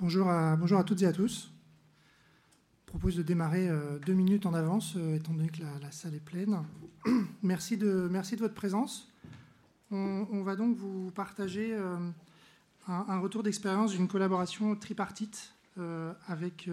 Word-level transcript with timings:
Bonjour 0.00 0.30
à, 0.30 0.56
toutes 0.86 1.02
et 1.02 1.06
à 1.06 1.12
tous. 1.12 1.52
Je 2.80 2.86
propose 2.86 3.16
de 3.16 3.22
démarrer 3.22 3.68
euh, 3.68 3.98
deux 3.98 4.14
minutes 4.14 4.46
en 4.46 4.54
avance, 4.54 4.94
euh, 4.96 5.16
étant 5.16 5.34
donné 5.34 5.50
que 5.50 5.62
la, 5.62 5.90
salle 5.90 6.14
est 6.14 6.24
pleine. 6.24 6.62
merci, 7.42 7.76
de, 7.76 8.08
de 8.08 8.36
votre 8.38 8.54
présence. 8.54 9.12
On, 9.90 10.42
va 10.42 10.56
donc 10.56 10.78
vous 10.78 11.10
partager 11.10 11.74
euh, 11.74 11.98
un, 12.86 13.18
retour 13.18 13.42
d'expérience 13.42 13.92
d'une 13.92 14.08
collaboration 14.08 14.74
tripartite 14.74 15.52
avec 16.26 16.70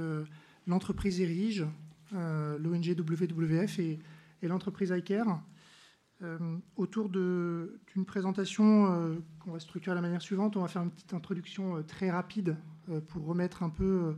l'entreprise 0.65 1.19
Erige, 1.19 1.65
l'ONG 2.13 2.95
WWF 2.97 3.79
et, 3.79 3.99
et 4.41 4.47
l'entreprise 4.47 4.93
iCare. 4.95 5.41
autour 6.77 7.09
d'une 7.09 8.05
présentation 8.05 9.19
qu'on 9.39 9.51
va 9.51 9.59
structurer 9.59 9.95
de 9.95 9.97
la 9.97 10.01
manière 10.01 10.21
suivante, 10.21 10.55
on 10.55 10.61
va 10.61 10.69
faire 10.69 10.83
une 10.83 10.91
petite 10.91 11.13
introduction 11.13 11.83
très 11.83 12.09
rapide 12.09 12.55
pour 13.07 13.25
remettre 13.25 13.63
un 13.63 13.69
peu 13.69 13.83
euh, 13.83 14.13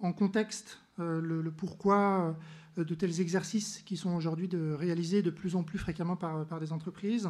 en 0.00 0.12
contexte 0.12 0.80
euh, 0.98 1.20
le, 1.20 1.50
pourquoi 1.50 2.36
de 2.76 2.94
tels 2.94 3.20
exercices 3.20 3.82
qui 3.84 3.96
sont 3.96 4.14
aujourd'hui 4.14 4.48
réalisés 4.54 5.22
de 5.22 5.30
plus 5.30 5.56
en 5.56 5.62
plus 5.62 5.78
fréquemment 5.78 6.16
par 6.16 6.58
des 6.58 6.72
entreprises. 6.72 7.28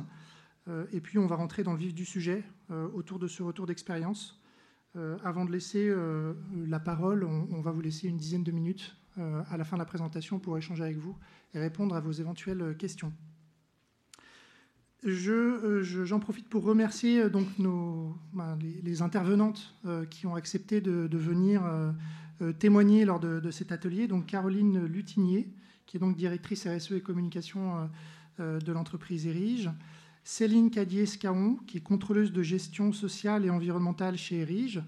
et 0.92 1.00
puis 1.00 1.18
on 1.18 1.26
va 1.26 1.34
rentrer 1.34 1.64
dans 1.64 1.72
le 1.72 1.78
vif 1.78 1.92
du 1.92 2.04
sujet 2.04 2.44
autour 2.94 3.18
de 3.18 3.26
ce 3.26 3.42
retour 3.42 3.66
d'expérience. 3.66 4.40
avant 5.24 5.44
de 5.44 5.50
laisser 5.50 5.92
la 6.64 6.78
parole, 6.78 7.24
on, 7.24 7.60
va 7.60 7.72
vous 7.72 7.80
laisser 7.80 8.06
une 8.06 8.18
dizaine 8.18 8.44
de 8.44 8.52
minutes 8.52 8.96
à 9.16 9.56
la 9.56 9.64
fin 9.64 9.74
de 9.74 9.80
la 9.80 9.84
présentation 9.84 10.38
pour 10.38 10.56
échanger 10.56 10.84
avec 10.84 10.98
vous 10.98 11.18
et 11.54 11.58
répondre 11.58 11.96
à 11.96 12.00
vos 12.00 12.12
éventuelles 12.12 12.76
questions. 12.76 13.12
Euh, 15.04 15.82
j'en 15.82 16.20
profite 16.20 16.48
pour 16.48 16.62
remercier 16.62 17.22
euh, 17.22 17.28
donc 17.28 17.46
nos, 17.58 18.14
ben, 18.32 18.56
les, 18.84 19.02
intervenantes 19.02 19.74
euh, 19.84 20.04
qui 20.04 20.26
ont 20.26 20.36
accepté 20.36 20.80
de, 20.80 21.08
venir 21.16 21.62
témoigner 22.58 23.04
lors 23.04 23.20
de, 23.20 23.50
cet 23.50 23.72
atelier. 23.72 24.08
Donc 24.08 24.26
Caroline 24.26 24.84
Lutinier, 24.84 25.48
qui 25.86 25.96
est 25.96 26.00
donc 26.00 26.16
directrice 26.16 26.66
RSE 26.66 26.92
et 26.92 27.00
communication 27.00 27.88
de 28.38 28.72
l'entreprise 28.72 29.26
Erige. 29.26 29.70
Céline 30.24 30.70
Cadier-Scaon, 30.70 31.58
qui 31.66 31.78
est 31.78 31.82
contrôleuse 31.82 32.32
de 32.32 32.42
gestion 32.42 32.92
sociale 32.92 33.44
et 33.44 33.50
environnementale 33.50 34.16
chez 34.16 34.40
Erige. 34.40 34.82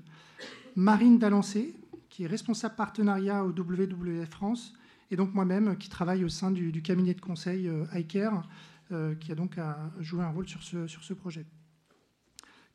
Marine 0.74 1.18
Dalancé, 1.18 1.74
qui 2.08 2.24
est 2.24 2.26
responsable 2.26 2.74
partenariat 2.74 3.44
au 3.44 3.50
WWF 3.50 4.30
France. 4.30 4.74
Et 5.12 5.16
donc 5.16 5.32
moi-même, 5.32 5.76
qui 5.76 5.88
travaille 5.88 6.24
au 6.24 6.28
sein 6.28 6.50
du, 6.50 6.72
du 6.72 6.82
cabinet 6.82 7.14
de 7.14 7.20
conseil 7.20 7.70
iCare 7.94 8.48
qui 9.20 9.32
a 9.32 9.34
donc 9.34 9.56
joué 10.00 10.22
un 10.22 10.30
rôle 10.30 10.48
sur 10.48 10.62
ce, 10.62 10.86
sur 10.86 11.02
ce 11.02 11.14
projet. 11.14 11.46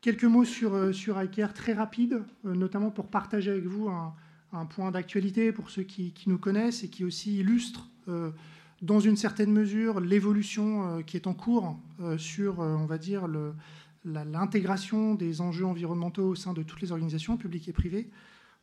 Quelques 0.01 0.23
mots 0.23 0.45
sur, 0.45 0.75
euh, 0.75 0.93
sur 0.93 1.21
iCare 1.21 1.53
très 1.53 1.73
rapide, 1.73 2.23
euh, 2.45 2.55
notamment 2.55 2.89
pour 2.89 3.07
partager 3.07 3.51
avec 3.51 3.65
vous 3.65 3.89
un, 3.89 4.15
point 4.69 4.91
d'actualité 4.91 5.51
pour 5.51 5.69
ceux 5.69 5.83
qui, 5.83 6.13
nous 6.25 6.39
connaissent 6.39 6.83
et 6.83 6.89
qui 6.89 7.03
aussi 7.03 7.37
illustre 7.37 7.87
dans 8.81 8.99
une 8.99 9.15
certaine 9.15 9.51
mesure 9.51 9.99
l'évolution 9.99 11.03
qui 11.03 11.17
est 11.17 11.27
en 11.27 11.35
cours 11.35 11.79
sur, 12.17 12.57
on 12.57 12.87
va 12.87 12.97
dire, 12.97 13.27
l'intégration 14.03 15.13
des 15.13 15.41
enjeux 15.41 15.67
environnementaux 15.67 16.29
au 16.29 16.33
sein 16.33 16.53
de 16.53 16.63
toutes 16.63 16.81
les 16.81 16.91
organisations 16.91 17.37
publiques 17.37 17.67
et 17.67 17.73
privées. 17.73 18.09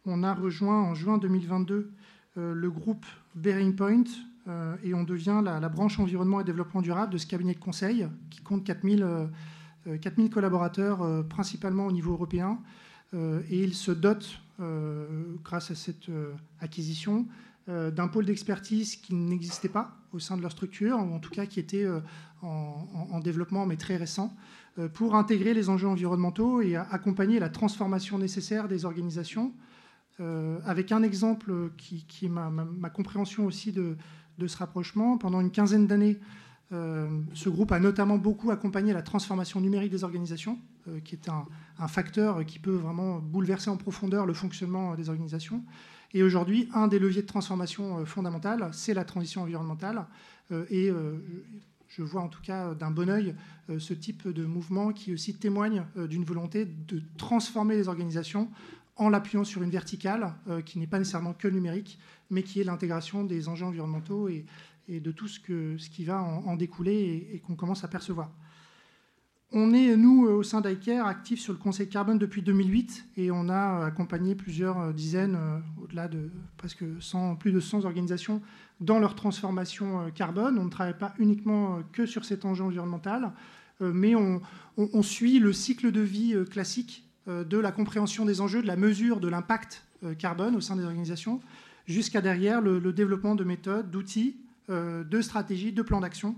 On 0.07 0.25
a 0.25 0.34
rejoint 0.34 0.83
en 0.83 0.97
juin 0.97 1.19
2022 1.19 1.93
le 2.34 2.71
groupe 2.71 3.07
Bearing 3.37 3.77
Point, 3.77 4.03
euh, 4.03 4.36
et 4.83 4.95
on 4.95 5.03
devient 5.03 5.41
la, 5.45 5.69
branche 5.69 5.99
environnement 5.99 6.41
et 6.41 6.45
développement 6.45 6.81
durable 6.81 7.13
de 7.13 7.19
ce 7.19 7.27
cabinet 7.27 7.55
de 7.55 7.59
conseil 7.59 8.07
qui 8.31 8.41
compte 8.43 8.65
4000, 8.65 9.29
4000 10.01 10.27
euh, 10.27 10.31
collaborateurs, 10.33 11.03
euh, 11.03 11.23
principalement 11.23 11.87
au 11.87 11.93
niveau 11.93 12.13
européen. 12.13 12.59
et 13.15 13.63
il 13.63 13.75
se 13.75 13.93
dote, 13.93 14.41
grâce 15.43 15.71
à 15.71 15.75
cette 15.75 16.11
acquisition, 16.61 17.27
d'un 17.67 18.09
pôle 18.09 18.27
d'expertise 18.27 18.97
qui 18.97 19.15
n'existait 19.15 19.69
pas 19.69 19.97
au 20.13 20.19
sein 20.19 20.37
de 20.37 20.43
leur 20.43 20.53
structure, 20.53 20.99
ou 20.99 21.15
en 21.15 21.19
tout 21.19 21.31
cas 21.31 21.47
qui 21.47 21.61
était 21.61 21.87
en, 22.43 23.21
développement 23.21 23.65
mais 23.65 23.77
très 23.77 23.97
récent, 23.97 24.37
pour 24.93 25.15
intégrer 25.15 25.55
les 25.55 25.69
enjeux 25.69 25.89
environnementaux 25.89 26.61
et 26.61 26.77
accompagner 26.77 27.39
la 27.39 27.49
transformation 27.49 28.19
nécessaire 28.19 28.69
des 28.69 28.85
organisations. 28.85 29.53
avec 30.65 30.93
un 30.93 31.03
exemple 31.03 31.71
qui 31.79 32.05
est 32.23 32.29
ma 32.29 32.91
compréhension 32.91 33.47
aussi 33.47 33.73
de, 33.73 33.97
de 34.39 34.47
ce 34.47 34.57
rapprochement. 34.57 35.19
Pendant 35.19 35.41
une 35.41 35.51
quinzaine 35.51 35.87
d'années, 35.87 36.19
euh, 36.73 37.07
ce 37.33 37.49
groupe 37.49 37.71
a 37.71 37.79
notamment 37.79 38.19
beaucoup 38.19 38.51
accompagné 38.51 38.93
la 38.93 39.03
transformation 39.03 39.61
numérique 39.61 39.93
des 39.93 40.03
organisations, 40.03 40.59
euh, 40.89 40.99
qui 41.01 41.15
est 41.15 41.29
un, 41.29 41.47
facteur 41.89 42.45
qui 42.45 42.59
peut 42.59 42.75
vraiment 42.75 43.19
bouleverser 43.19 43.71
en 43.71 43.77
profondeur 43.77 44.27
le 44.27 44.35
fonctionnement 44.35 44.95
des 44.95 45.09
organisations. 45.09 45.63
Et 46.13 46.23
aujourd'hui, 46.23 46.69
un 46.75 46.89
des 46.89 46.99
leviers 46.99 47.23
de 47.23 47.27
transformation 47.27 47.99
euh, 47.99 48.05
fondamentale, 48.05 48.71
c'est 48.73 48.95
la 48.95 49.05
transition 49.05 49.43
environnementale. 49.43 50.07
et 50.71 50.93
je 51.89 52.03
vois 52.03 52.23
en 52.23 52.29
tout 52.29 52.43
cas 52.43 52.75
d'un 52.75 52.93
bon 52.93 53.09
oeil 53.09 53.35
ce 53.79 53.95
type 53.95 54.29
de 54.29 54.45
mouvement 54.45 54.93
qui 54.93 55.13
aussi 55.13 55.35
témoigne 55.35 55.85
d'une 55.97 56.25
volonté 56.25 56.65
de 56.65 57.03
transformer 57.17 57.75
les 57.75 57.89
organisations 57.89 58.49
en 58.97 59.09
l'appuyant 59.09 59.43
sur 59.43 59.63
une 59.63 59.71
verticale 59.71 60.35
qui 60.65 60.79
n'est 60.79 60.87
pas 60.87 60.99
nécessairement 60.99 61.33
que 61.33 61.49
numérique, 61.49 61.99
mais 62.31 62.42
qui 62.42 62.60
est 62.60 62.64
l'intégration 62.64 63.25
des 63.25 63.48
enjeux 63.48 63.66
environnementaux 63.66 64.28
et, 64.28 64.44
de 64.88 65.10
tout 65.10 65.26
ce, 65.26 65.41
que, 65.41 65.76
ce 65.78 65.91
qui 65.91 66.04
va 66.04 66.22
en, 66.22 66.54
découler 66.54 67.28
et, 67.32 67.41
qu'on 67.41 67.56
commence 67.56 67.82
à 67.82 67.88
percevoir. 67.88 68.31
On 69.53 69.72
est, 69.72 69.97
nous, 69.97 70.26
au 70.26 70.42
sein 70.42 70.60
d'ICARE, 70.60 71.06
actifs 71.06 71.41
sur 71.41 71.53
le 71.53 71.59
Conseil 71.59 71.88
carbone 71.88 72.19
depuis 72.19 72.42
2008 72.42 73.06
et 73.16 73.31
on 73.31 73.48
a 73.48 73.84
accompagné 73.84 74.34
plusieurs 74.34 74.92
dizaines, 74.92 75.37
euh, 75.37 75.59
au-delà 75.82 76.09
de 76.09 76.31
presque 76.56 76.84
100, 77.00 77.37
plus 77.37 77.53
de 77.53 77.60
100 77.60 77.84
organisations 77.84 78.43
dans 78.81 78.98
leur 78.98 79.14
transformation 79.14 80.03
euh, 80.03 80.10
carbone. 80.10 80.58
On 80.58 80.64
ne 80.64 80.70
travaille 80.70 80.98
pas 80.98 81.14
uniquement 81.19 81.81
que 81.93 82.06
sur 82.06 82.25
cet 82.25 82.44
enjeu 82.44 82.64
environnemental, 82.64 83.32
mais 83.81 84.14
on, 84.14 84.41
suit 85.03 85.38
le 85.38 85.53
cycle 85.53 85.93
de 85.93 86.00
vie 86.00 86.34
classique 86.50 87.06
euh, 87.28 87.43
de 87.43 87.58
la 87.58 87.72
compréhension 87.72 88.25
des 88.25 88.41
enjeux, 88.41 88.62
de 88.62 88.69
la 88.69 88.76
mesure 88.76 89.19
de 89.19 89.26
l'impact 89.26 89.84
euh, 90.04 90.14
carbone 90.14 90.54
au 90.54 90.60
sein 90.60 90.76
des 90.76 90.84
organisations, 90.84 91.41
jusqu'à 91.87 92.21
derrière 92.21 92.61
le, 92.61 92.93
développement 92.93 93.35
de 93.35 93.45
méthodes, 93.45 93.91
d'outils, 93.91 94.37
euh, 94.71 95.05
de 95.05 95.21
stratégies, 95.21 95.73
de 95.73 95.83
plans 95.83 96.01
d'action, 96.01 96.37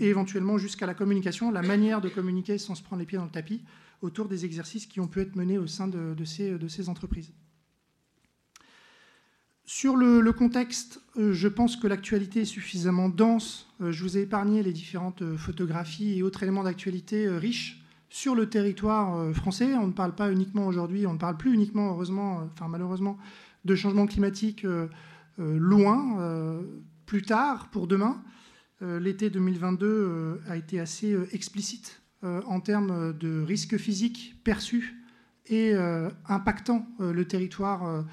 et 0.00 0.08
éventuellement 0.08 0.58
jusqu'à 0.58 0.84
la 0.84 0.92
communication, 0.92 1.50
la 1.50 1.62
manière 1.62 2.02
de 2.02 2.10
communiquer 2.10 2.58
sans 2.58 2.74
se 2.74 2.82
prendre 2.82 3.00
les 3.00 3.06
pieds 3.06 3.16
dans 3.16 3.24
le 3.24 3.30
tapis 3.30 3.62
autour 4.02 4.28
des 4.28 4.44
exercices 4.44 4.84
qui 4.84 5.00
ont 5.00 5.08
pu 5.08 5.22
être 5.22 5.34
menés 5.34 5.56
au 5.56 5.66
sein 5.66 5.88
de, 5.88 6.24
ces, 6.26 6.88
entreprises. 6.90 7.32
Sur 9.64 9.96
le, 9.96 10.30
contexte, 10.32 11.00
je 11.16 11.48
pense 11.48 11.76
que 11.76 11.86
l'actualité 11.86 12.42
est 12.42 12.44
suffisamment 12.44 13.08
dense. 13.08 13.66
Je 13.80 14.02
vous 14.02 14.18
ai 14.18 14.20
épargné 14.20 14.62
les 14.62 14.74
différentes 14.74 15.24
photographies 15.38 16.18
et 16.18 16.22
autres 16.22 16.42
éléments 16.42 16.64
d'actualité 16.64 17.26
riches 17.26 17.80
sur 18.10 18.34
le 18.34 18.48
territoire 18.48 19.16
euh, 19.16 19.32
français. 19.32 19.74
On 19.76 19.86
ne 19.86 19.92
parle 19.92 20.14
pas 20.14 20.30
uniquement 20.30 20.66
aujourd'hui, 20.66 21.06
on 21.06 21.14
ne 21.14 21.18
parle 21.18 21.36
plus 21.36 21.54
uniquement, 21.54 21.90
heureusement, 21.90 22.40
euh, 22.40 22.44
enfin 22.52 22.68
malheureusement, 22.68 23.16
de 23.64 23.74
changement 23.74 24.06
climatique 24.06 24.64
euh, 24.64 24.88
loin, 25.38 26.62
plus 27.06 27.22
tard, 27.22 27.68
pour 27.70 27.86
demain. 27.86 28.22
L'été 28.82 29.30
2022 29.30 30.40
a 30.48 30.56
été 30.56 30.80
assez 30.80 31.16
explicite 31.32 32.02
en 32.22 32.60
termes 32.60 33.16
de 33.16 33.40
risques 33.42 33.78
physiques 33.78 34.36
perçus 34.44 35.02
et 35.46 35.74
impactant 36.28 36.86
le 36.98 37.24
territoire 37.24 38.04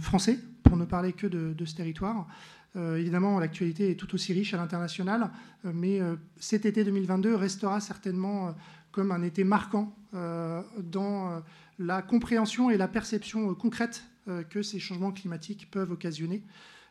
français, 0.00 0.40
pour 0.64 0.76
ne 0.76 0.84
parler 0.84 1.12
que 1.12 1.28
de, 1.28 1.64
ce 1.64 1.76
territoire. 1.76 2.26
évidemment, 2.74 3.38
l'actualité 3.38 3.92
est 3.92 3.94
tout 3.94 4.12
aussi 4.14 4.32
riche 4.32 4.54
à 4.54 4.56
l'international, 4.56 5.30
mais 5.62 6.00
cet 6.40 6.66
été 6.66 6.82
2022 6.82 7.36
restera 7.36 7.78
certainement 7.78 8.56
comme 8.94 9.10
un 9.10 9.22
été 9.22 9.42
marquant 9.42 9.92
euh, 10.14 10.62
dans 10.78 11.32
euh, 11.32 11.40
la 11.80 12.00
compréhension 12.00 12.70
et 12.70 12.76
la 12.76 12.86
perception 12.86 13.50
euh, 13.50 13.54
concrète 13.54 14.04
que 14.50 14.62
ces 14.62 14.78
changements 14.78 15.12
climatiques 15.12 15.70
peuvent 15.70 15.90
occasionner, 15.90 16.42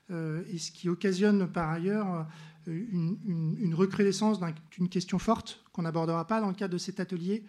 et 0.09 0.57
ce 0.57 0.71
qui 0.71 0.89
occasionne 0.89 1.47
par 1.47 1.69
ailleurs 1.69 2.27
une, 2.67 3.73
recrudescence 3.73 4.39
d'une 4.71 4.89
question 4.89 5.19
forte 5.19 5.63
qu'on 5.71 5.83
n'abordera 5.83 6.27
pas 6.27 6.41
dans 6.41 6.49
le 6.49 6.53
cadre 6.53 6.73
de 6.73 6.77
cet 6.77 6.99
atelier, 6.99 7.43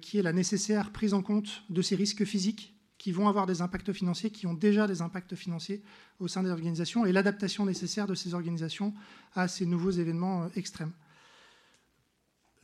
qui 0.00 0.18
est 0.18 0.22
la 0.22 0.32
nécessaire 0.32 0.92
prise 0.92 1.14
en 1.14 1.22
compte 1.22 1.64
de 1.70 1.82
ces 1.82 1.96
risques 1.96 2.24
physiques 2.24 2.74
qui 3.04 3.12
vont 3.12 3.28
avoir 3.28 3.44
des 3.44 3.60
impacts 3.60 3.92
financiers, 3.92 4.30
qui 4.30 4.46
ont 4.46 4.54
déjà 4.54 4.86
des 4.86 5.02
impacts 5.02 5.34
financiers 5.34 5.82
au 6.20 6.28
sein 6.28 6.42
des 6.42 6.50
organisations, 6.50 7.04
et 7.04 7.12
l'adaptation 7.12 7.66
nécessaire 7.66 8.06
de 8.06 8.14
ces 8.14 8.32
organisations 8.32 8.94
à 9.34 9.46
ces 9.46 9.66
nouveaux 9.66 9.90
événements 9.90 10.48
extrêmes. 10.56 10.92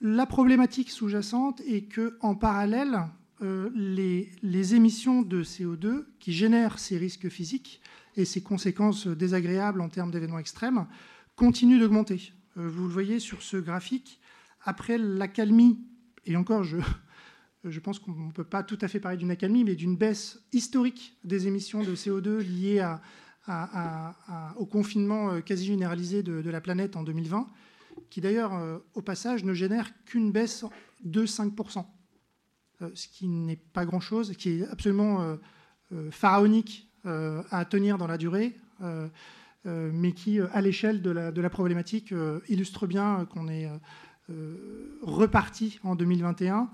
La 0.01 0.25
problématique 0.25 0.91
sous-jacente 0.91 1.61
est 1.67 1.83
que, 1.83 2.17
en 2.21 2.35
parallèle, 2.35 3.01
euh, 3.43 3.71
les, 3.75 4.75
émissions 4.75 5.23
de 5.23 5.43
CO2 5.43 6.05
qui 6.19 6.33
génèrent 6.33 6.79
ces 6.79 6.99
risques 6.99 7.31
physiques 7.31 7.81
et 8.17 8.27
ces 8.27 8.43
conséquences 8.43 9.07
désagréables 9.07 9.81
en 9.81 9.89
termes 9.89 10.11
d'événements 10.11 10.39
extrêmes 10.39 10.87
continuent 11.37 11.81
d'augmenter. 11.81 12.33
Euh, 12.59 12.69
vous 12.69 12.85
le 12.85 12.93
voyez 12.93 13.19
sur 13.19 13.41
ce 13.41 13.57
graphique, 13.57 14.21
après 14.63 14.99
l'accalmie, 14.99 15.81
et 16.27 16.37
encore, 16.37 16.65
je, 16.65 16.77
je 17.65 17.81
pense 17.81 17.99
qu'on 17.99 18.13
ne 18.13 18.33
peut 18.33 18.45
pas 18.45 18.63
tout 18.63 18.79
à 18.83 18.89
fait 18.89 19.01
parler 19.01 19.17
d'une 19.17 19.31
accalmie, 19.31 19.65
mais 19.65 19.75
d'une 19.75 19.97
baisse 19.97 20.43
historique 20.53 21.17
des 21.25 21.47
émissions 21.47 21.83
de 21.83 21.95
CO2 21.95 22.41
liées 22.41 22.87
au 24.59 24.67
confinement 24.67 25.41
quasi 25.41 25.65
généralisé 25.65 26.23
de, 26.23 26.51
la 26.51 26.61
planète 26.61 26.95
en 26.95 27.03
2020, 27.03 27.49
qui 28.11 28.21
d'ailleurs, 28.21 28.53
au 28.95 29.03
passage, 29.03 29.45
ne 29.45 29.55
génère 29.55 29.91
qu'une 30.05 30.31
baisse 30.31 30.65
de 31.03 31.25
5%, 31.25 31.87
ce 32.95 33.09
qui 33.09 33.29
n'est 33.29 33.57
pas 33.57 33.85
grand-chose, 33.85 34.37
qui 34.37 34.61
est 34.61 34.69
absolument 34.69 35.37
pharaonique 36.11 36.89
à 37.05 37.65
tenir 37.65 37.99
dans 37.99 38.07
la 38.07 38.19
durée. 38.19 38.55
Euh, 39.67 39.91
mais 39.93 40.13
qui, 40.13 40.41
euh, 40.41 40.47
à 40.53 40.63
l'échelle 40.63 41.03
de 41.03 41.11
la, 41.11 41.51
problématique, 41.51 42.13
euh, 42.13 42.41
illustre 42.49 42.87
bien 42.87 43.27
qu'on 43.27 43.49
est 43.49 43.69
reparti 45.03 45.81
en 45.83 45.97
2021 45.97 46.71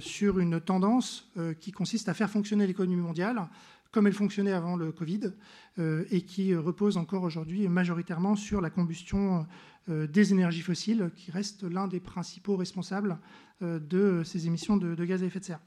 sur 0.00 0.40
une 0.40 0.60
tendance 0.60 1.30
qui 1.60 1.70
consiste 1.70 2.08
à 2.08 2.14
faire 2.14 2.28
fonctionner 2.28 2.66
l'économie 2.66 3.00
mondiale 3.00 3.48
comme 3.96 4.06
elle 4.06 4.12
fonctionnait 4.12 4.52
avant 4.52 4.76
le 4.76 4.92
Covid, 4.92 5.32
et 5.78 6.20
qui 6.20 6.54
repose 6.54 6.98
encore 6.98 7.22
aujourd'hui 7.22 7.66
majoritairement 7.66 8.36
sur 8.36 8.60
la 8.60 8.68
combustion 8.68 9.46
des 9.88 10.32
énergies 10.32 10.60
fossiles, 10.60 11.10
qui 11.16 11.30
reste 11.30 11.62
l'un 11.62 11.88
des 11.88 11.98
principaux 11.98 12.56
responsables 12.56 13.18
de 13.62 14.20
ces 14.22 14.46
émissions 14.46 14.76
de, 14.76 15.02
gaz 15.06 15.22
à 15.22 15.26
effet 15.26 15.40
de 15.40 15.46
serre. 15.46 15.60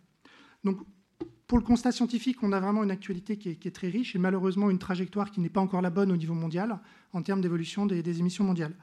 Donc 0.64 0.78
pour 1.48 1.58
le 1.58 1.64
constat 1.64 1.92
scientifique, 1.92 2.44
on 2.44 2.52
a 2.52 2.60
vraiment 2.60 2.84
une 2.84 2.92
actualité 2.92 3.36
qui 3.36 3.50
est, 3.50 3.76
très 3.76 3.90
riche 3.90 4.16
et 4.16 4.20
malheureusement 4.20 4.70
une 4.70 4.78
trajectoire 4.78 5.32
qui 5.32 5.42
n'est 5.42 5.50
pas 5.50 5.62
encore 5.62 5.82
la 5.82 5.90
bonne 5.90 6.12
au 6.12 6.18
niveau 6.18 6.36
mondial 6.36 6.80
en 7.14 7.24
termes 7.24 7.42
d'évolution 7.42 7.88
des, 7.88 8.20
émissions 8.20 8.44
mondiales. 8.44 8.76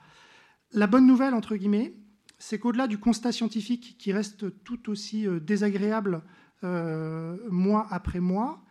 La 0.72 0.88
bonne 0.88 1.06
nouvelle, 1.06 1.34
entre 1.34 1.54
guillemets, 1.54 1.94
c'est 2.40 2.58
qu'au-delà 2.58 2.88
du 2.88 2.98
constat 2.98 3.30
scientifique 3.30 3.94
qui 3.96 4.12
reste 4.12 4.64
tout 4.64 4.90
aussi 4.90 5.28
euh, 5.28 5.38
désagréable 5.38 6.22
euh, 6.64 7.36
mois 7.48 7.86
après 7.90 8.18
mois, 8.18 8.65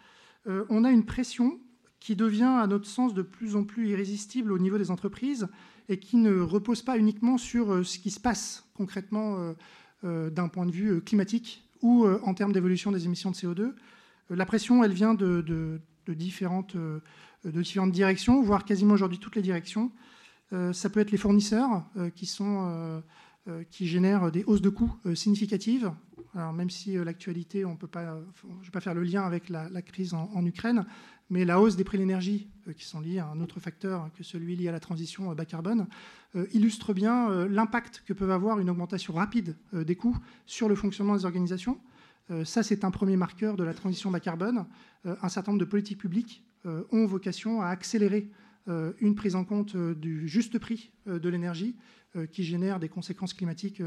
euh, 0.48 0.66
on 0.70 0.84
a 0.84 0.92
une 0.92 1.06
pression 1.06 1.60
qui 2.00 2.16
devient, 2.16 2.44
à 2.44 2.68
notre 2.68 2.88
sens, 2.88 3.14
de 3.14 3.22
plus 3.22 3.56
en 3.56 3.64
plus 3.64 3.90
irrésistible 3.90 4.52
au 4.52 4.60
niveau 4.60 4.78
des 4.78 4.92
entreprises 4.92 5.48
et 5.90 6.00
qui 6.00 6.18
ne 6.18 6.40
repose 6.40 6.82
pas 6.82 6.98
uniquement 6.98 7.38
sur 7.38 7.86
ce 7.86 8.00
qui 8.00 8.12
se 8.12 8.20
passe 8.20 8.68
concrètement 8.74 9.54
d'un 10.04 10.48
point 10.48 10.66
de 10.66 10.72
vue 10.72 11.02
climatique, 11.02 11.66
ou 11.86 12.06
euh, 12.06 12.20
en 12.24 12.34
termes 12.34 12.52
d'évolution 12.52 12.92
des 12.92 13.06
émissions 13.06 13.32
de 13.32 13.36
CO2. 13.36 13.62
Euh, 13.62 13.74
la 14.32 14.46
pression, 14.46 14.84
elle 14.84 14.94
vient 14.94 15.14
de, 15.14 15.80
différentes, 16.08 16.76
euh, 16.76 17.00
directions, 17.92 18.42
voire 18.42 18.66
quasiment 18.66 18.96
aujourd'hui 18.96 19.20
toutes 19.20 19.36
les 19.36 19.44
directions. 19.44 19.92
ça 20.72 20.90
peut 20.90 21.00
être 21.00 21.12
les 21.12 21.18
fournisseurs 21.18 21.84
qui 23.72 23.88
génèrent 23.88 24.32
des 24.32 24.44
hausses 24.46 24.62
de 24.62 24.70
coûts 24.70 24.96
significatives. 25.14 25.92
Même 26.36 26.70
si 26.70 26.96
l'actualité, 26.96 27.64
on 27.64 27.78
peut 27.78 27.88
pas, 27.88 28.20
je 28.42 28.48
ne 28.48 28.64
vais 28.64 28.72
pas 28.72 28.82
faire 28.82 28.94
le 28.94 29.04
lien 29.04 29.24
avec 29.24 29.50
la, 29.50 29.82
crise 29.82 30.14
en, 30.14 30.46
Ukraine, 30.46 30.86
mais 31.30 31.46
la 31.46 31.62
hausse 31.62 31.78
des 31.78 31.86
prix 31.86 31.98
de 31.98 32.04
l'énergie, 32.04 32.50
qui 32.76 32.84
sont 32.84 33.00
liés 33.00 33.20
à 33.20 33.28
un 33.28 33.40
autre 33.40 33.60
facteur 33.62 34.10
que 34.14 34.24
celui 34.24 34.58
lié 34.58 34.68
à 34.68 34.74
la 34.74 34.82
transition 34.82 35.34
bas 35.34 35.46
carbone, 35.46 35.88
illustre 36.52 36.94
bien 36.94 37.48
l'impact 37.48 38.04
que 38.06 38.12
peut 38.12 38.30
avoir 38.34 38.60
une 38.60 38.70
augmentation 38.70 39.14
rapide 39.14 39.56
des 39.74 39.96
coûts 39.96 40.18
sur 40.46 40.68
le 40.68 40.76
fonctionnement 40.76 41.16
des 41.16 41.24
organisations. 41.24 41.80
ça, 42.44 42.64
c'est 42.64 42.84
un 42.84 42.92
premier 42.92 43.16
marqueur 43.16 43.56
de 43.56 43.64
la 43.64 43.74
transition 43.74 44.12
bas 44.12 44.20
carbone. 44.20 44.66
un 45.06 45.30
certain 45.30 45.54
nombre 45.54 45.64
de 45.64 45.70
politiques 45.70 46.00
publiques 46.00 46.44
ont 46.92 47.06
vocation 47.06 47.62
à 47.62 47.68
accélérer 47.68 48.30
une 48.68 49.16
prise 49.16 49.36
en 49.36 49.44
compte 49.44 49.78
du 49.78 50.28
juste 50.28 50.58
prix 50.58 50.92
de 51.06 51.30
l'énergie 51.30 51.76
qui 52.32 52.44
génère 52.44 52.80
des 52.80 52.90
conséquences 52.90 53.34
climatiques 53.34 53.82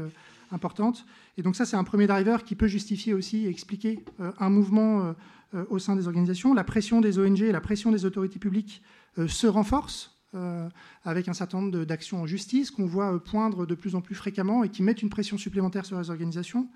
importantes. 0.51 1.05
Et 1.37 1.41
donc 1.41 1.55
ça, 1.55 1.65
c'est 1.65 1.75
un 1.75 1.83
premier 1.83 2.07
driver 2.07 2.43
qui 2.43 2.55
peut 2.55 2.67
justifier 2.67 3.13
aussi 3.13 3.45
et 3.45 3.49
expliquer 3.49 3.99
un 4.37 4.49
mouvement 4.49 5.15
euh, 5.55 5.65
au 5.71 5.79
sein 5.79 5.95
des 5.95 6.05
organisations. 6.05 6.53
La 6.53 6.63
pression 6.63 7.01
des 7.01 7.17
ONG 7.17 7.41
et 7.41 7.51
la 7.51 7.59
pression 7.59 7.91
des 7.91 8.05
autorités 8.05 8.37
publiques 8.37 8.83
euh, 9.17 9.27
se 9.27 9.47
renforcent 9.47 10.15
euh, 10.35 10.69
avec 11.03 11.27
un 11.27 11.33
certain 11.33 11.59
nombre 11.59 11.85
d'actions 11.85 12.21
en 12.21 12.27
justice 12.27 12.69
qu'on 12.69 12.85
voit 12.85 13.23
poindre 13.23 13.65
de 13.65 13.73
plus 13.73 13.95
en 13.95 14.01
plus 14.01 14.13
fréquemment 14.13 14.63
et 14.63 14.69
qui 14.69 14.83
mettent 14.83 15.01
une 15.01 15.09
pression 15.09 15.39
supplémentaire 15.39 15.87
sur 15.87 15.97
les 15.97 16.11
organisations. 16.11 16.67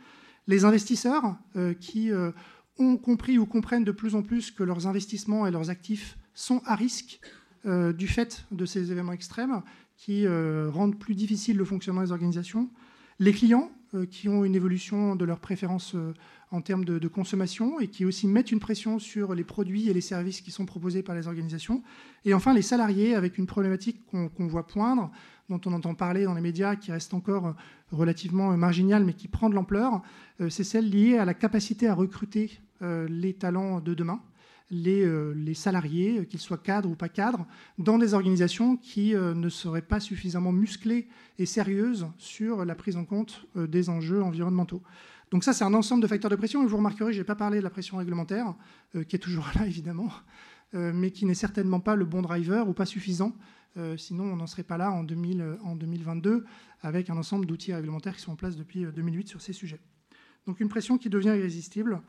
Les 0.47 0.65
investisseurs 0.65 1.37
qui 1.79 2.11
ont 2.77 2.97
compris 2.97 3.37
ou 3.37 3.45
comprennent 3.45 3.85
de 3.85 3.93
plus 3.93 4.13
en 4.15 4.23
plus 4.23 4.51
que 4.51 4.63
leurs 4.63 4.87
investissements 4.87 5.47
et 5.47 5.51
leurs 5.51 5.69
actifs 5.69 6.17
sont 6.33 6.61
à 6.65 6.75
risque 6.75 7.21
du 7.65 8.07
fait 8.07 8.45
de 8.51 8.65
ces 8.65 8.91
événements 8.91 9.13
extrêmes 9.13 9.61
qui 9.95 10.27
rendent 10.27 10.97
plus 10.97 11.15
difficile 11.15 11.57
le 11.57 11.65
fonctionnement 11.65 12.01
des 12.01 12.11
organisations. 12.11 12.69
Les 13.19 13.31
clients 13.31 13.71
qui 14.09 14.27
ont 14.27 14.43
une 14.43 14.55
évolution 14.55 15.15
de 15.15 15.23
leurs 15.23 15.39
préférences 15.39 15.95
en 16.53 16.61
termes 16.61 16.85
de, 16.85 17.07
consommation 17.07 17.79
et 17.79 17.87
qui 17.87 18.05
aussi 18.05 18.27
mettent 18.27 18.51
une 18.51 18.59
pression 18.59 18.99
sur 18.99 19.33
les 19.33 19.43
produits 19.43 19.89
et 19.89 19.93
les 19.93 20.01
services 20.01 20.39
qui 20.41 20.51
sont 20.51 20.65
proposés 20.65 21.01
par 21.01 21.15
les 21.15 21.27
organisations. 21.27 21.81
Et 22.25 22.33
enfin, 22.35 22.53
les 22.53 22.61
salariés, 22.61 23.15
avec 23.15 23.39
une 23.39 23.47
problématique 23.47 23.99
qu'on 24.05 24.47
voit 24.47 24.67
poindre, 24.67 25.11
dont 25.49 25.59
on 25.65 25.73
entend 25.73 25.95
parler 25.95 26.25
dans 26.25 26.35
les 26.35 26.41
médias, 26.41 26.75
qui 26.75 26.91
reste 26.91 27.13
encore 27.15 27.55
relativement 27.91 28.55
marginale, 28.55 29.03
mais 29.03 29.13
qui 29.13 29.27
prend 29.27 29.49
de 29.49 29.55
l'ampleur, 29.55 30.01
euh, 30.41 30.49
c'est 30.49 30.63
celle 30.63 30.89
liée 30.89 31.17
à 31.17 31.25
la 31.25 31.33
capacité 31.33 31.87
à 31.87 31.95
recruter 31.95 32.59
euh, 32.83 33.07
les 33.09 33.33
talents 33.33 33.79
de 33.79 33.95
demain. 33.95 34.21
Les, 34.75 35.05
euh, 35.05 35.33
les, 35.35 35.53
salariés, 35.53 36.25
qu'ils 36.25 36.39
soient 36.39 36.57
cadres 36.57 36.89
ou 36.89 36.95
pas 36.95 37.09
cadres, 37.09 37.45
dans 37.77 37.97
des 37.97 38.13
organisations 38.13 38.75
qui 38.77 39.13
ne 39.13 39.49
seraient 39.49 39.83
pas 39.83 39.99
suffisamment 39.99 40.51
musclées 40.51 41.07
et 41.37 41.45
sérieuses 41.45 42.07
sur 42.17 42.65
la 42.65 42.73
prise 42.73 42.97
en 42.97 43.05
compte 43.05 43.45
des 43.55 43.89
enjeux 43.89 44.23
environnementaux. 44.23 44.81
Donc 45.33 45.43
ça, 45.43 45.51
c'est 45.51 45.63
un 45.63 45.73
ensemble 45.73 46.03
de 46.03 46.07
facteurs 46.07 46.29
de 46.29 46.35
pression. 46.35 46.61
Et 46.61 46.67
vous 46.67 46.77
remarquerez, 46.77 47.11
je 47.11 47.17
n'ai 47.17 47.23
pas 47.23 47.33
parlé 47.33 47.57
de 47.57 47.63
la 47.63 47.71
pression 47.71 47.97
réglementaire, 47.97 48.53
euh, 48.95 49.03
qui 49.03 49.15
est 49.15 49.19
toujours 49.19 49.49
là, 49.55 49.65
évidemment, 49.65 50.11
euh, 50.75 50.91
mais 50.93 51.09
qui 51.09 51.25
n'est 51.25 51.33
certainement 51.33 51.79
pas 51.79 51.95
le 51.95 52.05
bon 52.05 52.21
driver 52.21 52.69
ou 52.69 52.73
pas 52.73 52.85
suffisant. 52.85 53.35
Euh, 53.75 53.97
sinon, 53.97 54.25
on 54.25 54.35
n'en 54.35 54.45
serait 54.45 54.61
pas 54.61 54.77
là 54.77 54.91
en, 54.91 55.03
2022 55.03 56.45
avec 56.83 57.09
un 57.09 57.17
ensemble 57.17 57.47
d'outils 57.47 57.73
réglementaires 57.73 58.15
qui 58.15 58.21
sont 58.21 58.33
en 58.33 58.35
place 58.35 58.55
depuis 58.55 58.85
2008 58.85 59.27
sur 59.27 59.41
ces 59.41 59.53
sujets. 59.53 59.79
Donc 60.45 60.59
une 60.59 60.69
pression 60.69 60.99
qui 60.99 61.09
devient 61.09 61.33
irrésistible. 61.35 62.01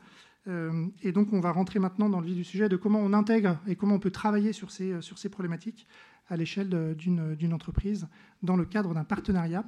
Et 0.47 1.11
donc 1.11 1.33
on 1.33 1.39
va 1.39 1.51
rentrer 1.51 1.79
maintenant 1.79 2.07
dans 2.07 2.19
le 2.19 2.27
vif 2.27 2.35
du 2.35 2.43
sujet 2.43 2.69
de 2.69 2.75
comment 2.75 2.99
on 2.99 3.13
intègre 3.13 3.57
et 3.67 3.75
comment 3.75 3.95
on 3.95 3.99
peut 3.99 4.11
travailler 4.11 4.53
sur 4.53 4.69
ces, 4.69 5.01
sur 5.01 5.17
ces 5.17 5.29
problématiques 5.29 5.87
à 6.27 6.37
l'échelle 6.37 6.95
d'une 6.95 7.53
entreprise 7.53 8.07
dans 8.43 8.55
le 8.55 8.65
cadre 8.65 8.93
d'un 8.93 9.03
partenariat. 9.03 9.63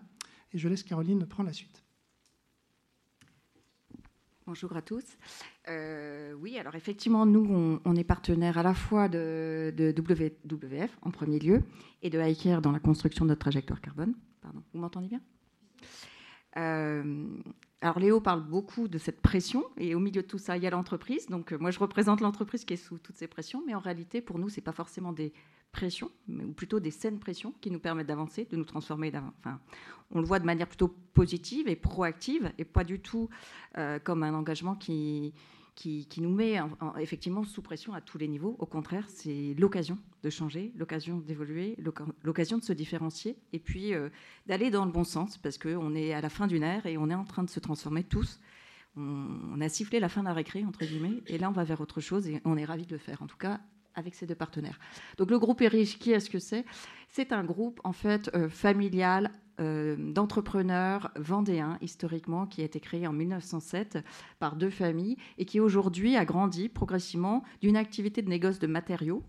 Et 0.54 0.58
je 0.58 0.68
laisse 0.70 0.84
Caroline 0.84 1.26
prendre 1.26 1.48
la 1.48 1.54
suite. 1.54 1.84
Bonjour 4.48 4.74
à 4.78 4.82
tous. 4.82 5.04
Euh, 5.68 6.32
oui, 6.32 6.58
alors 6.58 6.76
effectivement, 6.76 7.26
nous, 7.26 7.82
on, 7.84 7.96
est 7.98 8.06
partenaire 8.06 8.58
à 8.58 8.64
la 8.64 8.74
fois 8.74 9.10
de, 9.10 9.74
WWF 9.78 10.98
en 11.02 11.12
premier 11.12 11.38
lieu 11.38 11.64
et 12.02 12.10
de 12.10 12.18
Hiker 12.18 12.62
dans 12.62 12.72
la 12.72 12.80
construction 12.80 13.26
de 13.26 13.32
notre 13.32 13.42
trajectoire 13.42 13.82
carbone. 13.82 14.14
Pardon, 14.42 14.64
vous 14.74 14.80
m'entendez 14.80 15.10
bien? 15.10 15.22
Euh, 16.56 17.28
alors 17.82 18.00
Léo 18.00 18.20
parle 18.20 18.42
beaucoup 18.42 18.88
de 18.88 18.98
cette 18.98 19.22
pression 19.22 19.64
et 19.78 19.94
au 19.94 20.00
milieu 20.00 20.24
de 20.24 20.28
tout 20.28 20.40
ça, 20.40 20.58
il 20.58 20.64
y 20.64 20.68
a 20.68 20.72
l'entreprise. 20.72 21.28
Donc 21.28 21.52
euh, 21.52 21.58
moi, 21.60 21.70
je 21.70 21.78
représente 21.78 22.22
l'entreprise 22.22 22.66
qui 22.66 22.74
est 22.74 22.78
sous 22.78 22.98
toutes 22.98 23.18
ces 23.18 23.28
pressions, 23.28 23.62
mais 23.68 23.76
en 23.76 23.80
réalité, 23.80 24.20
pour 24.20 24.40
nous, 24.40 24.50
ce 24.50 24.56
n'est 24.56 24.64
pas 24.64 24.72
forcément 24.72 25.14
des 25.14 25.32
pressions, 25.72 26.10
mais, 26.28 26.44
ou 26.44 26.54
plutôt 26.54 26.80
des 26.80 26.90
saines 26.90 27.20
pressions 27.20 27.54
qui 27.62 27.70
nous 27.70 27.80
permettent 27.80 28.08
d'avancer, 28.08 28.46
de 28.46 28.56
nous 28.56 28.66
transformer. 28.66 29.12
Enfin, 29.40 29.60
on 30.10 30.22
le 30.22 30.26
voit 30.26 30.40
de 30.40 30.46
manière 30.46 30.68
plutôt 30.68 30.88
positive 31.14 31.68
et 31.68 31.76
proactive 31.76 32.52
et 32.58 32.66
pas 32.66 32.84
du 32.84 33.00
tout 33.00 33.30
euh, 33.78 34.00
comme 34.00 34.24
un 34.24 34.34
engagement 34.34 34.76
qui, 34.76 35.36
qui, 35.78 36.22
nous 36.22 36.32
met 36.32 36.60
effectivement 37.00 37.44
sous 37.44 37.62
pression 37.62 37.94
à 37.94 38.02
tous 38.02 38.18
les 38.18 38.28
niveaux. 38.28 38.56
Au 38.58 38.66
contraire, 38.66 39.06
c'est 39.10 39.54
l'occasion 39.60 40.00
de 40.24 40.30
changer, 40.32 40.74
l'occasion 40.76 41.18
d'évoluer, 41.20 41.78
l'occasion 42.24 42.58
de 42.58 42.64
se 42.64 42.74
différencier 42.74 43.38
et 43.54 43.60
puis 43.60 43.94
euh, 43.94 44.10
d'aller 44.48 44.72
dans 44.72 44.86
le 44.86 44.92
bon 44.92 45.04
sens 45.04 45.38
parce 45.38 45.60
qu'on 45.60 45.94
est 45.94 46.14
à 46.14 46.22
la 46.22 46.30
fin 46.30 46.48
d'une 46.48 46.64
ère 46.64 46.88
et 46.88 46.98
on 46.98 47.12
est 47.12 47.16
en 47.16 47.26
train 47.26 47.44
de 47.44 47.50
se 47.50 47.60
transformer 47.60 48.04
tous. 48.04 48.40
On, 48.96 49.62
a 49.62 49.70
sifflé 49.70 50.00
la 50.00 50.10
fin 50.10 50.24
la 50.24 50.34
récré, 50.34 50.66
entre 50.66 50.84
guillemets, 50.84 51.22
et 51.28 51.38
là 51.38 51.50
on 51.50 51.54
va 51.54 51.64
vers 51.64 51.80
autre 51.80 52.02
chose 52.02 52.28
et 52.28 52.42
on 52.44 52.58
est 52.58 52.66
ravis 52.66 52.88
de 52.88 52.94
le 52.94 52.98
faire. 52.98 53.22
En 53.22 53.28
tout 53.28 53.38
cas, 53.38 53.60
avec 53.98 54.16
ces 54.16 54.26
deux 54.26 54.36
partenaires. 54.36 54.80
Donc 55.18 55.30
le 55.30 55.40
groupe 55.40 55.62
Erich, 55.62 56.00
qui 56.00 56.12
est-ce 56.12 56.30
que 56.30 56.40
c'est? 56.40 56.64
C'est 57.10 57.34
un 57.34 57.44
groupe 57.44 57.82
en 57.84 57.92
fait 57.94 58.32
euh, 58.34 58.48
familial 58.48 59.32
euh, 59.60 59.96
d'entrepreneurs 59.98 61.12
vendéens 61.16 61.80
historiquement 61.82 62.46
qui 62.46 62.62
a 62.62 62.66
été 62.66 62.80
créé 62.80 63.08
en 63.08 63.14
1907 63.14 63.98
par 64.38 64.56
deux 64.56 64.70
familles 64.70 65.18
et 65.40 65.46
qui 65.46 65.60
aujourd'hui 65.60 66.16
a 66.16 66.26
grandi 66.26 66.70
progressivement 66.70 67.44
d'une 67.62 67.76
activité 67.76 68.22
de 68.22 68.30
négoce 68.30 68.60
de 68.60 68.68
matériaux 68.68 69.24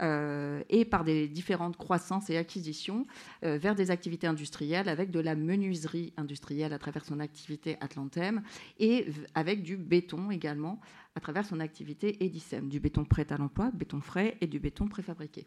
et 0.00 0.84
par 0.84 1.04
des 1.04 1.28
différentes 1.28 1.76
croissances 1.76 2.30
et 2.30 2.36
acquisitions 2.36 3.06
euh, 3.44 3.58
vers 3.58 3.74
des 3.74 3.90
activités 3.90 4.26
industrielles 4.26 4.88
avec 4.88 5.10
de 5.10 5.20
la 5.20 5.34
menuiserie 5.34 6.12
industrielle 6.16 6.72
à 6.72 6.78
travers 6.78 7.04
son 7.04 7.20
activité 7.20 7.76
Atlantem 7.80 8.42
et 8.78 9.06
avec 9.34 9.62
du 9.62 9.76
béton 9.76 10.30
également 10.30 10.80
à 11.14 11.20
travers 11.20 11.44
son 11.44 11.60
activité 11.60 12.24
Edicem, 12.24 12.68
du 12.68 12.80
béton 12.80 13.04
prêt 13.04 13.26
à 13.32 13.36
l'emploi, 13.36 13.70
béton 13.72 14.00
frais 14.00 14.36
et 14.40 14.46
du 14.46 14.60
béton 14.60 14.88
préfabriqué. 14.88 15.46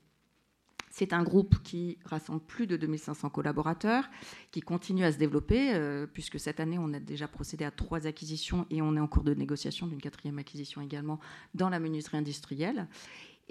C'est 0.91 1.13
un 1.13 1.24
groupe 1.24 1.63
qui 1.63 1.98
rassemble 2.03 2.41
plus 2.41 2.67
de 2.67 2.75
2500 2.75 3.29
collaborateurs, 3.29 4.10
qui 4.51 4.60
continue 4.60 5.05
à 5.05 5.12
se 5.13 5.17
développer, 5.17 5.74
euh, 5.74 6.05
puisque 6.05 6.38
cette 6.38 6.60
année, 6.60 6.77
on 6.77 6.93
a 6.93 7.00
déjà 7.00 7.29
procédé 7.29 7.63
à 7.63 7.72
trois 7.72 8.08
acquisitions 8.08 8.67
et 8.70 8.81
on 8.81 8.98
est 8.98 9.00
en 9.00 9.08
cours 9.08 9.24
de 9.24 9.34
négociation 9.34 9.88
d'une 9.88 10.01
quatrième 10.01 10.38
acquisition 10.38 10.81
également 10.81 11.20
dans 11.55 11.70
la 11.70 11.79
menuiserie 11.79 12.17
industrielle, 12.17 12.88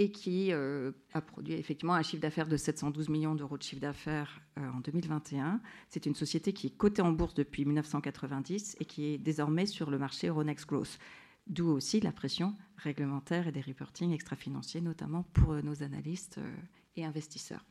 et 0.00 0.10
qui 0.10 0.50
euh, 0.50 0.92
a 1.12 1.20
produit 1.20 1.52
effectivement 1.52 1.92
un 1.92 2.02
chiffre 2.02 2.22
d'affaires 2.22 2.48
de 2.48 2.56
712 2.56 3.10
millions 3.10 3.34
d'euros 3.34 3.58
de 3.58 3.62
chiffre 3.62 3.82
d'affaires 3.82 4.40
euh, 4.56 4.66
en 4.70 4.80
2021. 4.80 5.60
C'est 5.90 6.06
une 6.06 6.14
société 6.14 6.54
qui 6.54 6.68
est 6.68 6.76
cotée 6.76 7.02
en 7.02 7.12
bourse 7.12 7.34
depuis 7.34 7.66
1990 7.66 8.78
et 8.80 8.86
qui 8.86 9.08
est 9.08 9.18
désormais 9.18 9.66
sur 9.66 9.90
le 9.90 9.98
marché 9.98 10.28
Euronext 10.28 10.66
Growth. 10.66 10.98
D'où 11.46 11.68
aussi 11.68 12.00
la 12.00 12.12
pression 12.12 12.56
réglementaire 12.78 13.46
et 13.46 13.52
des 13.52 13.60
reportings 13.60 14.12
extra-financiers, 14.12 14.80
notamment 14.80 15.24
pour 15.34 15.52
nos 15.62 15.82
analystes 15.82 16.40
et 16.96 17.04
investisseurs. 17.04 17.66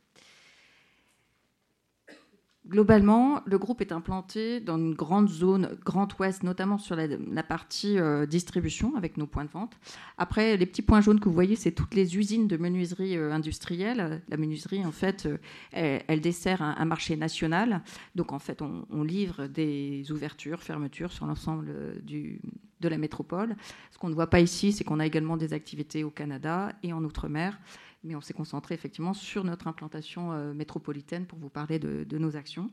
Globalement, 2.68 3.40
le 3.46 3.58
groupe 3.58 3.80
est 3.80 3.90
implanté 3.90 4.60
dans 4.60 4.76
une 4.76 4.94
grande 4.94 5.30
zone 5.30 5.78
Grand 5.82 6.06
Ouest, 6.18 6.42
notamment 6.42 6.76
sur 6.76 6.94
la, 6.94 7.42
partie 7.42 7.98
euh, 7.98 8.26
distribution 8.26 8.94
avec 8.96 9.16
nos 9.16 9.26
points 9.26 9.46
de 9.46 9.50
vente. 9.50 9.78
Après, 10.18 10.58
les 10.58 10.66
petits 10.66 10.82
points 10.82 11.00
jaunes 11.00 11.20
que 11.20 11.24
vous 11.24 11.34
voyez, 11.34 11.56
c'est 11.56 11.72
toutes 11.72 11.94
les 11.94 12.18
usines 12.18 12.48
de 12.48 12.58
menuiserie 12.58 13.16
euh, 13.16 13.32
industrielle. 13.32 14.20
La 14.28 14.36
menuiserie, 14.36 14.84
en 14.84 14.92
fait, 14.92 15.26
euh, 15.26 15.98
elle, 16.06 16.20
dessert 16.20 16.60
un, 16.60 16.84
marché 16.84 17.16
national. 17.16 17.82
Donc, 18.14 18.30
en 18.30 18.38
fait, 18.38 18.60
on, 18.60 18.86
on 18.90 19.04
livre 19.04 19.46
des 19.46 20.12
ouvertures, 20.12 20.62
fermetures 20.62 21.12
sur 21.12 21.24
l'ensemble 21.24 21.72
de 22.04 22.88
la 22.88 22.98
métropole. 22.98 23.56
Ce 23.90 23.96
qu'on 23.96 24.10
ne 24.10 24.14
voit 24.14 24.28
pas 24.28 24.40
ici, 24.40 24.72
c'est 24.72 24.84
qu'on 24.84 25.00
a 25.00 25.06
également 25.06 25.38
des 25.38 25.54
activités 25.54 26.04
au 26.04 26.10
Canada 26.10 26.72
et 26.82 26.92
en 26.92 27.02
Outre-mer 27.04 27.58
mais 28.02 28.14
on 28.14 28.20
s'est 28.20 28.34
concentré 28.34 28.74
effectivement 28.74 29.14
sur 29.14 29.44
notre 29.44 29.66
implantation 29.66 30.32
euh, 30.32 30.54
métropolitaine 30.54 31.26
pour 31.26 31.38
vous 31.38 31.50
parler 31.50 31.78
de, 31.78 32.18
nos 32.18 32.36
actions. 32.36 32.70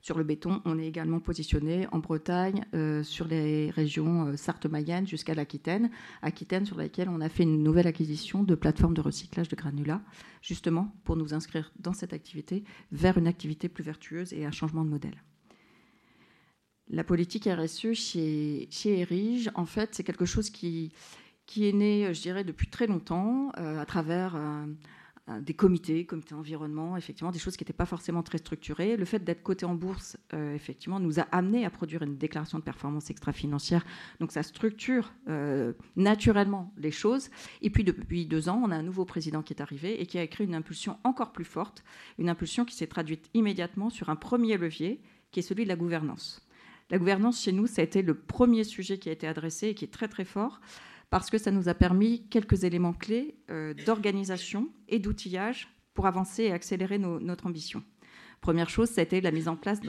Sur 0.00 0.18
le 0.18 0.24
béton, 0.24 0.60
on 0.64 0.80
est 0.80 0.86
également 0.86 1.20
positionné 1.20 1.86
en 1.92 2.00
Bretagne, 2.00 2.66
euh, 2.74 3.04
sur 3.04 3.28
les 3.28 3.70
régions 3.70 4.26
euh, 4.26 4.36
Sarthe-Mayenne 4.36 5.06
jusqu'à 5.06 5.34
l'Aquitaine. 5.34 5.90
Aquitaine 6.22 6.66
sur 6.66 6.76
laquelle 6.76 7.08
on 7.08 7.20
a 7.20 7.28
fait 7.28 7.44
une 7.44 7.62
nouvelle 7.62 7.86
acquisition 7.86 8.42
de 8.42 8.56
plateformes 8.56 8.94
de 8.94 9.00
recyclage 9.00 9.48
de 9.48 9.54
granulats, 9.54 10.02
justement 10.40 10.92
pour 11.04 11.16
nous 11.16 11.34
inscrire 11.34 11.72
dans 11.78 11.92
cette 11.92 12.12
activité 12.12 12.64
vers 12.90 13.16
une 13.16 13.28
activité 13.28 13.68
plus 13.68 13.84
vertueuse 13.84 14.32
et 14.32 14.44
un 14.44 14.50
changement 14.50 14.84
de 14.84 14.90
modèle. 14.90 15.22
La 16.88 17.04
politique 17.04 17.48
RSE 17.48 17.92
chez, 17.92 18.66
chez 18.70 18.98
Erige, 18.98 19.50
en 19.54 19.66
fait, 19.66 19.94
c'est 19.94 20.02
quelque 20.02 20.26
chose 20.26 20.50
qui, 20.50 20.92
qui 21.46 21.68
est 21.68 21.72
né, 21.72 22.06
euh, 22.06 22.12
je 22.12 22.20
dirais, 22.20 22.44
depuis 22.44 22.68
très 22.68 22.86
longtemps, 22.86 23.50
euh, 23.58 23.78
à 23.78 23.86
travers 23.86 24.36
euh, 24.36 24.66
des 25.40 25.54
comités, 25.54 26.04
comités 26.04 26.34
environnement, 26.34 26.96
effectivement, 26.96 27.30
des 27.30 27.38
choses 27.38 27.56
qui 27.56 27.62
n'étaient 27.62 27.72
pas 27.72 27.86
forcément 27.86 28.22
très 28.22 28.38
structurées. 28.38 28.96
Le 28.96 29.04
fait 29.04 29.22
d'être 29.22 29.42
coté 29.42 29.64
en 29.64 29.74
bourse, 29.74 30.16
effectivement, 30.32 30.98
nous 30.98 31.20
a 31.20 31.22
amené 31.30 31.64
à 31.64 31.70
produire 31.70 32.02
une 32.02 32.16
déclaration 32.16 32.58
de 32.58 32.64
performance 32.64 33.08
extra-financière. 33.08 33.84
Donc 34.18 34.32
ça 34.32 34.42
structure 34.42 35.14
naturellement 35.94 36.74
les 36.76 36.90
choses. 36.90 37.30
Et 37.62 37.70
puis 37.70 37.84
depuis 37.84 38.26
deux 38.26 38.48
ans, 38.48 38.60
on 38.64 38.72
a 38.72 38.76
un 38.76 38.82
nouveau 38.82 39.04
président 39.04 39.42
qui 39.42 39.54
est 39.54 39.62
arrivé 39.62 40.02
et 40.02 40.06
qui 40.06 40.18
a 40.18 40.26
créé 40.26 40.44
une 40.44 40.56
impulsion 40.56 40.98
encore 41.04 41.30
plus 41.30 41.44
forte, 41.44 41.84
une 42.18 42.28
impulsion 42.28 42.64
qui 42.64 42.74
s'est 42.74 42.88
traduite 42.88 43.30
immédiatement 43.32 43.90
sur 43.90 44.10
un 44.10 44.16
premier 44.16 44.56
levier, 44.56 45.00
qui 45.30 45.38
est 45.38 45.44
celui 45.44 45.62
de 45.62 45.68
la 45.68 45.76
gouvernance. 45.76 46.44
La 46.90 46.98
gouvernance 46.98 47.40
chez 47.40 47.52
nous, 47.52 47.68
ça 47.68 47.80
a 47.80 47.84
été 47.84 48.02
le 48.02 48.14
premier 48.14 48.64
sujet 48.64 48.98
qui 48.98 49.08
a 49.08 49.12
été 49.12 49.28
adressé 49.28 49.68
et 49.68 49.74
qui 49.74 49.84
est 49.84 49.88
très 49.88 50.08
très 50.08 50.24
fort 50.24 50.60
parce 51.12 51.28
que 51.28 51.36
ça 51.36 51.50
nous 51.50 51.68
a 51.68 51.74
permis 51.74 52.26
quelques 52.30 52.64
éléments 52.64 52.94
clés 52.94 53.36
euh, 53.50 53.74
d'organisation 53.84 54.70
et 54.88 54.98
d'outillage 54.98 55.68
pour 55.92 56.06
avancer 56.06 56.44
et 56.44 56.52
accélérer 56.52 56.98
notre 56.98 57.46
ambition. 57.46 57.82
Première 58.40 58.70
chose, 58.70 58.98
été 58.98 59.20
la 59.20 59.30
mise 59.30 59.46
en 59.46 59.56
place 59.56 59.80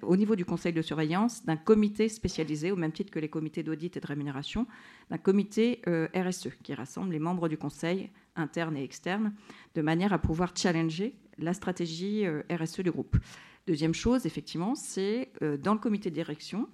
au 0.00 0.16
niveau 0.16 0.34
du 0.34 0.46
conseil 0.46 0.72
de 0.72 0.80
surveillance 0.80 1.44
d'un 1.44 1.58
comité 1.58 2.08
spécialisé, 2.08 2.72
au 2.72 2.76
même 2.76 2.92
titre 2.92 3.10
que 3.10 3.18
les 3.18 3.28
comités 3.28 3.62
d'audit 3.62 3.94
et 3.94 4.00
de 4.00 4.06
rémunération, 4.06 4.66
d'un 5.10 5.18
comité 5.18 5.82
euh, 5.86 6.08
RSE 6.14 6.48
qui 6.62 6.72
rassemble 6.72 7.12
les 7.12 7.18
membres 7.18 7.50
du 7.50 7.58
conseil 7.58 8.10
interne 8.34 8.74
et 8.78 8.84
externe, 8.84 9.34
de 9.74 9.82
manière 9.82 10.14
à 10.14 10.18
pouvoir 10.18 10.54
challenger 10.56 11.14
la 11.36 11.52
stratégie 11.52 12.24
euh, 12.24 12.42
RSE 12.50 12.80
du 12.80 12.90
groupe. 12.90 13.18
Deuxième 13.66 13.94
chose, 13.94 14.24
effectivement, 14.24 14.74
c'est 14.74 15.30
dans 15.62 15.74
le 15.74 15.78
comité 15.78 16.08
de 16.08 16.14
direction, 16.14 16.68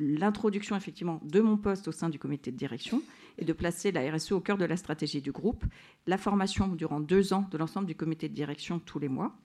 l'introduction 0.00 0.76
effectivement 0.76 1.20
de 1.22 1.40
mon 1.40 1.56
poste 1.56 1.86
au 1.88 1.92
sein 1.92 2.08
du 2.08 2.18
comité 2.18 2.50
de 2.50 2.56
direction 2.56 3.02
et 3.38 3.44
de 3.44 3.52
placer 3.52 3.92
la 3.92 4.10
RSE 4.10 4.32
au 4.32 4.40
cœur 4.40 4.58
de 4.58 4.64
la 4.64 4.76
stratégie 4.76 5.20
du 5.20 5.30
groupe, 5.30 5.64
la 6.06 6.18
formation 6.18 6.68
durant 6.68 7.00
deux 7.00 7.32
ans 7.32 7.46
de 7.50 7.58
l'ensemble 7.58 7.86
du 7.86 7.94
comité 7.94 8.28
de 8.28 8.34
direction 8.34 8.78
tous 8.78 8.98
les 8.98 9.08
mois 9.08 9.36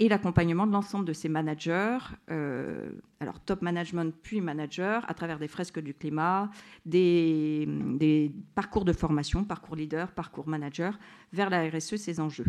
et 0.00 0.08
l'accompagnement 0.08 0.66
de 0.66 0.72
l'ensemble 0.72 1.04
de 1.04 1.12
ces 1.12 1.28
managers, 1.28 1.98
euh, 2.30 2.90
alors 3.18 3.40
top 3.40 3.62
management 3.62 4.14
puis 4.22 4.40
manager, 4.40 5.04
à 5.10 5.14
travers 5.14 5.40
des 5.40 5.48
fresques 5.48 5.80
du 5.80 5.92
climat, 5.92 6.50
des, 6.86 8.32
parcours 8.54 8.84
de 8.84 8.92
formation, 8.92 9.42
parcours 9.42 9.74
leader, 9.74 10.12
parcours 10.12 10.46
manager, 10.48 10.98
vers 11.32 11.50
la 11.50 11.68
RSE, 11.68 11.96
ces 11.96 12.20
enjeux. 12.20 12.46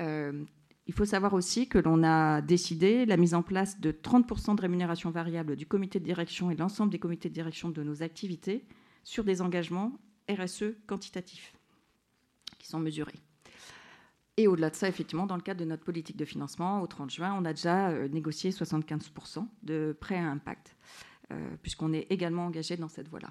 Euh, 0.00 0.44
il 0.86 0.92
faut 0.92 1.04
savoir 1.04 1.32
aussi 1.32 1.68
que 1.68 1.78
l'on 1.78 2.02
a 2.04 2.42
décidé 2.42 3.06
la 3.06 3.16
mise 3.16 3.34
en 3.34 3.42
place 3.42 3.80
de 3.80 3.90
30% 3.90 4.56
de 4.56 4.60
rémunération 4.60 5.10
variable 5.10 5.56
du 5.56 5.66
comité 5.66 5.98
de 5.98 6.04
direction 6.04 6.50
et 6.50 6.56
l'ensemble 6.56 6.92
des 6.92 6.98
comités 6.98 7.28
de 7.28 7.34
direction 7.34 7.70
de 7.70 7.82
nos 7.82 8.02
activités 8.02 8.64
sur 9.02 9.24
des 9.24 9.40
engagements 9.40 9.92
RSE 10.28 10.74
quantitatifs 10.86 11.54
qui 12.58 12.68
sont 12.68 12.80
mesurés. 12.80 13.20
Et 14.36 14.48
au-delà 14.48 14.70
de 14.70 14.74
ça, 14.74 14.88
effectivement, 14.88 15.26
dans 15.26 15.36
le 15.36 15.42
cadre 15.42 15.60
de 15.60 15.64
notre 15.64 15.84
politique 15.84 16.16
de 16.16 16.24
financement, 16.24 16.82
au 16.82 16.86
30 16.86 17.10
juin, 17.10 17.36
on 17.38 17.44
a 17.44 17.52
déjà 17.52 17.90
euh, 17.90 18.08
négocié 18.08 18.50
75% 18.50 19.46
de 19.62 19.96
prêts 19.98 20.18
à 20.18 20.28
impact, 20.28 20.76
euh, 21.30 21.56
puisqu'on 21.62 21.92
est 21.92 22.06
également 22.10 22.46
engagé 22.46 22.76
dans 22.76 22.88
cette 22.88 23.08
voie-là. 23.08 23.30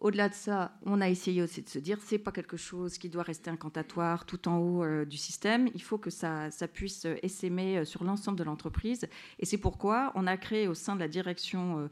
Au-delà 0.00 0.28
de 0.28 0.34
ça, 0.34 0.78
on 0.86 1.00
a 1.00 1.08
essayé 1.08 1.42
aussi 1.42 1.60
de 1.60 1.68
se 1.68 1.80
dire 1.80 1.98
c'est 2.00 2.18
pas 2.18 2.30
quelque 2.30 2.56
chose 2.56 2.98
qui 2.98 3.08
doit 3.08 3.24
rester 3.24 3.50
incantatoire 3.50 4.26
tout 4.26 4.46
en 4.48 4.58
haut 4.58 4.84
euh, 4.84 5.04
du 5.04 5.16
système. 5.16 5.68
Il 5.74 5.82
faut 5.82 5.98
que 5.98 6.08
ça, 6.10 6.52
ça 6.52 6.68
puisse 6.68 7.04
euh, 7.04 7.16
essaimer 7.24 7.78
euh, 7.78 7.84
sur 7.84 8.04
l'ensemble 8.04 8.38
de 8.38 8.44
l'entreprise. 8.44 9.08
Et 9.40 9.46
c'est 9.46 9.58
pourquoi 9.58 10.12
on 10.14 10.28
a 10.28 10.36
créé 10.36 10.68
au 10.68 10.74
sein 10.74 10.94
de 10.94 11.00
la 11.00 11.08
direction, 11.08 11.88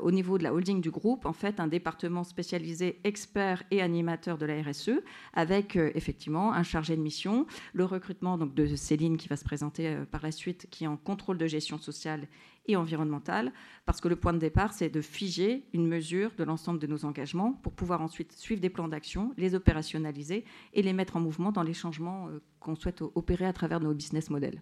au 0.00 0.10
niveau 0.10 0.38
de 0.38 0.42
la 0.42 0.52
holding 0.52 0.80
du 0.80 0.90
groupe, 0.90 1.26
en 1.26 1.32
fait, 1.32 1.60
un 1.60 1.66
département 1.66 2.24
spécialisé 2.24 3.00
expert 3.04 3.62
et 3.70 3.82
animateur 3.82 4.38
de 4.38 4.46
la 4.46 4.62
RSE, 4.62 5.00
avec 5.34 5.76
effectivement 5.76 6.52
un 6.52 6.62
chargé 6.62 6.96
de 6.96 7.02
mission, 7.02 7.46
le 7.72 7.84
recrutement 7.84 8.38
donc 8.38 8.54
de 8.54 8.74
Céline 8.76 9.16
qui 9.16 9.28
va 9.28 9.36
se 9.36 9.44
présenter 9.44 9.96
par 10.10 10.22
la 10.22 10.32
suite, 10.32 10.68
qui 10.70 10.84
est 10.84 10.88
en 10.88 10.96
contrôle 10.96 11.38
de 11.38 11.46
gestion 11.46 11.78
sociale 11.78 12.26
et 12.68 12.76
environnementale, 12.76 13.52
parce 13.86 14.00
que 14.00 14.08
le 14.08 14.16
point 14.16 14.32
de 14.32 14.38
départ, 14.38 14.72
c'est 14.72 14.90
de 14.90 15.00
figer 15.00 15.64
une 15.72 15.86
mesure 15.86 16.30
de 16.36 16.44
l'ensemble 16.44 16.78
de 16.78 16.86
nos 16.86 17.04
engagements 17.04 17.54
pour 17.54 17.72
pouvoir 17.72 18.02
ensuite 18.02 18.32
suivre 18.32 18.60
des 18.60 18.70
plans 18.70 18.88
d'action, 18.88 19.32
les 19.36 19.54
opérationnaliser 19.54 20.44
et 20.74 20.82
les 20.82 20.92
mettre 20.92 21.16
en 21.16 21.20
mouvement 21.20 21.50
dans 21.50 21.62
les 21.62 21.74
changements 21.74 22.28
euh, 22.28 22.40
qu'on 22.60 22.76
souhaite 22.76 23.02
opérer 23.02 23.46
à 23.46 23.52
travers 23.52 23.80
nos 23.80 23.94
business 23.94 24.30
models. 24.30 24.60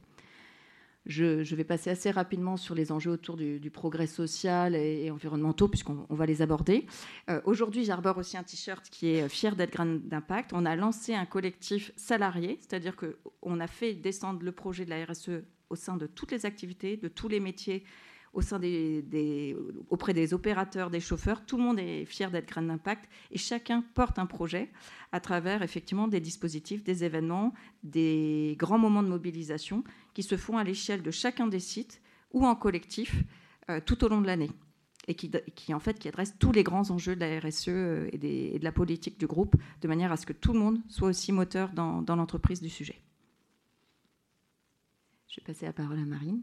Je, 1.06 1.54
vais 1.54 1.64
passer 1.64 1.90
assez 1.90 2.10
rapidement 2.10 2.56
sur 2.56 2.74
les 2.74 2.90
enjeux 2.90 3.12
autour 3.12 3.36
du, 3.36 3.70
progrès 3.70 4.08
social 4.08 4.74
et, 4.74 5.08
environnementaux, 5.10 5.68
puisqu'on 5.68 6.04
va 6.10 6.26
les 6.26 6.42
aborder. 6.42 6.84
Euh, 7.30 7.40
aujourd'hui, 7.44 7.84
j'arbore 7.84 8.18
aussi 8.18 8.36
un 8.36 8.42
t-shirt 8.42 8.90
qui 8.90 9.10
est 9.10 9.28
fier 9.28 9.54
d'être 9.54 9.72
grain 9.72 9.86
d'impact. 9.86 10.52
On 10.52 10.66
a 10.66 10.74
lancé 10.74 11.14
un 11.14 11.24
collectif 11.24 11.92
salarié, 11.94 12.58
c'est-à-dire 12.60 12.96
qu'on 12.96 13.60
a 13.60 13.66
fait 13.68 13.94
descendre 13.94 14.42
le 14.42 14.50
projet 14.50 14.84
de 14.84 14.90
la 14.90 15.04
RSE 15.04 15.42
au 15.70 15.76
sein 15.76 15.96
de 15.96 16.06
toutes 16.06 16.32
les 16.32 16.46
activités, 16.46 16.96
de 16.96 17.08
tous 17.08 17.28
les 17.28 17.40
métiers, 17.40 17.84
auprès 19.88 20.12
des 20.12 20.34
opérateurs, 20.34 20.90
des 20.90 21.00
chauffeurs. 21.00 21.44
Tout 21.46 21.56
le 21.56 21.62
monde 21.62 21.78
est 21.78 22.04
fier 22.04 22.30
d'être 22.30 22.48
Grain 22.48 22.62
d'impact 22.62 23.08
et 23.30 23.38
chacun 23.38 23.82
porte 23.94 24.18
un 24.18 24.26
projet 24.26 24.70
à 25.12 25.20
travers 25.20 25.62
effectivement 25.62 26.08
des 26.08 26.20
dispositifs, 26.20 26.84
des 26.84 27.04
événements, 27.04 27.54
des 27.82 28.56
grands 28.58 28.78
moments 28.78 29.02
de 29.02 29.08
mobilisation 29.08 29.84
qui 30.14 30.22
se 30.22 30.36
font 30.36 30.58
à 30.58 30.64
l'échelle 30.64 31.02
de 31.02 31.10
chacun 31.10 31.46
des 31.46 31.60
sites 31.60 32.02
ou 32.32 32.44
en 32.46 32.54
collectif 32.54 33.22
euh, 33.70 33.80
tout 33.84 34.04
au 34.04 34.08
long 34.08 34.20
de 34.20 34.26
l'année 34.26 34.50
et 35.08 35.14
qui, 35.14 35.72
en 35.72 35.78
fait 35.78 35.98
qui 35.98 36.08
adresse 36.08 36.34
tous 36.38 36.50
les 36.50 36.64
grands 36.64 36.90
enjeux 36.90 37.14
de 37.14 37.20
la 37.20 37.38
RSE 37.38 37.68
euh, 37.68 38.08
et, 38.12 38.58
de 38.58 38.64
la 38.64 38.72
politique 38.72 39.18
du 39.18 39.26
groupe 39.26 39.56
de 39.80 39.88
manière 39.88 40.12
à 40.12 40.16
ce 40.16 40.26
que 40.26 40.32
tout 40.32 40.52
le 40.52 40.58
monde 40.58 40.80
soit 40.88 41.08
aussi 41.08 41.32
moteur 41.32 41.70
dans 41.72 42.16
l'entreprise 42.16 42.60
du 42.60 42.68
sujet. 42.68 43.00
Je 45.36 45.42
vais 45.42 45.52
passer 45.52 45.66
la 45.66 45.74
parole 45.74 45.98
à 45.98 46.04
Marine. 46.06 46.42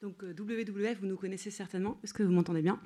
Donc 0.00 0.22
WWF, 0.22 0.68
euh, 0.68 0.94
vous 0.98 1.06
nous 1.06 1.16
connaissez 1.16 1.50
certainement. 1.50 2.00
Est-ce 2.02 2.14
que 2.14 2.22
vous 2.22 2.32
m'entendez 2.32 2.62
bien? 2.62 2.80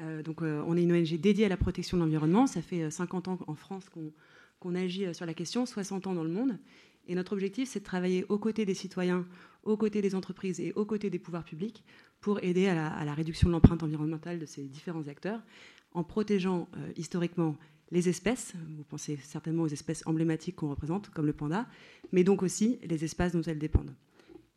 Euh, 0.00 0.22
donc, 0.22 0.40
euh, 0.40 0.64
on 0.66 0.78
est 0.78 0.82
une 0.82 0.92
ONG 0.92 1.20
dédiée 1.20 1.44
à 1.44 1.50
la 1.50 1.58
protection 1.58 1.98
de 1.98 2.02
l'environnement. 2.02 2.46
Ça 2.46 2.62
fait 2.62 2.90
50 2.90 3.28
ans 3.28 3.38
en 3.46 3.54
France 3.54 3.90
qu'on 3.90 4.74
agit 4.74 5.14
sur 5.14 5.26
la 5.26 5.34
question, 5.34 5.66
60 5.66 6.06
ans 6.06 6.14
dans 6.14 6.24
le 6.24 6.30
monde. 6.30 6.58
Et 7.06 7.14
notre 7.14 7.34
objectif, 7.34 7.68
c'est 7.68 7.80
de 7.80 7.84
travailler 7.84 8.24
aux 8.30 8.38
côtés 8.38 8.64
des 8.64 8.72
citoyens, 8.72 9.26
aux 9.62 9.76
côtés 9.76 10.00
des 10.00 10.14
entreprises 10.14 10.58
et 10.58 10.72
aux 10.72 10.86
côtés 10.86 11.10
des 11.10 11.18
pouvoirs 11.18 11.44
publics 11.44 11.84
pour 12.20 12.42
aider 12.42 12.66
à 12.68 13.04
la, 13.04 13.14
réduction 13.14 13.48
de 13.48 13.52
l'empreinte 13.52 13.82
environnementale 13.82 14.38
de 14.38 14.46
ces 14.46 14.62
différents 14.62 15.06
acteurs, 15.08 15.42
en 15.92 16.04
protégeant 16.04 16.68
historiquement 16.96 17.56
les 17.90 18.08
espèces, 18.08 18.52
vous 18.76 18.84
pensez 18.84 19.18
certainement 19.22 19.64
aux 19.64 19.68
espèces 19.68 20.06
emblématiques 20.06 20.56
qu'on 20.56 20.70
représente, 20.70 21.10
comme 21.10 21.26
le 21.26 21.32
panda, 21.32 21.66
mais 22.12 22.24
donc 22.24 22.42
aussi 22.42 22.78
les 22.84 23.04
espaces 23.04 23.32
dont 23.32 23.42
elles 23.42 23.58
dépendent. 23.58 23.94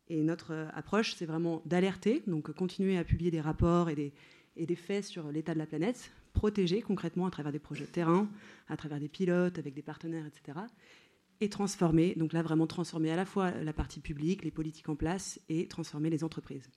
Et 0.10 0.22
notre 0.22 0.52
euh, 0.52 0.68
approche, 0.74 1.16
c'est 1.16 1.26
vraiment 1.26 1.62
d'alerter, 1.66 2.22
donc 2.28 2.52
continuer 2.52 2.98
à 2.98 3.04
publier 3.04 3.32
des 3.32 3.42
rapports 3.42 3.90
et 3.90 3.96
des, 3.96 4.14
et 4.56 4.66
des 4.66 4.76
faits 4.76 5.06
sur 5.06 5.32
l'état 5.32 5.54
de 5.54 5.60
la 5.60 5.66
planète, 5.66 6.12
protéger 6.34 6.82
concrètement 6.82 7.26
à 7.26 7.32
travers 7.32 7.52
des 7.52 7.60
projets 7.60 7.86
de 7.86 7.90
terrain, 7.90 8.28
à 8.68 8.78
travers 8.78 9.00
des 9.00 9.08
pilotes, 9.08 9.58
avec 9.58 9.74
des 9.74 9.82
partenaires, 9.82 10.26
etc. 10.26 10.60
Et 11.40 11.50
transformer, 11.50 12.14
donc 12.16 12.34
là 12.34 12.44
vraiment 12.44 12.68
transformer 12.68 13.12
à 13.12 13.16
la 13.16 13.26
fois 13.26 13.52
la 13.52 13.74
partie 13.74 14.00
publique, 14.00 14.44
les 14.44 14.52
politiques 14.52 14.90
en 14.90 14.96
place, 14.96 15.40
et 15.50 15.68
transformer 15.68 16.10
les 16.10 16.24
entreprises. 16.24 16.70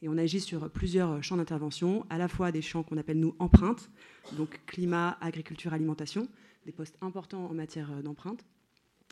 Et 0.00 0.08
on 0.08 0.16
agit 0.16 0.40
sur 0.40 0.70
plusieurs 0.70 1.22
champs 1.22 1.36
d'intervention, 1.36 2.06
à 2.08 2.18
la 2.18 2.28
fois 2.28 2.52
des 2.52 2.62
champs 2.62 2.82
qu'on 2.82 2.98
appelle 2.98 3.18
nous 3.18 3.34
empreintes, 3.38 3.90
donc 4.36 4.60
climat, 4.66 5.18
agriculture, 5.20 5.72
alimentation, 5.72 6.28
des 6.66 6.72
postes 6.72 6.96
importants 7.00 7.46
en 7.46 7.54
matière 7.54 8.02
d'empreinte, 8.02 8.44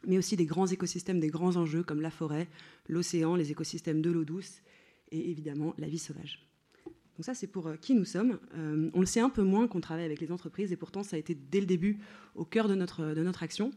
mais 0.07 0.19
aussi 0.19 0.37
des 0.37 0.47
grands 0.47 0.67
écosystèmes, 0.67 1.21
des 1.21 1.29
grands 1.29 1.57
enjeux 1.57 1.83
comme 1.83 2.01
la 2.01 2.11
forêt, 2.11 2.49
l'océan, 2.89 3.35
les 3.35 3.51
écosystèmes 3.51 4.03
de 4.03 4.11
l'eau 4.11 4.25
douce 4.25 4.63
et 5.11 5.31
évidemment 5.31 5.75
la 5.79 5.89
vie 5.89 5.99
sauvage. 5.99 6.47
Donc 7.17 7.25
ça, 7.25 7.35
c'est 7.35 7.47
pour 7.47 7.67
euh, 7.67 7.77
qui 7.77 7.95
nous 7.95 8.05
sommes. 8.05 8.39
Euh, 8.57 8.91
on 8.93 9.01
le 9.01 9.07
sait 9.07 9.21
un 9.21 9.31
peu 9.31 9.43
moins 9.43 9.69
qu'on 9.69 9.81
travaille 9.81 10.05
avec 10.05 10.21
les 10.21 10.31
entreprises, 10.31 10.71
et 10.73 10.77
pourtant, 10.77 11.03
ça 11.03 11.17
a 11.17 11.19
été 11.19 11.35
dès 11.35 11.61
le 11.61 11.67
début 11.67 11.99
au 12.35 12.45
cœur 12.45 12.69
de 12.69 12.75
notre, 12.75 13.15
de 13.15 13.23
notre 13.23 13.43
action. 13.43 13.71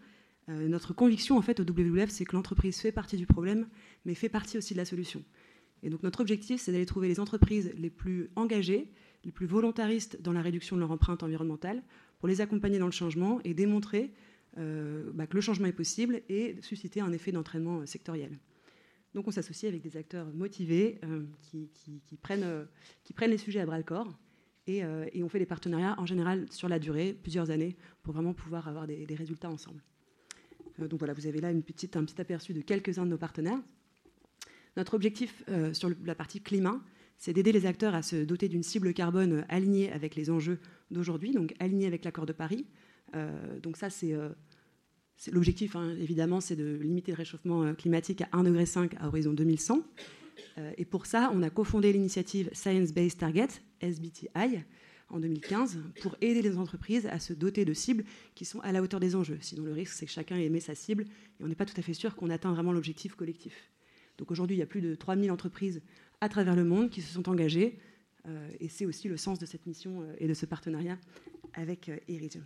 Euh, 0.50 0.68
notre 0.68 0.94
conviction, 0.94 1.38
en 1.38 1.42
fait, 1.42 1.60
au 1.60 1.64
WWF, 1.64 2.10
c'est 2.10 2.26
que 2.26 2.36
l'entreprise 2.36 2.80
fait 2.80 2.92
partie 2.92 3.18
du 3.18 3.26
problème, 3.26 3.68
mais 4.04 4.14
fait 4.14 4.30
partie 4.30 4.58
aussi 4.58 4.74
de 4.74 4.80
la 4.80 4.86
solution. 4.86 5.24
Et 5.84 5.90
donc 5.90 6.04
notre 6.04 6.22
objectif, 6.22 6.62
c'est 6.62 6.72
d'aller 6.72 6.86
trouver 6.86 7.08
les 7.08 7.20
entreprises 7.20 7.72
les 7.78 7.90
plus 7.90 8.30
engagées, 8.36 8.92
les 9.24 9.32
plus 9.32 9.46
volontaristes 9.46 10.22
dans 10.22 10.34
la 10.34 10.42
réduction 10.42 10.76
de 10.76 10.82
leur 10.82 10.92
empreinte 10.92 11.24
environnementale, 11.24 11.84
pour 12.20 12.28
les 12.28 12.42
accompagner 12.42 12.80
dans 12.80 12.86
le 12.86 12.92
changement 12.92 13.40
et 13.44 13.54
démontrer 13.54 14.12
bah, 14.58 15.26
que 15.26 15.36
le 15.36 15.42
changement 15.42 15.68
est 15.68 15.74
possible 15.74 16.22
et 16.28 16.58
susciter 16.62 17.00
un 17.00 17.14
effet 17.14 17.32
d'entraînement 17.32 17.86
sectoriel. 17.86 18.38
Donc 19.14 19.28
on 19.28 19.32
s'associe 19.32 19.70
avec 19.70 19.82
des 19.82 19.98
acteurs 19.98 20.28
motivés 20.34 21.00
euh, 21.04 21.24
qui, 21.42 22.18
prennent, 22.22 22.44
euh, 22.44 22.66
les 23.22 23.38
sujets 23.38 23.60
à 23.60 23.66
bras 23.66 23.78
le 23.78 23.84
corps 23.84 24.08
euh, 24.70 25.06
et, 25.14 25.24
on 25.24 25.30
fait 25.30 25.40
des 25.40 25.48
partenariats 25.48 25.96
en 25.98 26.06
général 26.06 26.46
sur 26.52 26.70
la 26.70 26.78
durée, 26.78 27.14
plusieurs 27.14 27.50
années, 27.50 27.76
pour 28.04 28.14
vraiment 28.14 28.34
pouvoir 28.34 28.68
avoir 28.68 28.86
des, 28.86 29.16
résultats 29.16 29.50
ensemble. 29.50 29.82
donc 30.78 31.00
voilà, 31.00 31.14
vous 31.14 31.26
avez 31.26 31.42
là 31.42 31.48
un 31.48 31.60
petit 31.62 31.90
aperçu 32.22 32.54
de 32.54 32.62
quelques-uns 32.62 33.06
de 33.06 33.10
nos 33.10 33.18
partenaires. 33.18 33.60
Notre 34.80 34.94
objectif 34.94 35.44
sur 35.74 35.92
la 36.06 36.16
partie 36.16 36.40
climat, 36.40 36.80
c'est 37.18 37.34
d'aider 37.34 37.52
les 37.52 37.66
acteurs 37.66 37.94
à 37.94 38.02
se 38.02 38.16
doter 38.16 38.48
d'une 38.48 38.64
cible 38.64 38.94
carbone 38.94 39.46
alignée 39.50 39.92
avec 39.92 40.16
les 40.16 40.30
enjeux 40.30 40.58
d'aujourd'hui, 40.90 41.32
donc 41.32 41.54
alignée 41.60 41.86
avec 41.86 42.06
l'accord 42.06 42.26
de 42.26 42.32
Paris. 42.32 42.66
donc 43.62 43.76
ça, 43.76 43.90
c'est 43.90 44.16
L'objectif, 45.32 45.76
hein, 45.76 45.96
évidemment, 46.00 46.40
c'est 46.40 46.56
de 46.56 46.80
limiter 46.82 47.12
le 47.12 47.18
réchauffement 47.18 47.64
euh, 47.64 47.74
climatique 47.74 48.22
à 48.22 48.38
1,5 48.38 48.44
degré 48.44 48.98
à 49.00 49.08
horizon 49.08 49.34
2100. 49.34 49.84
Euh, 50.58 50.72
et 50.78 50.86
pour 50.86 51.06
ça, 51.06 51.30
on 51.34 51.44
a 51.44 51.50
cofondé 51.50 51.92
l'initiative 51.92 52.50
Science 52.54 52.94
Based 52.94 53.18
Target, 53.18 53.50
SBTI, 53.82 54.64
en 55.10 55.20
2015, 55.20 55.80
pour 56.02 56.16
aider 56.22 56.42
les 56.42 56.58
entreprises 56.58 57.06
à 57.08 57.20
se 57.20 57.34
doter 57.34 57.66
de 57.66 57.74
cibles 57.74 58.06
qui 58.34 58.46
sont 58.46 58.62
à 58.62 58.72
la 58.72 58.82
hauteur 58.82 59.02
des 59.02 59.16
enjeux. 59.16 59.40
Sinon, 59.42 59.64
le 59.64 59.74
risque, 59.74 59.94
c'est 59.94 60.06
que 60.06 60.12
chacun 60.12 60.38
émet 60.38 60.62
sa 60.62 60.76
cible 60.76 61.04
et 61.40 61.44
on 61.44 61.48
n'est 61.48 61.56
pas 61.56 61.66
tout 61.66 61.78
à 61.78 61.82
fait 61.82 61.94
sûr 61.94 62.16
qu'on 62.16 62.30
atteint 62.30 62.54
vraiment 62.54 62.72
l'objectif 62.72 63.16
collectif. 63.16 63.70
Donc 64.20 64.30
aujourd'hui, 64.30 64.56
il 64.56 64.60
y 64.60 64.64
a 64.64 64.68
plus 64.68 64.82
de 64.82 64.94
3000 64.94 65.32
entreprises 65.32 65.82
à 66.22 66.30
travers 66.30 66.56
le 66.56 66.64
monde 66.64 66.92
qui 66.92 67.02
se 67.02 67.12
sont 67.12 67.28
engagées. 67.28 67.80
Euh, 68.28 68.52
et 68.60 68.70
c'est 68.70 68.86
aussi 68.86 69.08
le 69.08 69.18
sens 69.18 69.40
de 69.40 69.48
cette 69.48 69.66
mission 69.66 70.04
et 70.20 70.28
de 70.28 70.34
ce 70.36 70.46
partenariat 70.46 71.00
avec 71.56 71.90
Eridium 72.08 72.44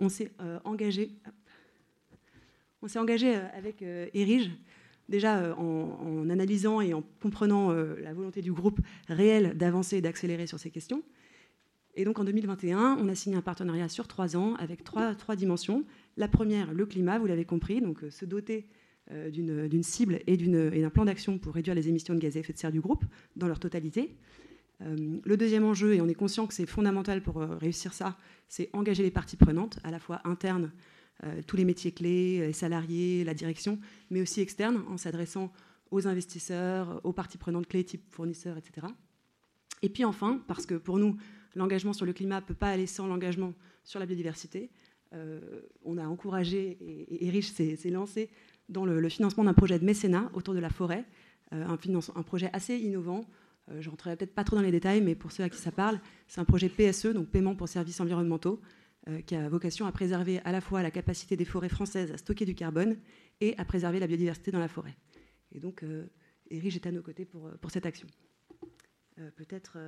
on 0.00 0.08
s'est 0.08 0.32
euh, 0.40 0.58
engagé, 0.64 1.12
on 2.82 2.88
s'est 2.88 2.98
engagé 2.98 3.36
euh, 3.36 3.46
avec 3.54 3.82
euh, 3.82 4.08
Erige, 4.14 4.50
déjà 5.08 5.56
en, 5.56 6.30
analysant 6.30 6.80
et 6.80 6.94
en 6.94 7.02
comprenant 7.20 7.72
la 7.72 8.14
volonté 8.14 8.42
du 8.42 8.52
groupe 8.52 8.78
réel 9.08 9.56
d'avancer 9.56 9.96
et 9.96 10.00
d'accélérer 10.00 10.46
sur 10.46 10.60
ces 10.60 10.70
questions. 10.70 11.02
Et 11.96 12.04
donc 12.04 12.20
en 12.20 12.24
2021, 12.24 12.96
on 13.00 13.08
a 13.08 13.16
signé 13.16 13.36
un 13.36 13.42
partenariat 13.42 13.88
sur 13.88 14.06
trois 14.06 14.36
ans 14.36 14.54
avec 14.54 14.84
trois 14.84 15.36
dimensions. 15.36 15.84
La 16.16 16.28
première, 16.28 16.72
le 16.72 16.86
climat, 16.86 17.18
vous 17.18 17.26
l'avez 17.26 17.44
compris, 17.44 17.80
donc 17.80 18.04
se 18.08 18.24
doter 18.24 18.68
d'une 19.32 19.82
cible 19.82 20.20
et 20.26 20.36
d'un 20.36 20.90
plan 20.90 21.04
d'action 21.04 21.38
pour 21.38 21.54
réduire 21.54 21.74
les 21.74 21.88
émissions 21.88 22.14
de 22.14 22.20
gaz 22.20 22.36
à 22.36 22.40
effet 22.40 22.52
de 22.52 22.58
serre 22.58 22.72
du 22.72 22.80
groupe 22.80 23.04
dans 23.36 23.48
leur 23.48 23.58
totalité. 23.58 24.14
le 24.80 25.36
deuxième 25.36 25.64
enjeu, 25.64 25.94
et 25.94 26.00
on 26.00 26.08
est 26.08 26.14
conscient 26.14 26.46
que 26.46 26.54
c'est 26.54 26.66
fondamental 26.66 27.22
pour 27.22 27.36
réussir 27.40 27.92
ça, 27.92 28.16
c'est 28.48 28.70
engager 28.72 29.02
les 29.02 29.10
parties 29.10 29.36
prenantes, 29.36 29.78
à 29.84 29.90
la 29.90 29.98
fois 29.98 30.20
internes, 30.24 30.70
euh, 31.24 31.42
tous 31.46 31.56
les 31.56 31.66
métiers 31.66 31.92
clés, 31.92 32.46
les 32.46 32.52
salariés, 32.52 33.24
la 33.24 33.34
direction, 33.34 33.78
mais 34.10 34.22
aussi 34.22 34.40
externes, 34.40 34.82
en 34.88 34.96
s'adressant 34.96 35.52
aux 35.90 36.06
investisseurs, 36.06 37.00
aux 37.04 37.12
parties 37.12 37.36
prenantes 37.36 37.66
clés, 37.66 37.84
type 37.84 38.02
fournisseurs, 38.10 38.56
etc. 38.56 38.86
Et 39.82 39.90
puis 39.90 40.04
enfin, 40.04 40.42
parce 40.46 40.64
que 40.64 40.74
pour 40.74 40.98
nous, 40.98 41.16
l'engagement 41.54 41.92
sur 41.92 42.06
le 42.06 42.14
climat 42.14 42.40
ne 42.40 42.46
peut 42.46 42.54
pas 42.54 42.70
aller 42.70 42.86
sans 42.86 43.06
l'engagement 43.06 43.52
sur 43.84 44.00
la 44.00 44.06
biodiversité, 44.06 44.70
euh, 45.12 45.60
on 45.84 45.98
a 45.98 46.06
encouragé, 46.06 46.78
et, 46.80 47.26
et 47.26 47.42
s'est 47.42 47.90
lancé 47.90 48.30
dans 48.70 48.84
le, 48.84 49.08
financement 49.08 49.44
d'un 49.44 49.54
projet 49.54 49.78
de 49.78 49.84
mécénat 49.84 50.30
autour 50.32 50.54
de 50.54 50.60
la 50.60 50.70
forêt, 50.70 51.04
euh, 51.52 51.66
un, 51.66 52.22
projet 52.22 52.50
assez 52.52 52.76
innovant 52.76 53.26
euh, 53.70 53.80
je 53.80 53.86
ne 53.86 53.90
rentrerai 53.90 54.16
peut-être 54.16 54.34
pas 54.34 54.44
trop 54.44 54.56
dans 54.56 54.62
les 54.62 54.70
détails, 54.70 55.00
mais 55.00 55.14
pour 55.14 55.32
ceux 55.32 55.42
à 55.42 55.48
qui 55.48 55.58
ça 55.58 55.70
parle, 55.70 56.00
c'est 56.26 56.40
un 56.40 56.44
projet 56.44 56.68
PSE, 56.68 57.08
donc 57.08 57.28
paiement 57.28 57.54
pour 57.54 57.68
services 57.68 58.00
environnementaux, 58.00 58.60
euh, 59.08 59.20
qui 59.20 59.34
a 59.34 59.48
vocation 59.48 59.86
à 59.86 59.92
préserver 59.92 60.40
à 60.44 60.52
la 60.52 60.60
fois 60.60 60.82
la 60.82 60.90
capacité 60.90 61.36
des 61.36 61.44
forêts 61.44 61.68
françaises 61.68 62.10
à 62.10 62.16
stocker 62.16 62.44
du 62.44 62.54
carbone 62.54 62.96
et 63.40 63.54
à 63.58 63.64
préserver 63.64 64.00
la 64.00 64.06
biodiversité 64.06 64.50
dans 64.50 64.58
la 64.58 64.68
forêt. 64.68 64.96
Et 65.52 65.60
donc, 65.60 65.84
Erich 66.50 66.76
est 66.76 66.86
à 66.86 66.92
nos 66.92 67.02
côtés 67.02 67.24
pour 67.24 67.70
cette 67.70 67.86
action. 67.86 68.06
peut-être. 69.36 69.78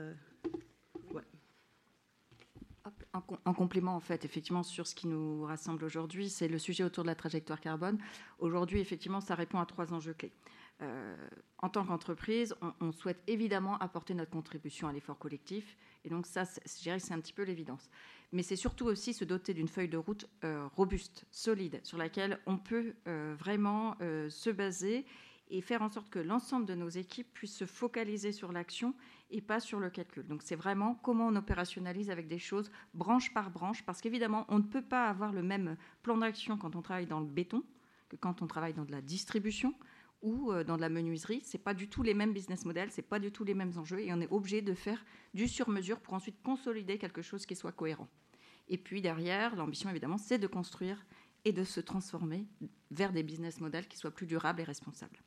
En, 3.12 3.52
complément, 3.52 3.94
en 3.94 4.00
fait, 4.00 4.24
effectivement, 4.24 4.62
sur 4.62 4.86
ce 4.86 4.94
qui 4.94 5.06
nous 5.06 5.44
rassemble 5.44 5.84
aujourd'hui, 5.84 6.30
c'est 6.30 6.48
le 6.48 6.58
sujet 6.58 6.82
autour 6.82 7.04
de 7.04 7.08
la 7.08 7.14
trajectoire 7.14 7.60
carbone. 7.60 7.98
Aujourd'hui, 8.38 8.80
effectivement, 8.80 9.20
ça 9.20 9.34
répond 9.34 9.60
à 9.60 9.66
trois 9.66 9.92
enjeux 9.92 10.14
clés. 10.14 10.32
Euh, 10.80 11.14
en 11.58 11.68
tant 11.68 11.84
qu'entreprise, 11.84 12.54
on, 12.80 12.90
souhaite 12.90 13.22
évidemment 13.26 13.76
apporter 13.78 14.14
notre 14.14 14.30
contribution 14.30 14.88
à 14.88 14.92
l'effort 14.92 15.18
collectif. 15.18 15.76
Et 16.04 16.08
donc 16.08 16.26
ça, 16.26 16.44
je 16.44 16.82
dirais 16.82 16.98
que 16.98 17.04
c'est 17.04 17.14
un 17.14 17.20
petit 17.20 17.34
peu 17.34 17.42
l'évidence. 17.42 17.90
Mais 18.32 18.42
c'est 18.42 18.56
surtout 18.56 18.86
aussi 18.86 19.12
se 19.12 19.24
doter 19.24 19.52
d'une 19.52 19.68
feuille 19.68 19.88
de 19.88 19.98
route 19.98 20.26
euh, 20.42 20.66
robuste, 20.74 21.26
solide, 21.30 21.80
sur 21.84 21.98
laquelle 21.98 22.40
on 22.46 22.56
peut 22.56 22.94
euh, 23.06 23.34
vraiment 23.38 23.96
se 24.00 24.50
baser 24.50 25.04
et 25.50 25.60
faire 25.60 25.82
en 25.82 25.90
sorte 25.90 26.08
que 26.08 26.18
l'ensemble 26.18 26.64
de 26.64 26.74
nos 26.74 26.88
équipes 26.88 27.30
puissent 27.34 27.56
se 27.56 27.66
focaliser 27.66 28.32
sur 28.32 28.52
l'action 28.52 28.94
et 29.32 29.40
pas 29.40 29.58
sur 29.58 29.80
le 29.80 29.90
calcul. 29.90 30.26
Donc 30.26 30.42
c'est 30.42 30.54
vraiment 30.54 30.94
comment 31.02 31.26
on 31.26 31.36
opérationnalise 31.36 32.10
avec 32.10 32.28
des 32.28 32.38
choses 32.38 32.70
branche 32.94 33.32
par 33.34 33.50
branche, 33.50 33.84
parce 33.84 34.00
qu'évidemment, 34.00 34.44
on 34.48 34.58
ne 34.58 34.64
peut 34.64 34.82
pas 34.82 35.08
avoir 35.08 35.32
le 35.32 35.42
même 35.42 35.76
plan 36.02 36.16
d'action 36.16 36.56
quand 36.56 36.76
on 36.76 36.82
travaille 36.82 37.06
dans 37.06 37.20
le 37.20 37.26
béton 37.26 37.64
que 38.08 38.16
quand 38.16 38.42
on 38.42 38.46
travaille 38.46 38.74
dans 38.74 38.84
de 38.84 38.92
la 38.92 39.00
distribution 39.00 39.74
ou 40.20 40.52
euh, 40.52 40.62
dans 40.62 40.76
de 40.76 40.82
la 40.82 40.90
menuiserie, 40.90 41.40
c'est 41.42 41.58
pas 41.58 41.74
du 41.74 41.88
tout 41.88 42.02
les 42.02 42.14
mêmes 42.14 42.32
business 42.32 42.64
models, 42.64 42.90
c'est 42.92 43.02
pas 43.02 43.18
du 43.18 43.32
tout 43.32 43.42
les 43.42 43.54
mêmes 43.54 43.72
enjeux, 43.76 44.00
et 44.00 44.12
on 44.12 44.20
est 44.20 44.30
obligé 44.30 44.62
de 44.62 44.74
faire 44.74 45.04
du 45.34 45.48
sur-mesure 45.48 45.98
pour 45.98 46.14
ensuite 46.14 46.40
consolider 46.42 46.98
quelque 46.98 47.22
chose 47.22 47.46
qui 47.46 47.56
soit 47.56 47.72
cohérent. 47.72 48.08
Et 48.68 48.78
puis 48.78 49.00
derrière, 49.00 49.56
l'ambition 49.56 49.90
évidemment, 49.90 50.18
c'est 50.18 50.38
de 50.38 50.46
construire 50.46 51.04
et 51.44 51.52
de 51.52 51.64
se 51.64 51.80
transformer 51.80 52.46
vers 52.90 53.12
des 53.12 53.22
business 53.22 53.60
models 53.60 53.88
qui 53.88 53.96
soient 53.96 54.12
plus 54.12 54.26
durables 54.26 54.60
et 54.60 54.64
responsables. 54.64 55.22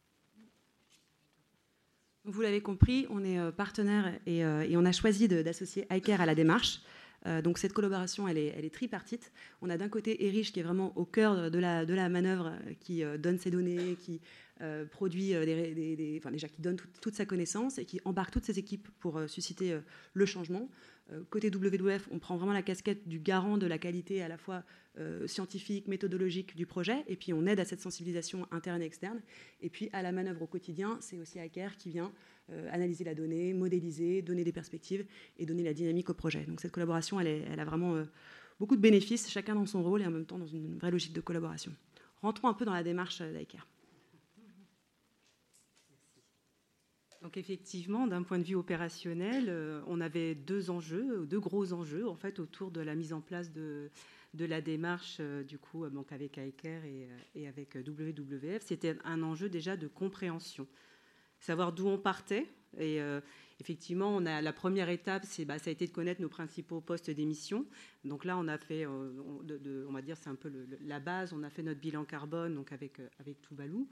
Vous 2.25 2.41
l'avez 2.41 2.61
compris, 2.61 3.05
on 3.09 3.23
est 3.23 3.37
euh, 3.37 3.51
partenaire 3.51 4.11
euh, 4.27 4.61
et, 4.61 4.77
on 4.77 4.85
a 4.85 4.91
choisi 4.91 5.27
d'associer 5.27 5.85
iCare 5.91 6.21
à 6.21 6.25
la 6.25 6.35
démarche. 6.35 6.81
donc 7.43 7.57
cette 7.57 7.73
collaboration, 7.73 8.27
elle 8.27 8.37
est, 8.37 8.73
tripartite. 8.73 9.31
On 9.61 9.69
a 9.69 9.77
d'un 9.77 9.89
côté 9.89 10.25
Erich 10.25 10.51
qui 10.51 10.59
est 10.59 10.63
vraiment 10.63 10.91
au 10.95 11.05
cœur 11.05 11.49
de 11.49 11.59
la, 11.59 12.09
manœuvre, 12.09 12.51
qui 12.79 13.03
donne 13.19 13.39
ses 13.39 13.51
données, 13.51 13.95
qui 13.99 14.21
euh, 14.61 14.85
produit 14.85 15.35
euh, 15.35 15.43
des, 15.43 16.15
enfin, 16.17 16.31
déjà 16.31 16.47
qui 16.47 16.61
donne 16.61 16.77
toute 17.01 17.13
sa 17.13 17.25
connaissance 17.25 17.77
et 17.77 17.83
qui 17.83 17.99
embarque 18.05 18.31
toutes 18.31 18.45
ses 18.45 18.57
équipes 18.57 18.87
pour 19.01 19.17
euh, 19.17 19.27
susciter 19.27 19.77
le 20.13 20.25
changement. 20.25 20.69
Côté 21.29 21.49
WWF, 21.49 22.07
on 22.11 22.19
prend 22.19 22.35
vraiment 22.37 22.53
la 22.53 22.61
casquette 22.61 23.07
du 23.07 23.19
garant 23.19 23.57
de 23.57 23.67
la 23.67 23.77
qualité 23.77 24.21
à 24.21 24.27
la 24.27 24.37
fois 24.37 24.63
scientifique, 25.25 25.87
méthodologique 25.87 26.55
du 26.55 26.65
projet, 26.65 27.03
et 27.07 27.15
puis 27.15 27.33
on 27.33 27.45
aide 27.45 27.59
à 27.59 27.65
cette 27.65 27.81
sensibilisation 27.81 28.47
interne 28.51 28.81
et 28.81 28.85
externe. 28.85 29.21
Et 29.61 29.69
puis 29.69 29.89
à 29.93 30.01
la 30.01 30.11
manœuvre 30.11 30.43
au 30.43 30.47
quotidien, 30.47 30.97
c'est 31.01 31.19
aussi 31.19 31.39
Aker 31.39 31.77
qui 31.77 31.89
vient 31.89 32.11
analyser 32.71 33.03
la 33.03 33.13
donnée, 33.13 33.53
modéliser, 33.53 34.21
donner 34.21 34.43
des 34.43 34.51
perspectives 34.51 35.05
et 35.37 35.45
donner 35.45 35.63
la 35.63 35.73
dynamique 35.73 36.09
au 36.09 36.13
projet. 36.13 36.43
Donc 36.45 36.61
cette 36.61 36.71
collaboration, 36.71 37.19
elle, 37.19 37.59
a 37.59 37.65
vraiment 37.65 38.03
beaucoup 38.59 38.75
de 38.75 38.81
bénéfices, 38.81 39.29
chacun 39.29 39.53
dans 39.55 39.65
son 39.65 39.83
rôle 39.83 40.01
et 40.01 40.05
en 40.07 40.11
même 40.11 40.25
temps 40.25 40.39
dans 40.39 40.47
une 40.47 40.77
vraie 40.77 40.91
logique 40.91 41.13
de 41.13 41.21
collaboration. 41.21 41.71
Rentrons 42.21 42.47
un 42.47 42.53
peu 42.53 42.65
dans 42.65 42.73
la 42.73 42.83
démarche 42.83 43.19
d'Aker. 43.21 43.67
Donc 47.25 47.37
effectivement, 47.37 48.05
d'un 48.05 48.21
point 48.21 48.37
de 48.37 48.43
vue 48.43 48.53
opérationnel, 48.53 49.45
euh, 49.49 49.81
on 49.87 49.99
avait 49.99 50.35
deux 50.35 50.69
enjeux, 50.69 51.25
deux 51.25 51.39
gros 51.39 51.73
enjeux 51.73 52.07
en 52.07 52.13
fait 52.13 52.37
autour 52.37 52.69
de 52.69 52.81
la 52.81 52.93
mise 52.93 53.13
en 53.13 53.19
place 53.19 53.51
de, 53.51 53.89
la 54.37 54.61
démarche 54.61 55.17
euh, 55.19 55.41
du 55.41 55.57
coup 55.57 55.89
donc 55.89 56.11
avec 56.11 56.37
AECAR 56.37 56.83
et, 57.33 57.47
avec 57.47 57.75
WWF. 57.77 58.61
C'était 58.61 58.99
un 59.03 59.23
enjeu 59.23 59.49
déjà 59.49 59.75
de 59.75 59.87
compréhension, 59.87 60.67
savoir 61.39 61.73
d'où 61.73 61.87
on 61.87 61.97
partait 61.97 62.45
et 62.77 62.99
effectivement, 63.61 64.09
on 64.09 64.25
a, 64.25 64.41
la 64.41 64.51
première 64.51 64.89
étape, 64.89 65.23
c'est, 65.25 65.45
bah, 65.45 65.57
ça 65.59 65.69
a 65.69 65.73
été 65.73 65.87
de 65.87 65.93
connaître 65.93 66.21
nos 66.21 66.27
principaux 66.27 66.81
postes 66.81 67.09
d'émission. 67.09 67.65
Donc 68.03 68.25
là, 68.25 68.37
on 68.37 68.49
a 68.49 68.57
fait, 68.57 68.85
on 68.85 69.93
va 69.93 70.01
dire, 70.01 70.17
c'est 70.17 70.29
un 70.29 70.35
peu 70.35 70.51
la 70.81 70.99
base. 70.99 71.31
On 71.31 71.41
a 71.41 71.49
fait 71.49 71.63
notre 71.63 71.79
bilan 71.79 72.03
carbone, 72.03 72.53
donc 72.53 72.73
avec 72.73 72.99
avec 73.17 73.41
Tuvalu. 73.41 73.87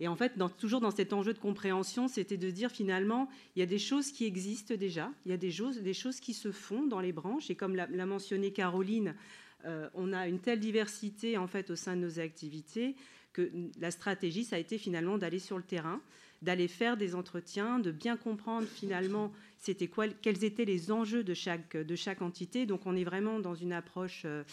Et 0.00 0.08
en 0.08 0.14
fait, 0.14 0.34
toujours 0.56 0.80
dans 0.80 0.92
cet 0.92 1.12
enjeu 1.12 1.32
de 1.32 1.38
compréhension, 1.38 2.06
c'était 2.06 2.36
de 2.36 2.50
dire 2.50 2.70
finalement, 2.70 3.28
il 3.56 3.60
y 3.60 3.62
a 3.62 3.66
des 3.66 3.78
choses 3.78 4.12
qui 4.12 4.26
existent 4.26 4.74
déjà, 4.76 5.10
il 5.26 5.30
y 5.30 5.34
a 5.34 5.36
des 5.36 5.50
choses, 5.50 6.20
qui 6.20 6.34
se 6.34 6.52
font 6.52 6.86
dans 6.86 7.00
les 7.00 7.12
branches. 7.12 7.50
Et 7.50 7.56
comme 7.56 7.74
l'a 7.74 8.06
mentionné 8.06 8.52
Caroline, 8.52 9.14
euh, 9.64 9.88
on 9.94 10.12
a 10.12 10.28
une 10.28 10.38
telle 10.38 10.60
diversité 10.60 11.36
en 11.36 11.48
fait 11.48 11.70
au 11.70 11.76
sein 11.76 11.96
de 11.96 12.02
nos 12.02 12.20
activités 12.20 12.94
que 13.32 13.50
la 13.80 13.90
stratégie, 13.90 14.44
ça 14.44 14.56
a 14.56 14.58
été 14.58 14.78
finalement 14.78 15.18
d'aller 15.18 15.40
sur 15.40 15.56
le 15.56 15.64
terrain, 15.64 16.00
d'aller 16.42 16.68
faire 16.68 16.96
des 16.96 17.14
entretiens, 17.14 17.78
de 17.78 17.90
bien 17.90 18.16
comprendre 18.16 18.66
finalement 18.66 19.32
c'était 19.58 19.88
quoi, 19.88 20.06
quels 20.08 20.44
étaient 20.44 20.64
les 20.64 20.92
enjeux 20.92 21.24
de 21.24 21.34
chaque, 21.34 21.76
de 21.76 21.96
chaque 21.96 22.22
entité. 22.22 22.66
Donc 22.66 22.86
on 22.86 22.96
est 22.96 23.04
vraiment 23.04 23.40
dans 23.40 23.54
une 23.54 23.72
approche 23.72 24.22
euh, 24.24 24.44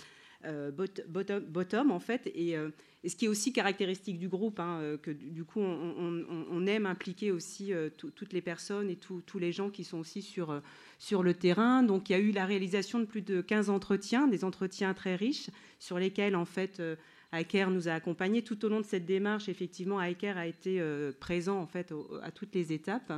euh, 0.44 0.72
bottom, 1.08 1.92
en 1.92 2.00
fait. 2.00 2.30
Et, 2.36 2.58
euh, 2.58 2.70
et, 3.04 3.10
ce 3.10 3.16
qui 3.16 3.26
est 3.26 3.28
aussi 3.28 3.54
caractéristique 3.54 4.20
du 4.20 4.28
groupe, 4.28 4.60
hein, 4.60 4.80
euh, 4.82 4.98
que 4.98 5.12
du 5.12 5.44
coup 5.44 5.60
on, 5.62 6.66
aime 6.68 6.86
impliquer 6.86 7.32
aussi 7.32 7.72
toutes 7.98 8.34
les 8.34 8.42
personnes 8.42 8.90
et 8.90 8.96
tous 8.96 9.40
les 9.40 9.52
gens 9.52 9.70
qui 9.70 9.84
sont 9.84 10.00
aussi 10.00 10.22
sur, 10.22 10.62
le 11.24 11.34
terrain. 11.34 11.84
Donc 11.84 12.10
il 12.10 12.14
y 12.14 12.16
a 12.16 12.20
eu 12.20 12.32
la 12.32 12.46
réalisation 12.46 13.00
de 13.00 13.06
plus 13.06 13.22
de 13.22 13.42
15 13.42 13.70
entretiens, 13.70 14.28
des 14.28 14.44
entretiens 14.44 14.94
très 14.94 15.16
riches 15.16 15.50
sur 15.80 16.00
lesquels 16.00 16.36
en 16.36 16.46
fait 16.46 16.82
Aiker 17.32 17.68
nous 17.70 17.88
a 17.88 17.94
accompagnés 17.94 18.42
tout 18.42 18.66
au 18.66 18.70
long 18.70 18.82
de 18.82 18.86
cette 18.86 19.06
démarche. 19.06 19.50
Effectivement, 19.50 20.02
Aiker 20.02 20.38
a 20.38 20.48
été 20.48 20.82
présent 21.20 21.60
en 21.60 21.68
fait 21.68 21.94
à 22.24 22.32
toutes 22.32 22.56
les 22.56 22.74
étapes. 22.74 23.14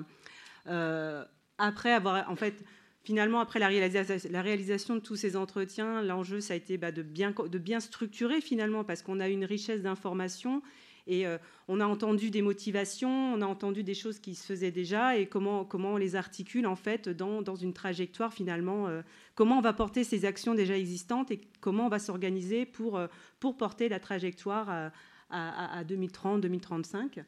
après 1.58 1.94
avoir 1.94 2.30
en 2.30 2.36
fait 2.36 2.66
finalement, 3.08 3.40
après 3.40 3.58
la 3.60 3.70
réalisation, 3.70 4.96
de 4.96 5.00
tous 5.00 5.16
ces 5.16 5.38
entretiens, 5.38 6.02
l'enjeu, 6.02 6.42
ça 6.42 6.56
a 6.56 6.58
été 6.58 6.78
bah, 6.78 6.92
de, 6.92 7.04
bien, 7.04 7.80
structurer 7.80 8.42
finalement, 8.42 8.84
parce 8.84 9.02
qu'on 9.02 9.22
a 9.22 9.30
une 9.30 9.46
richesse 9.46 9.82
d'informations 9.82 10.62
et 11.10 11.26
euh, 11.26 11.38
on 11.70 11.80
a 11.80 11.86
entendu 11.86 12.32
des 12.32 12.42
motivations, 12.42 13.34
on 13.34 13.42
a 13.42 13.46
entendu 13.46 13.82
des 13.82 13.94
choses 13.94 14.20
qui 14.20 14.36
se 14.36 14.46
faisaient 14.46 14.72
déjà 14.72 15.18
et 15.18 15.26
comment, 15.26 15.66
on 15.72 15.96
les 15.96 16.18
articule 16.18 16.68
en 16.68 16.76
fait 16.76 17.08
dans, 17.08 17.56
une 17.56 17.72
trajectoire 17.72 18.34
finalement, 18.34 18.90
euh, 18.90 19.02
comment 19.36 19.60
on 19.60 19.62
va 19.62 19.72
porter 19.72 20.04
ces 20.04 20.26
actions 20.26 20.54
déjà 20.54 20.78
existantes 20.78 21.32
et 21.32 21.40
comment 21.62 21.86
on 21.86 21.90
va 21.90 22.00
s'organiser 22.00 22.66
pour, 22.66 22.98
euh, 22.98 23.08
porter 23.40 23.88
la 23.88 24.02
trajectoire 24.02 24.70
à, 24.70 24.92
à, 25.30 25.80
à 25.80 25.84
2030-2035. 25.86 27.24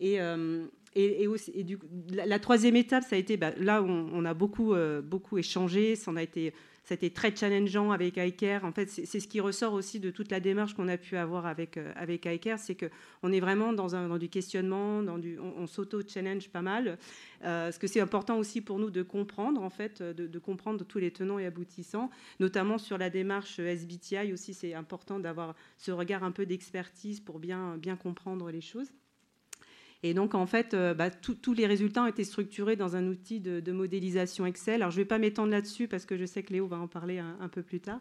Et, 0.00 0.18
et, 0.96 1.28
la, 2.10 2.38
troisième 2.40 2.74
étape, 2.74 3.04
ça 3.04 3.14
a 3.14 3.18
été, 3.18 3.36
bah, 3.36 3.52
là, 3.58 3.82
on, 3.82 4.08
on 4.12 4.24
a 4.24 4.34
beaucoup, 4.34 4.74
euh, 4.74 5.00
beaucoup 5.00 5.38
échangé, 5.38 5.94
ça, 5.94 6.10
a 6.16 6.22
été, 6.22 6.52
ça 6.82 6.94
a 6.94 6.96
été 6.96 7.10
très 7.10 7.34
challengeant 7.34 7.92
avec 7.92 8.16
iCare. 8.16 8.64
En 8.64 8.72
fait, 8.72 8.90
c'est 8.90 9.20
ce 9.20 9.28
qui 9.28 9.38
ressort 9.38 9.72
aussi 9.72 10.00
de 10.00 10.10
toute 10.10 10.32
la 10.32 10.40
démarche 10.40 10.74
qu'on 10.74 10.88
a 10.88 10.96
pu 10.96 11.16
avoir 11.16 11.46
avec, 11.46 11.76
euh, 11.76 11.92
avec 11.94 12.26
iCare, 12.26 12.58
c'est 12.58 12.74
qu'on 12.74 13.30
est 13.30 13.38
vraiment 13.38 13.72
dans, 13.72 13.94
un, 13.94 14.08
dans, 14.08 14.18
du 14.18 14.28
questionnement, 14.28 15.04
dans 15.04 15.18
du, 15.18 15.38
on, 15.38 15.68
s'auto-challenge 15.68 16.48
pas 16.48 16.62
mal. 16.62 16.98
Euh, 17.44 17.66
parce 17.66 17.78
que 17.78 17.86
c'est 17.86 18.00
important 18.00 18.36
aussi 18.38 18.60
pour 18.60 18.80
nous 18.80 18.90
de 18.90 19.02
comprendre, 19.04 19.62
en 19.62 19.70
fait, 19.70 20.02
de, 20.02 20.26
de, 20.26 20.38
comprendre 20.40 20.84
tous 20.84 20.98
les 20.98 21.12
tenants 21.12 21.38
et 21.38 21.46
aboutissants, 21.46 22.10
notamment 22.40 22.78
sur 22.78 22.98
la 22.98 23.10
démarche 23.10 23.60
SBTI 23.60 24.32
aussi, 24.32 24.54
c'est 24.54 24.74
important 24.74 25.20
d'avoir 25.20 25.54
ce 25.78 25.92
regard 25.92 26.24
un 26.24 26.32
peu 26.32 26.46
d'expertise 26.46 27.20
pour 27.20 27.38
bien, 27.38 27.76
bien 27.76 27.94
comprendre 27.94 28.50
les 28.50 28.60
choses. 28.60 28.90
Et 30.02 30.14
donc, 30.14 30.34
en 30.34 30.46
fait, 30.46 30.72
euh, 30.72 30.94
bah, 30.94 31.10
tous 31.10 31.52
les 31.52 31.66
résultats 31.66 32.04
ont 32.04 32.06
été 32.06 32.24
structurés 32.24 32.76
dans 32.76 32.96
un 32.96 33.06
outil 33.06 33.40
de, 33.40 33.72
modélisation 33.72 34.46
Excel. 34.46 34.76
Alors, 34.76 34.90
je 34.90 34.96
ne 34.96 35.02
vais 35.02 35.08
pas 35.08 35.18
m'étendre 35.18 35.50
là-dessus 35.50 35.88
parce 35.88 36.06
que 36.06 36.16
je 36.16 36.24
sais 36.24 36.42
que 36.42 36.52
Léo 36.52 36.66
va 36.66 36.78
en 36.78 36.88
parler 36.88 37.18
un, 37.18 37.48
peu 37.48 37.62
plus 37.62 37.80
tard. 37.80 38.00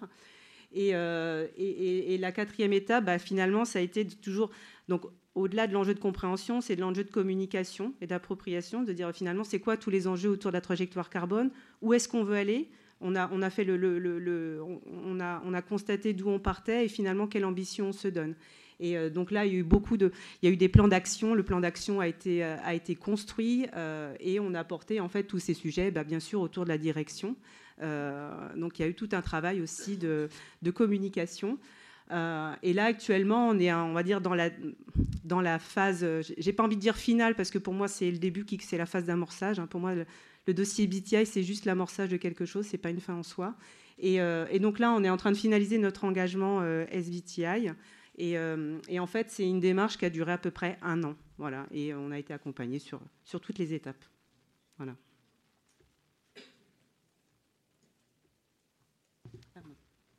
Euh, 0.77 1.47
et, 1.57 2.13
et, 2.13 2.17
la 2.17 2.31
quatrième 2.31 2.71
étape, 2.71 3.05
bah, 3.05 3.19
finalement, 3.19 3.65
ça 3.65 3.79
a 3.79 3.81
été 3.81 4.07
toujours. 4.07 4.49
Donc, 4.88 5.03
au-delà 5.35 5.67
de 5.67 5.73
l'enjeu 5.73 5.93
de 5.93 5.99
compréhension, 5.99 6.62
c'est 6.62 6.75
de 6.75 6.81
l'enjeu 6.81 7.03
de 7.03 7.12
communication 7.12 7.93
et 8.01 8.07
d'appropriation, 8.07 8.83
de 8.83 8.93
dire 8.93 9.12
finalement, 9.13 9.43
c'est 9.43 9.59
quoi 9.59 9.75
tous 9.75 9.89
les 9.89 10.07
enjeux 10.07 10.29
autour 10.29 10.51
de 10.51 10.55
la 10.57 10.62
trajectoire 10.62 11.09
carbone? 11.09 11.51
Où 11.81 11.93
est-ce 11.93 12.07
qu'on 12.07 12.23
veut 12.23 12.38
aller? 12.38 12.69
On 13.01 13.15
a, 13.15 13.49
fait 13.49 13.63
le, 13.63 14.62
on 14.62 15.19
a 15.19 15.62
constaté 15.62 16.13
d'où 16.13 16.29
on 16.29 16.39
partait 16.39 16.85
et 16.85 16.88
finalement 16.89 17.27
quelle 17.27 17.45
ambition 17.45 17.88
on 17.88 17.93
se 17.93 18.09
donne. 18.09 18.35
Et 18.80 18.98
euh, 18.98 19.10
donc 19.10 19.32
là, 19.32 19.46
il 19.46 19.54
y 19.54 19.56
a 19.56 19.60
eu 19.60 19.63
beaucoup 19.63 19.98
de, 19.98 20.12
il 20.42 20.48
y 20.48 20.50
a 20.50 20.54
eu 20.54 20.58
des 20.58 20.70
plans 20.70 20.88
d'action. 20.88 21.36
Le 21.36 21.44
plan 21.44 21.60
d'action 21.60 22.00
a 22.00 22.08
été, 22.08 22.44
euh, 22.44 22.56
a 22.63 22.74
été 22.74 22.96
construit 22.96 23.68
euh, 23.76 24.13
et 24.20 24.39
on 24.39 24.54
a 24.54 24.63
porté 24.63 25.00
en 25.00 25.10
fait 25.10 25.24
tous 25.24 25.39
ces 25.39 25.54
sujets, 25.54 25.92
bah, 25.92 26.04
bien 26.04 26.20
sûr, 26.20 26.42
autour 26.42 26.63
de 26.63 26.70
la 26.70 26.78
direction. 26.78 27.36
donc 27.82 28.80
il 28.80 28.82
y 28.82 28.86
a 28.86 28.88
eu 28.88 28.94
tout 28.94 29.10
un 29.13 29.22
travail 29.22 29.62
aussi 29.62 29.98
de, 29.98 30.30
de 30.62 30.72
communication. 30.72 31.58
et 32.12 32.74
là, 32.74 32.86
actuellement, 32.86 33.50
on 33.50 33.60
est, 33.60 33.72
on 33.74 33.94
va 33.94 34.04
dire, 34.04 34.22
dans 34.22 34.36
la, 34.36 34.50
dans 35.24 35.42
la 35.42 35.60
phase, 35.60 36.06
j'ai 36.38 36.54
pas 36.54 36.63
envie 36.63 36.76
de 36.76 36.82
dire 36.82 36.98
finale, 36.98 37.36
parce 37.36 37.52
que 37.52 37.58
pour 37.58 37.74
moi, 37.74 37.88
c'est 37.88 38.12
le 38.12 38.18
début, 38.18 38.46
qui, 38.46 38.58
c'est 38.62 38.78
la 38.78 38.86
phase 38.86 39.06
d'amorçage. 39.06 39.60
Hein. 39.60 39.68
Pour 39.68 39.80
moi, 39.80 39.94
le, 39.96 40.06
dossier 40.54 40.88
BTI, 40.88 41.28
c'est 41.28 41.44
juste 41.44 41.65
l'amorçage 41.65 42.10
de 42.10 42.18
quelque 42.18 42.44
chose, 42.44 42.65
c'est 42.65 42.80
pas 42.80 42.89
une 42.89 43.00
fin 43.00 43.13
en 43.13 43.24
soi. 43.24 43.56
Et, 44.00 44.15
et, 44.15 44.60
donc 44.60 44.80
là, 44.80 44.92
on 44.92 45.04
est 45.04 45.10
en 45.10 45.18
train 45.18 45.32
de 45.32 45.38
finaliser 45.38 45.78
notre 45.78 46.06
engagement 46.06 46.63
SBTI. 46.92 47.70
Euh, 48.19 48.79
et, 48.88 48.99
en 48.99 49.08
fait, 49.08 49.29
c'est 49.29 49.47
une 49.47 49.60
démarche 49.60 49.97
qui 49.97 50.05
a 50.05 50.10
duré 50.10 50.32
à 50.32 50.38
peu 50.38 50.51
près 50.51 50.77
un 50.82 51.03
an. 51.03 51.15
Voilà, 51.38 51.67
et 51.71 51.93
on 51.93 52.12
a 52.12 52.19
été 52.19 52.34
accompagné 52.34 52.79
sur, 52.79 52.99
sur 53.23 53.39
toutes 53.39 53.58
les 53.58 53.73
étapes. 53.73 54.03
Voilà. 54.77 54.95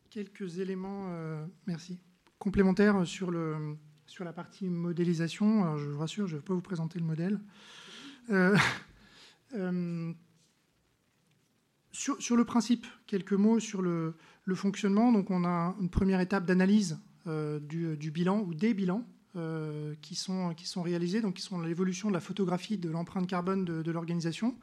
Quelques 0.09 0.59
éléments, 0.59 1.07
euh, 1.11 1.47
merci, 1.67 2.01
complémentaires 2.39 3.07
sur, 3.07 3.31
le, 3.31 3.77
sur 4.07 4.25
la 4.25 4.33
partie 4.33 4.69
modélisation. 4.69 5.77
Je 5.77 5.89
vous 5.89 5.99
rassure, 5.99 6.27
je 6.27 6.35
ne 6.35 6.41
vais 6.41 6.45
pas 6.45 6.55
vous 6.55 6.61
présenter 6.61 6.99
le 6.99 7.05
modèle. 7.05 7.41
Euh, 9.57 10.13
sur, 11.91 12.23
sur, 12.23 12.37
le 12.37 12.45
principe, 12.45 12.87
quelques 13.09 13.33
mots 13.33 13.59
sur 13.59 13.83
le, 13.83 14.15
le, 14.45 14.55
fonctionnement. 14.55 15.11
Donc, 15.11 15.29
on 15.33 15.45
a 15.45 15.75
une 15.81 15.91
première 15.91 16.21
étape 16.21 16.47
d'analyse 16.47 17.01
euh, 17.27 17.61
du, 17.61 18.11
bilan 18.11 18.41
ou 18.41 18.55
des 18.55 18.73
bilans 18.73 19.05
euh, 19.37 19.95
qui, 20.01 20.15
sont, 20.15 20.55
qui 20.55 20.67
sont 20.67 20.81
réalisés, 20.81 21.21
donc 21.21 21.35
qui 21.35 21.43
sont 21.43 21.61
l'évolution 21.61 22.09
de 22.09 22.15
la 22.15 22.21
photographie 22.21 22.79
de 22.79 22.89
l'empreinte 22.89 23.27
carbone 23.27 23.67
de, 23.67 23.91
l'organisation, 23.91 24.57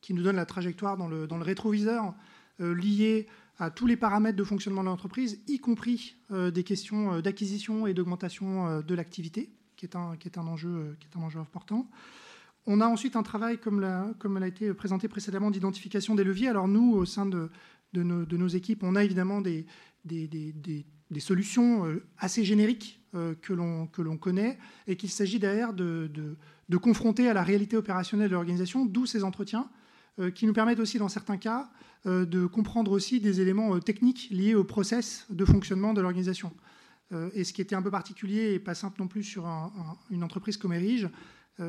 qui 0.00 0.12
nous 0.12 0.22
donne 0.24 0.34
la 0.34 0.46
trajectoire 0.46 0.96
dans 0.96 1.06
le, 1.06 1.28
dans 1.28 1.36
le 1.36 1.44
rétroviseur 1.44 2.14
euh, 2.60 2.74
liée 2.74 3.28
à 3.58 3.70
tous 3.70 3.86
les 3.86 3.96
paramètres 3.96 4.36
de 4.36 4.42
fonctionnement 4.42 4.80
de 4.80 4.86
l'entreprise, 4.86 5.40
y 5.46 5.58
compris 5.58 6.16
des 6.30 6.64
questions 6.64 7.20
d'acquisition 7.20 7.86
et 7.86 7.92
d'augmentation 7.92 8.80
de 8.80 8.94
l'activité, 8.94 9.50
qui, 9.76 9.84
est 9.84 9.96
un, 9.96 10.16
qui, 10.16 10.30
enjeu, 10.38 10.96
qui 10.98 11.06
est 11.06 11.18
un 11.18 11.22
enjeu 11.22 11.40
important. 11.40 11.86
On 12.64 12.80
a 12.80 12.86
ensuite 12.86 13.16
un 13.16 13.22
travail, 13.22 13.58
comme, 13.58 13.80
la, 13.80 14.14
comme 14.18 14.42
été 14.42 14.72
présenté 14.72 15.08
précédemment, 15.08 15.50
d'identification 15.50 16.14
des 16.14 16.24
leviers. 16.24 16.48
Alors 16.48 16.68
nous, 16.68 16.94
au 16.94 17.04
sein 17.04 17.26
de, 17.26 17.50
de, 17.92 18.02
nos, 18.02 18.48
équipes, 18.48 18.82
on 18.82 18.96
a 18.96 19.04
évidemment 19.04 19.42
des 19.42 19.66
solutions 21.18 21.86
euh, 21.86 22.04
assez 22.18 22.44
génériques 22.44 23.00
euh, 23.16 23.34
que 23.42 23.52
l'on 23.52 24.16
connaît 24.16 24.58
et 24.86 24.94
qu'il 24.96 25.10
s'agit 25.10 25.40
derrière 25.40 25.72
de, 25.72 26.08
de, 26.68 26.76
confronter 26.76 27.28
à 27.28 27.34
la 27.34 27.42
réalité 27.42 27.76
opérationnelle 27.76 28.28
de 28.28 28.34
l'organisation, 28.34 28.84
d'où 28.84 29.06
ces 29.06 29.24
entretiens, 29.24 29.68
euh, 30.20 30.30
qui 30.30 30.46
nous 30.46 30.52
permettent 30.52 30.78
aussi, 30.78 30.98
dans 30.98 31.08
certains 31.08 31.36
cas, 31.36 31.68
de 32.06 32.46
comprendre 32.46 32.92
aussi 32.92 33.20
des 33.20 33.42
éléments 33.42 33.78
techniques 33.78 34.28
liés 34.30 34.54
au 34.54 34.64
process 34.64 35.26
de 35.28 35.44
fonctionnement 35.44 35.92
de 35.92 36.00
l'organisation. 36.00 36.50
et 37.34 37.44
ce 37.44 37.52
qui 37.52 37.60
était 37.60 37.74
un 37.74 37.82
peu 37.82 37.90
particulier 37.90 38.54
et 38.54 38.58
pas 38.58 38.74
simple 38.74 39.02
non 39.02 39.06
plus 39.06 39.22
sur 39.22 39.44
une 40.10 40.24
entreprise 40.24 40.56
comme 40.56 40.72
Erige, 40.72 41.10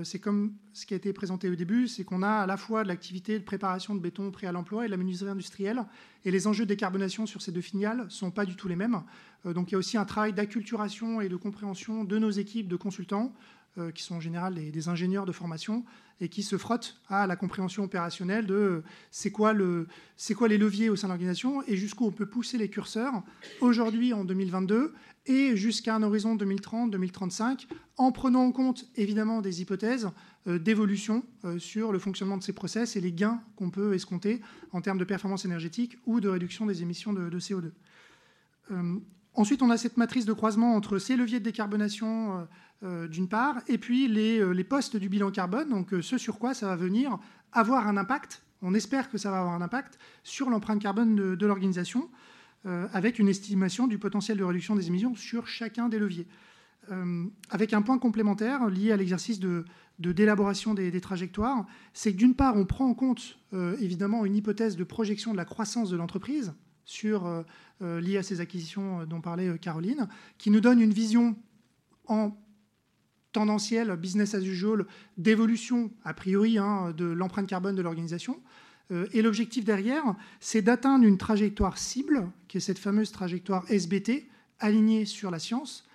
c'est 0.04 0.20
comme 0.20 0.54
ce 0.72 0.86
qui 0.86 0.94
a 0.94 0.98
été 0.98 1.12
présenté 1.12 1.50
au 1.50 1.56
début, 1.56 1.88
c'est 1.90 2.06
qu'on 2.06 2.24
a 2.24 2.30
à 2.30 2.46
la 2.46 2.56
fois 2.56 2.84
de 2.84 2.88
l'activité 2.88 3.38
de 3.38 3.44
préparation 3.44 3.94
de 3.94 4.00
béton 4.00 4.32
prêt 4.32 4.48
à 4.48 4.54
l'emploi 4.54 4.84
et 4.84 4.88
de 4.88 4.92
la 4.92 4.98
menuiserie 4.98 5.32
industrielle, 5.32 5.84
et 6.24 6.32
les 6.32 6.48
enjeux 6.48 6.64
de 6.64 6.70
décarbonation 6.70 7.26
sur 7.26 7.42
ces 7.42 7.52
deux 7.52 7.62
filiales 7.62 8.06
ne 8.06 8.10
sont 8.10 8.32
pas 8.32 8.46
du 8.46 8.56
tout 8.56 8.70
les 8.70 8.78
mêmes. 8.78 9.02
Euh, 9.46 9.54
donc 9.54 9.70
il 9.70 9.74
y 9.74 9.76
a 9.76 9.78
aussi 9.78 9.98
un 9.98 10.06
travail 10.06 10.32
d'acculturation 10.32 11.20
et 11.20 11.28
de 11.28 11.36
compréhension 11.36 12.06
de 12.06 12.18
nos 12.18 12.30
équipes 12.30 12.70
de 12.70 12.78
consultants 12.78 13.34
qui 13.96 14.04
sont 14.04 14.16
en 14.16 14.20
général 14.20 14.54
des, 14.54 14.90
ingénieurs 14.90 15.26
de 15.26 15.32
formation 15.32 15.86
et 16.20 16.28
qui 16.28 16.44
se 16.44 16.58
frottent 16.58 16.98
à 17.08 17.26
la 17.26 17.36
compréhension 17.36 17.84
opérationnelle 17.84 18.46
de 18.46 18.84
c'est 19.12 19.32
quoi, 19.32 19.54
le, 19.54 19.88
quoi 20.36 20.48
les 20.48 20.58
leviers 20.58 20.90
au 20.90 20.96
sein 20.96 21.08
de 21.08 21.12
l'organisation 21.14 21.64
et 21.68 21.78
jusqu'où 21.78 22.06
on 22.06 22.12
peut 22.12 22.26
pousser 22.26 22.58
les 22.58 22.70
curseurs 22.70 23.24
aujourd'hui 23.62 24.14
en 24.14 24.26
2022 24.26 24.94
et 25.26 25.56
jusqu'à 25.56 25.96
un 25.96 26.04
horizon 26.04 26.36
2030-2035, 26.36 27.68
en 27.98 28.12
prenant 28.12 28.44
en 28.44 28.52
compte 28.52 28.86
évidemment 28.96 29.42
des 29.42 29.62
hypothèses 29.62 30.10
euh, 30.48 30.58
d'évolution 30.58 31.24
euh, 31.46 31.60
sur 31.60 31.92
le 31.92 32.00
fonctionnement 32.00 32.38
de 32.38 32.44
ces 32.44 32.54
process 32.54 32.96
et 32.96 33.02
les 33.02 33.12
gains 33.12 33.42
qu'on 33.56 33.70
peut 33.70 33.94
escompter 33.94 34.42
en 34.72 34.82
termes 34.82 34.98
de 34.98 35.04
performance 35.04 35.46
énergétique 35.46 35.98
ou 36.06 36.20
de 36.20 36.30
réduction 36.30 36.66
des 36.66 36.82
émissions 36.82 37.14
de, 37.14 37.40
CO2. 37.40 37.72
Euh, 38.72 38.96
ensuite, 39.36 39.62
on 39.62 39.70
a 39.70 39.78
cette 39.78 39.98
matrice 39.98 40.26
de 40.26 40.34
croisement 40.34 40.76
entre 40.76 40.98
ces 40.98 41.16
leviers 41.16 41.40
de 41.40 41.46
décarbonation 41.46 42.48
d'une 43.12 43.28
part, 43.28 43.58
et 43.68 43.78
puis 43.78 44.08
les, 44.08 44.64
postes 44.64 44.98
du 44.98 45.08
bilan 45.08 45.30
carbone, 45.30 45.70
donc 45.70 45.94
ce 46.02 46.18
sur 46.18 46.40
quoi 46.40 46.56
ça 46.56 46.66
va 46.66 46.76
venir 46.76 47.20
avoir 47.52 47.88
un 47.88 47.96
impact, 47.96 48.42
on 48.64 48.74
espère 48.74 49.12
que 49.12 49.20
ça 49.20 49.30
va 49.30 49.42
avoir 49.42 49.54
un 49.54 49.62
impact 49.62 50.00
sur 50.24 50.50
l'empreinte 50.50 50.82
carbone 50.82 51.36
de 51.36 51.46
l'organisation. 51.46 52.10
Euh, 52.68 52.88
avec 52.94 53.18
une 53.18 53.28
estimation 53.28 53.88
du 53.88 53.98
potentiel 53.98 54.38
de 54.38 54.44
réduction 54.44 54.76
des 54.76 54.86
émissions 54.86 55.16
sur 55.16 55.48
chacun 55.48 55.90
des 55.90 55.98
leviers. 55.98 56.28
Euh, 56.92 57.26
avec 57.50 57.74
un 57.74 57.82
point 57.82 57.98
complémentaire 57.98 58.70
lié 58.70 58.92
à 58.92 58.98
l'exercice 58.98 59.40
de, 59.40 59.66
d'élaboration 59.98 60.76
des, 60.76 61.02
trajectoires, 61.02 61.66
c'est 61.94 62.14
que 62.14 62.18
d'une 62.18 62.36
part, 62.36 62.58
on 62.58 62.66
prend 62.66 62.86
en 62.86 62.94
compte 62.94 63.40
euh, 63.54 63.76
évidemment 63.80 64.26
une 64.26 64.36
hypothèse 64.36 64.76
de 64.76 64.84
projection 64.84 65.32
de 65.32 65.38
la 65.38 65.46
croissance 65.46 65.90
de 65.90 65.98
l'entreprise 65.98 66.54
sur, 66.86 67.46
liée 67.80 68.18
à 68.18 68.24
ces 68.24 68.42
acquisitions 68.42 69.06
dont 69.06 69.22
parlait 69.22 69.58
Caroline, 69.58 70.08
qui 70.38 70.52
nous 70.52 70.60
donne 70.60 70.82
une 70.82 70.94
vision 70.94 71.36
en 72.08 72.38
tendancielle, 73.32 73.96
business 73.96 74.36
as 74.36 74.42
usual, 74.42 74.86
d'évolution 75.18 75.92
a 76.04 76.14
priori 76.14 76.58
hein, 76.58 76.92
de 76.92 77.06
l'empreinte 77.06 77.48
carbone 77.48 77.76
de 77.76 77.82
l'organisation, 77.82 78.42
et 79.14 79.22
l'objectif 79.22 79.64
derrière, 79.64 80.04
c'est 80.40 80.62
d'atteindre 80.62 81.06
une 81.06 81.18
trajectoire 81.18 81.78
cible, 81.78 82.30
qui 82.48 82.58
est 82.58 82.62
cette 82.62 82.80
fameuse 82.80 83.12
trajectoire 83.12 83.64
SBT, 83.70 84.28
alignée 84.60 85.06
sur 85.06 85.32
la 85.32 85.40
science, 85.40 85.86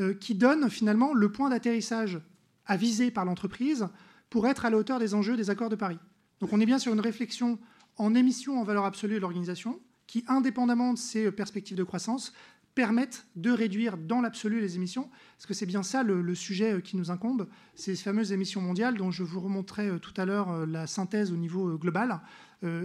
euh, 0.00 0.14
qui 0.14 0.34
donne 0.34 0.68
finalement 0.70 1.14
le 1.14 1.30
point 1.30 1.50
d'atterrissage 1.50 2.20
à 2.66 2.76
viser 2.76 3.12
par 3.12 3.24
l'entreprise 3.24 3.86
pour 4.28 4.48
être 4.48 4.64
à 4.64 4.70
la 4.70 4.76
hauteur 4.76 4.98
des 4.98 5.14
enjeux 5.14 5.36
des 5.36 5.50
accords 5.50 5.68
de 5.68 5.76
Paris. 5.76 5.98
Donc 6.40 6.52
on 6.52 6.60
est 6.60 6.66
bien 6.66 6.80
sur 6.80 6.92
une 6.92 7.00
réflexion 7.00 7.60
en 7.96 8.14
émission 8.16 8.58
en 8.58 8.64
valeur 8.64 8.84
absolue 8.86 9.14
de 9.14 9.20
l'organisation, 9.20 9.80
qui, 10.08 10.24
indépendamment 10.26 10.94
de 10.94 10.98
ses 10.98 11.30
perspectives 11.30 11.76
de 11.76 11.84
croissance, 11.84 12.32
permettent 12.74 13.26
de 13.36 13.50
réduire 13.50 13.96
dans 13.96 14.20
l'absolu 14.20 14.60
les 14.60 14.76
émissions, 14.76 15.08
parce 15.36 15.46
que 15.46 15.54
c'est 15.54 15.66
bien 15.66 15.82
ça 15.82 16.02
le, 16.02 16.34
sujet 16.34 16.74
euh, 16.74 16.80
qui 16.80 16.96
nous 16.96 17.10
incombe, 17.10 17.48
ces 17.74 17.94
fameuses 17.94 18.32
émissions 18.32 18.60
mondiales 18.60 18.96
dont 18.96 19.10
je 19.10 19.22
vous 19.22 19.40
remontrerai 19.40 19.88
euh, 19.88 19.98
tout 19.98 20.14
à 20.16 20.24
l'heure 20.24 20.50
euh, 20.50 20.66
la 20.66 20.86
synthèse 20.86 21.32
au 21.32 21.36
niveau 21.36 21.78
global 21.78 22.20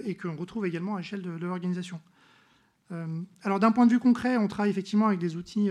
et 0.04 0.16
qu'on 0.16 0.36
retrouve 0.36 0.66
également 0.66 0.96
à 0.96 0.98
l'échelle 0.98 1.22
de, 1.22 1.30
l'organisation. 1.30 2.02
alors 3.44 3.62
d'un 3.62 3.72
point 3.72 3.86
de 3.86 3.92
vue 3.92 4.00
concret, 4.00 4.36
on 4.36 4.50
travaille 4.50 4.72
effectivement 4.72 5.08
avec 5.08 5.20
des 5.20 5.38
outils 5.38 5.70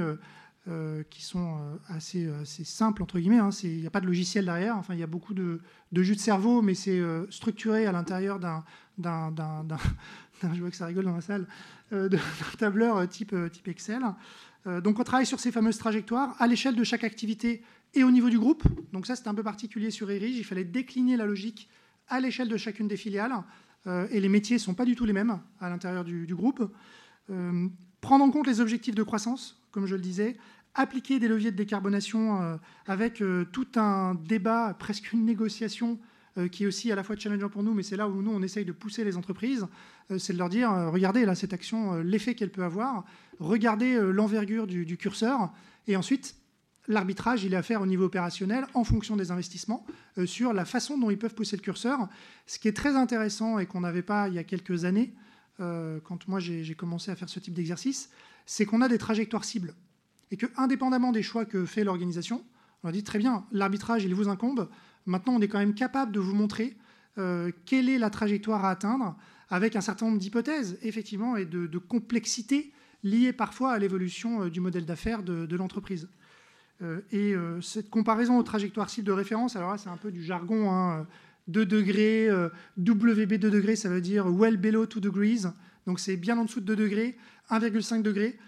qui 1.11 1.23
sont 1.23 1.59
assez, 1.89 2.27
simples, 2.47 3.03
entre 3.03 3.19
guillemets. 3.19 3.37
Hein. 3.37 3.51
Il 3.65 3.81
n'y 3.81 3.87
a 3.87 3.91
pas 3.91 4.01
de 4.01 4.07
logiciel 4.07 4.47
derrière, 4.47 4.79
enfin, 4.79 4.95
il 4.95 5.01
y 5.01 5.03
a 5.03 5.07
beaucoup 5.07 5.35
de, 5.35 5.61
de 5.93 6.03
jus 6.03 6.15
de 6.15 6.21
cerveau, 6.21 6.63
mais 6.63 6.73
c'est 6.73 7.03
structuré 7.29 7.85
à 7.85 7.93
l'intérieur 7.93 8.41
d'un 8.41 8.65
je 10.55 10.61
vois 10.61 10.71
que 10.71 10.77
ça 10.77 10.87
rigole 10.87 11.05
dans 11.05 11.15
la 11.15 11.21
salle, 11.21 11.47
euh, 11.93 12.09
d'un 12.09 12.19
tableur 12.59 12.97
euh, 12.97 13.07
type, 13.07 13.33
euh, 13.33 13.49
type 13.49 13.69
Excel. 13.69 14.03
donc 14.83 14.99
on 14.99 15.05
travaille 15.05 15.27
sur 15.27 15.41
ces 15.41 15.51
fameuses 15.51 15.79
trajectoires 15.79 16.37
à 16.39 16.47
l'échelle 16.47 16.77
de 16.77 16.85
chaque 16.85 17.05
activité 17.05 17.63
et 17.95 18.05
au 18.05 18.11
niveau 18.11 18.29
du 18.29 18.39
groupe. 18.39 18.65
Donc 18.93 19.07
ça, 19.07 19.17
c'est 19.17 19.29
un 19.29 19.35
peu 19.35 19.43
particulier 19.43 19.91
sur 19.91 20.11
Erige. 20.11 20.37
Il 20.37 20.45
fallait 20.45 20.65
décliner 20.65 21.17
la 21.17 21.25
logique 21.25 21.71
à 22.09 22.21
l'échelle 22.21 22.49
de 22.49 22.57
chacune 22.59 22.87
des 22.87 22.99
filiales. 22.99 23.33
et 23.87 24.21
les 24.21 24.29
métiers 24.29 24.57
ne 24.57 24.61
sont 24.61 24.75
pas 24.75 24.85
du 24.85 24.95
tout 24.95 25.07
les 25.07 25.15
mêmes 25.15 25.39
à 25.61 25.71
l'intérieur 25.71 26.05
du, 26.05 26.35
groupe. 26.35 26.71
prendre 28.03 28.25
en 28.25 28.31
compte 28.31 28.47
les 28.47 28.61
objectifs 28.61 28.95
de 28.95 29.03
croissance, 29.03 29.63
comme 29.71 29.87
je 29.87 29.95
le 29.95 30.03
disais, 30.03 30.37
appliquer 30.75 31.19
des 31.19 31.29
leviers 31.29 31.51
de 31.51 31.57
décarbonation 31.57 32.59
avec 32.87 33.23
tout 33.53 33.69
un 33.77 34.17
débat, 34.17 34.77
presque 34.79 35.15
une 35.15 35.25
négociation 35.25 35.99
euh, 35.99 35.99
qui 36.47 36.65
est 36.65 36.67
aussi 36.67 36.93
à 36.93 36.95
la 36.95 37.03
fois 37.03 37.17
challengeant 37.17 37.49
pour 37.49 37.63
nous, 37.63 37.75
mais 37.75 37.83
c'est 37.83 37.97
là 37.97 38.09
où 38.09 38.23
nous, 38.23 38.31
on 38.31 38.43
essaye 38.43 38.65
de 38.65 38.73
pousser 38.73 39.03
les 39.03 39.17
entreprises, 39.17 39.67
euh, 40.11 40.19
c'est 40.19 40.33
de 40.33 40.39
leur 40.39 40.49
dire, 40.49 40.71
euh, 40.71 40.91
regardez 40.91 41.25
là, 41.25 41.35
cette 41.35 41.53
action, 41.53 41.97
l'effet 41.97 42.35
qu'elle 42.35 42.51
peut 42.51 42.65
avoir, 42.65 43.05
regardez 43.41 43.99
l'envergure 44.01 44.67
du, 44.67 44.97
curseur, 44.97 45.51
et 45.87 45.97
ensuite, 45.97 46.37
l'arbitrage, 46.87 47.45
il 47.45 47.55
est 47.55 47.57
à 47.57 47.63
faire 47.63 47.83
au 47.83 47.87
niveau 47.87 48.05
opérationnel 48.05 48.67
en 48.75 48.85
fonction 48.85 49.17
des 49.17 49.31
investissements 49.31 49.85
sur 50.27 50.53
la 50.53 50.65
façon 50.65 50.99
dont 50.99 51.11
ils 51.11 51.19
peuvent 51.19 51.35
pousser 51.35 51.57
le 51.57 51.63
curseur. 51.63 52.09
Ce 52.47 52.59
qui 52.59 52.69
est 52.69 52.77
très 52.77 52.95
intéressant 52.97 53.59
et 53.59 53.67
qu'on 53.67 53.81
n'avait 53.81 54.03
pas 54.03 54.29
il 54.29 54.35
y 54.35 54.39
a 54.39 54.45
quelques 54.45 54.85
années, 54.85 55.15
quand 55.59 56.29
moi 56.29 56.41
j'ai 56.41 56.75
commencé 56.75 57.11
à 57.11 57.17
faire 57.17 57.29
ce 57.29 57.41
type 57.41 57.55
d'exercice, 57.55 58.11
c'est 58.47 58.65
qu'on 58.65 58.81
a 58.81 58.89
des 58.89 58.99
trajectoires 58.99 59.45
cibles. 59.45 59.75
Et 60.31 60.37
que, 60.37 60.47
indépendamment 60.57 61.13
des 61.13 61.23
choix 61.23 61.45
que 61.45 61.65
fait 61.65 61.85
l'organisation, 61.85 62.45
on 62.83 62.89
a 62.89 62.93
dit 62.93 63.05
très 63.05 63.19
bien, 63.19 63.45
l'arbitrage, 63.53 64.05
il 64.05 64.15
vous 64.15 64.29
incombe, 64.29 64.69
Maintenant, 65.09 65.37
on 65.37 65.41
est 65.41 65.49
quand 65.49 65.59
même 65.59 65.75
capable 65.75 66.13
de 66.13 66.21
vous 66.21 66.35
montrer 66.35 66.77
euh, 67.17 67.51
quelle 67.65 67.89
est 67.89 67.99
la 67.99 68.11
trajectoire 68.11 68.67
à 68.67 68.71
atteindre 68.71 69.17
avec 69.49 69.75
un 69.75 69.81
certain 69.81 70.07
nombre 70.07 70.19
d'hypothèses, 70.19 70.79
effectivement, 70.83 71.37
et 71.37 71.47
de, 71.47 71.67
de 71.67 71.79
complexité 71.79 72.73
liées 73.03 73.33
parfois 73.33 73.73
à 73.73 73.79
l'évolution 73.79 74.43
euh, 74.43 74.51
du 74.51 74.61
modèle 74.61 74.85
d'affaires 74.85 75.23
de, 75.23 75.57
l'entreprise. 75.57 76.09
Euh, 76.83 77.01
et 77.11 77.35
cette 77.63 77.89
comparaison 77.89 78.39
aux 78.39 78.43
trajectoires 78.43 78.91
cibles 78.91 79.07
de 79.07 79.13
référence, 79.13 79.57
alors 79.57 79.71
là, 79.71 79.79
c'est 79.79 79.89
un 79.89 79.97
peu 79.97 80.13
du 80.13 80.23
jargon, 80.23 80.71
hein, 80.71 81.07
2 81.49 81.65
degrés, 81.65 82.29
WB 82.77 83.33
2 83.35 83.51
degrés, 83.51 83.77
ça 83.77 83.89
veut 83.89 84.03
dire 84.03 84.27
well 84.27 84.59
below 84.59 84.85
2 84.85 85.01
degrees, 85.01 85.47
donc 85.87 85.99
c'est 85.99 86.19
bien 86.19 86.37
en 86.37 86.45
dessous 86.45 86.61
de 86.61 86.67
2 86.67 86.77
degrés, 86.77 87.17
1,5 87.51 88.03
degrés. 88.03 88.39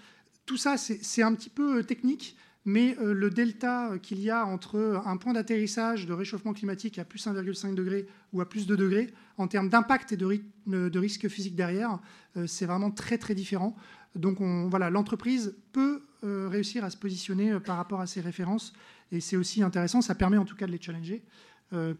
Tout 0.44 0.58
ça, 0.58 0.76
c'est 0.76 1.22
un 1.22 1.34
petit 1.34 1.48
peu 1.48 1.82
technique, 1.82 2.36
mais 2.64 2.96
euh, 2.98 3.14
le 3.14 3.30
delta 3.30 3.98
qu'il 4.02 4.20
y 4.20 4.30
a 4.30 4.44
entre 4.44 5.02
un 5.04 5.16
point 5.16 5.32
d'atterrissage 5.32 6.06
de 6.06 6.12
réchauffement 6.12 6.52
climatique 6.52 6.98
à 6.98 7.04
plus 7.04 7.26
1,5 7.26 7.74
degré 7.74 8.06
ou 8.32 8.40
à 8.40 8.48
plus 8.48 8.66
2 8.66 8.76
degrés, 8.76 9.12
en 9.38 9.48
termes 9.48 9.68
d'impact 9.68 10.12
et 10.12 10.16
de, 10.16 10.98
risque 10.98 11.28
physique 11.28 11.54
derrière, 11.54 11.98
euh, 12.36 12.46
c'est 12.46 12.66
vraiment 12.66 12.90
très 12.90 13.18
très 13.18 13.34
différent. 13.34 13.76
Donc 14.14 14.40
voilà, 14.40 14.90
l'entreprise 14.90 15.56
peut 15.72 16.02
euh, 16.24 16.48
réussir 16.48 16.84
à 16.84 16.90
se 16.90 16.96
positionner 16.96 17.60
par 17.60 17.76
rapport 17.76 18.00
à 18.00 18.06
ces 18.06 18.20
références, 18.20 18.72
et 19.12 19.20
c'est 19.20 19.36
aussi 19.36 19.62
intéressant, 19.62 20.02
ça 20.02 20.14
permet 20.14 20.36
en 20.36 20.44
tout 20.44 20.56
cas 20.56 20.66
de 20.66 20.72
les 20.72 20.80
challenger 20.80 21.22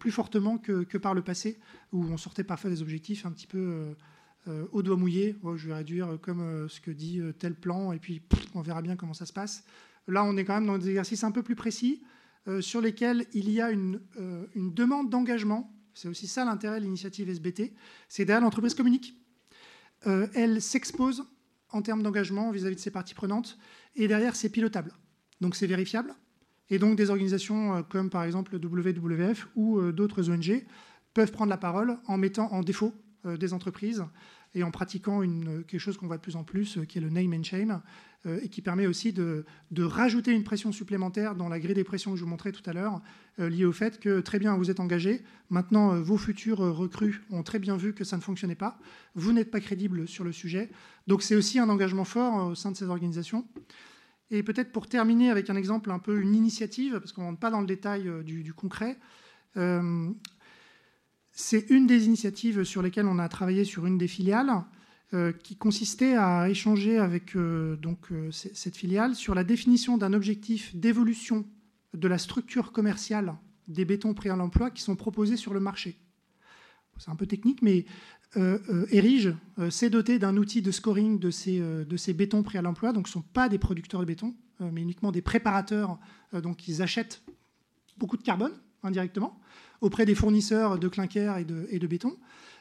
plus 0.01 0.11
fortement 0.11 0.59
que, 0.59 0.99
par 0.99 1.15
le 1.15 1.23
passé, 1.23 1.61
où 1.93 2.03
on 2.03 2.17
sortait 2.17 2.43
parfois 2.43 2.71
des 2.71 2.83
objectifs 2.83 3.25
un 3.25 3.31
petit 3.31 3.47
peu 3.47 3.95
au 4.73 4.83
doigt 4.83 4.97
mouillé. 4.97 5.37
je 5.55 5.69
vais 5.69 5.75
réduire 5.75 6.19
comme 6.21 6.69
ce 6.69 6.81
que 6.81 6.91
dit 6.91 7.21
tel 7.39 7.55
plan, 7.55 7.93
et 7.93 8.01
puis 8.01 8.21
on 8.57 8.63
verra 8.63 8.83
bien 8.83 8.97
comment 8.97 9.15
ça 9.15 9.27
se 9.27 9.33
passe. 9.33 9.65
Là, 10.11 10.25
on 10.25 10.37
est 10.37 10.45
quand 10.45 10.55
même 10.55 10.67
dans 10.67 10.79
des 10.79 10.89
exercices 10.89 11.25
un 11.25 11.31
peu 11.31 11.43
plus 11.43 11.55
précis 11.55 12.03
euh, 12.49 12.61
sur 12.61 12.81
lesquels 12.81 13.27
il 13.33 13.51
y 13.51 13.61
a 13.61 13.71
une, 13.71 14.01
euh, 14.19 14.47
demande 14.57 15.11
d'engagement. 15.11 15.73
C'est 15.95 16.09
aussi 16.09 16.27
ça 16.27 16.45
l'intérêt 16.45 16.81
de 16.81 16.85
l'initiative 16.85 17.29
SBT. 17.29 17.73
C'est 18.09 18.25
derrière 18.25 18.43
l'entreprise 18.43 18.75
communique. 18.75 19.15
Euh, 20.07 20.27
elle 20.35 20.61
s'expose 20.63 21.25
en 21.71 21.83
termes 21.83 22.03
d'engagement 22.03 22.51
vis-à-vis 22.51 22.77
de 22.77 22.81
ses 22.81 22.91
parties 22.91 23.15
prenantes 23.15 23.59
et 23.95 24.09
derrière, 24.09 24.35
c'est 24.35 24.49
pilotable. 24.49 24.93
Donc, 25.41 25.55
c'est 25.55 25.67
vérifiable. 25.67 26.15
Et 26.71 26.79
donc, 26.79 26.97
des 26.97 27.11
organisations 27.11 27.83
comme 27.85 28.11
par 28.11 28.25
exemple 28.25 28.57
WWF 28.57 29.49
ou 29.57 29.81
d'autres 29.91 30.31
ONG 30.31 30.65
peuvent 31.15 31.33
prendre 31.33 31.51
la 31.51 31.57
parole 31.57 31.99
en 32.07 32.17
mettant 32.17 32.53
en 32.53 32.63
défaut 32.63 32.95
des 33.25 33.53
entreprises 33.53 34.05
et 34.55 34.63
en 34.63 34.71
pratiquant 34.71 35.23
une, 35.23 35.65
quelque 35.65 35.81
chose 35.81 35.97
qu'on 35.97 36.07
voit 36.07 36.17
de 36.17 36.23
plus 36.23 36.37
en 36.37 36.45
plus, 36.45 36.79
qui 36.89 36.99
est 36.99 37.01
le 37.01 37.11
name 37.11 37.33
and 37.35 37.45
shame, 37.45 37.81
euh, 38.27 38.39
et 38.43 38.51
qui 38.51 38.61
permet 38.61 38.87
aussi 38.87 39.15
de, 39.15 39.47
rajouter 39.79 40.33
une 40.33 40.45
pression 40.45 40.73
supplémentaire 40.73 41.35
dans 41.35 41.49
la 41.49 41.59
grille 41.59 41.75
des 41.75 41.85
pressions 41.85 42.11
que 42.11 42.19
je 42.19 42.25
vous 42.25 42.29
montrais 42.29 42.53
tout 42.53 42.69
à 42.69 42.75
l'heure, 42.75 43.01
euh, 43.39 43.49
liée 43.49 43.65
au 43.65 43.73
fait 43.73 43.99
que 43.99 44.21
très 44.21 44.39
bien, 44.39 44.57
vous 44.59 44.71
êtes 44.71 44.79
engagé, 44.79 45.23
maintenant 45.49 45.95
euh, 45.95 46.03
vos 46.03 46.19
futurs 46.19 46.59
recrues 46.59 47.23
ont 47.31 47.43
très 47.43 47.59
bien 47.59 47.79
vu 47.79 47.95
que 47.95 48.05
ça 48.05 48.17
ne 48.17 48.23
fonctionnait 48.23 48.57
pas, 48.57 48.79
vous 49.15 49.33
n'êtes 49.33 49.51
pas 49.51 49.61
crédible 49.61 50.07
sur 50.07 50.23
le 50.23 50.33
sujet, 50.33 50.69
donc 51.07 51.23
c'est 51.23 51.35
aussi 51.35 51.59
un 51.59 51.71
engagement 51.71 52.05
fort 52.05 52.49
au 52.49 52.55
sein 52.55 52.71
de 52.71 52.77
ces 52.77 52.87
organisations. 52.91 53.47
Et 54.31 54.43
peut-être 54.43 54.71
pour 54.71 54.87
terminer 54.87 55.31
avec 55.31 55.49
un 55.49 55.57
exemple 55.57 55.91
un 55.91 55.99
peu 55.99 56.21
une 56.21 56.35
initiative, 56.35 56.99
parce 57.01 57.13
qu'on 57.13 57.23
ne 57.23 57.27
rentre 57.29 57.41
pas 57.41 57.51
dans 57.51 57.61
le 57.61 57.67
détail 57.67 58.09
du, 58.23 58.53
concret, 58.53 58.99
c'est 61.33 61.71
une 61.71 61.87
des 61.87 62.07
initiatives 62.07 62.65
sur 62.65 62.83
lesquelles 62.83 63.07
on 63.07 63.19
a 63.19 63.29
travaillé 63.29 63.65
sur 63.65 63.87
une 63.87 63.99
des 63.99 64.09
filiales. 64.09 64.65
Euh, 65.13 65.33
qui 65.33 65.57
consistait 65.57 66.15
à 66.15 66.49
échanger 66.49 66.97
avec 66.97 67.35
euh, 67.35 67.77
euh, 68.13 68.31
cette 68.31 68.77
filiale 68.77 69.17
sur 69.17 69.35
la 69.35 69.43
définition 69.43 69.99
d'un 69.99 70.13
objectif 70.13 70.77
d'évolution 70.77 71.45
de 71.95 72.07
la 72.07 72.17
structure 72.17 72.71
commerciale 72.71 73.35
des 73.67 73.85
bétons 73.85 74.15
prêts 74.15 74.29
à 74.29 74.37
l'emploi 74.37 74.71
qui 74.71 74.83
sont 74.83 74.95
proposés 74.95 75.37
sur 75.37 75.53
le 75.53 75.59
marché. 75.59 75.99
C'est 76.97 77.11
un 77.11 77.17
peu 77.17 77.27
technique, 77.27 77.61
mais 77.61 77.87
Erige 78.37 79.35
s'est 79.71 79.91
doté 79.91 80.21
d'un 80.21 80.37
outil 80.37 80.63
de 80.63 80.71
scoring 80.71 81.19
de 81.19 81.31
ces, 81.31 81.59
de 81.59 82.13
bétons 82.13 82.45
prêts 82.45 82.59
à 82.59 82.63
l'emploi. 82.63 82.93
Donc, 82.93 83.09
ce 83.09 83.19
ne 83.19 83.23
sont 83.23 83.29
pas 83.33 83.49
des 83.49 83.59
producteurs 83.59 84.01
de 84.01 84.05
béton, 84.05 84.37
mais 84.61 84.83
uniquement 84.83 85.11
des 85.11 85.23
préparateurs. 85.23 85.99
donc, 86.33 86.69
ils 86.69 86.83
achètent 86.83 87.23
beaucoup 87.97 88.19
de 88.19 88.23
carbone 88.23 88.53
indirectement 88.83 89.41
auprès 89.81 90.07
des 90.07 90.15
fournisseurs 90.15 90.79
de 90.79 90.89
clinker 90.89 91.39
et 91.39 91.45
de, 91.45 91.87
béton. 91.87 92.17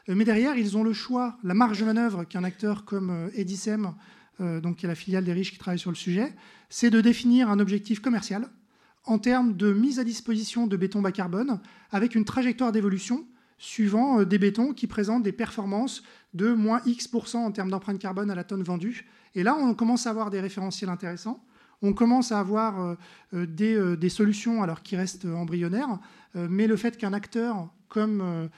mais 0.07 0.25
derrière, 0.25 0.57
ils 0.57 0.77
ont 0.77 0.83
le 0.83 0.93
choix, 0.93 1.37
la 1.43 1.53
marge 1.53 1.79
de 1.79 1.85
manœuvre 1.85 2.23
qu'un 2.23 2.43
acteur 2.43 2.85
comme 2.85 3.29
Edisem, 3.33 3.93
donc 4.39 4.77
qui 4.77 4.85
est 4.85 4.89
la 4.89 4.95
filiale 4.95 5.25
des 5.25 5.33
riches 5.33 5.51
qui 5.51 5.57
travaille 5.57 5.79
sur 5.79 5.91
le 5.91 5.97
sujet, 5.97 6.33
c'est 6.69 6.89
de 6.89 7.01
définir 7.01 7.49
un 7.49 7.59
objectif 7.59 7.99
commercial 7.99 8.49
en 9.05 9.17
termes 9.17 9.55
de 9.55 9.73
mise 9.73 9.99
à 9.99 10.03
disposition 10.03 10.67
de 10.67 10.77
béton 10.77 11.01
bas 11.01 11.11
carbone 11.11 11.59
avec 11.91 12.15
une 12.15 12.25
trajectoire 12.25 12.71
d'évolution 12.71 13.25
suivant 13.57 14.23
des 14.23 14.37
bétons 14.37 14.73
qui 14.73 14.87
présentent 14.87 15.23
des 15.23 15.33
performances 15.33 16.03
de 16.33 16.53
moins 16.53 16.81
X% 16.85 17.37
en 17.37 17.51
termes 17.51 17.69
d'empreinte 17.69 17.99
carbone 17.99 18.31
à 18.31 18.35
la 18.35 18.43
tonne 18.43 18.63
vendue. 18.63 19.07
Et 19.35 19.43
là, 19.43 19.55
on 19.57 19.73
commence 19.73 20.07
à 20.07 20.11
avoir 20.11 20.29
des 20.29 20.39
référentiels 20.39 20.89
intéressants. 20.89 21.43
On 21.81 21.93
commence 21.93 22.31
à 22.31 22.39
avoir 22.39 22.81
euh, 22.81 22.95
euh, 23.33 23.45
euh, 23.61 23.95
des, 23.95 24.09
solutions, 24.09 24.61
alors 24.61 24.83
qui 24.83 24.95
restent 24.95 25.25
embryonnaires, 25.25 25.99
mais 26.35 26.67
le 26.67 26.75
fait 26.75 26.95
qu'un 26.97 27.13
acteur 27.13 27.73
comme, 27.87 28.49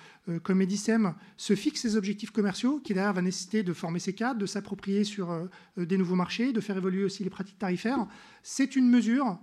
comme 0.44 0.62
Edisem 0.62 1.14
se 1.38 1.56
fixe 1.56 1.82
ses 1.82 1.96
objectifs 1.96 2.32
commerciaux, 2.32 2.82
qui 2.84 2.94
derrière 2.94 3.14
va 3.14 3.22
nécessiter 3.22 3.64
de 3.64 3.72
former 3.72 4.00
ses 4.00 4.12
cadres, 4.12 4.42
de 4.42 4.46
s'approprier 4.46 5.06
sur 5.06 5.48
des 5.78 5.98
nouveaux 5.98 6.16
marchés, 6.16 6.52
de 6.52 6.60
faire 6.60 6.76
évoluer 6.76 7.06
aussi 7.06 7.24
les 7.24 7.30
pratiques 7.30 7.58
tarifaires, 7.58 8.08
c'est 8.44 8.76
une 8.76 8.90
mesure 8.90 9.40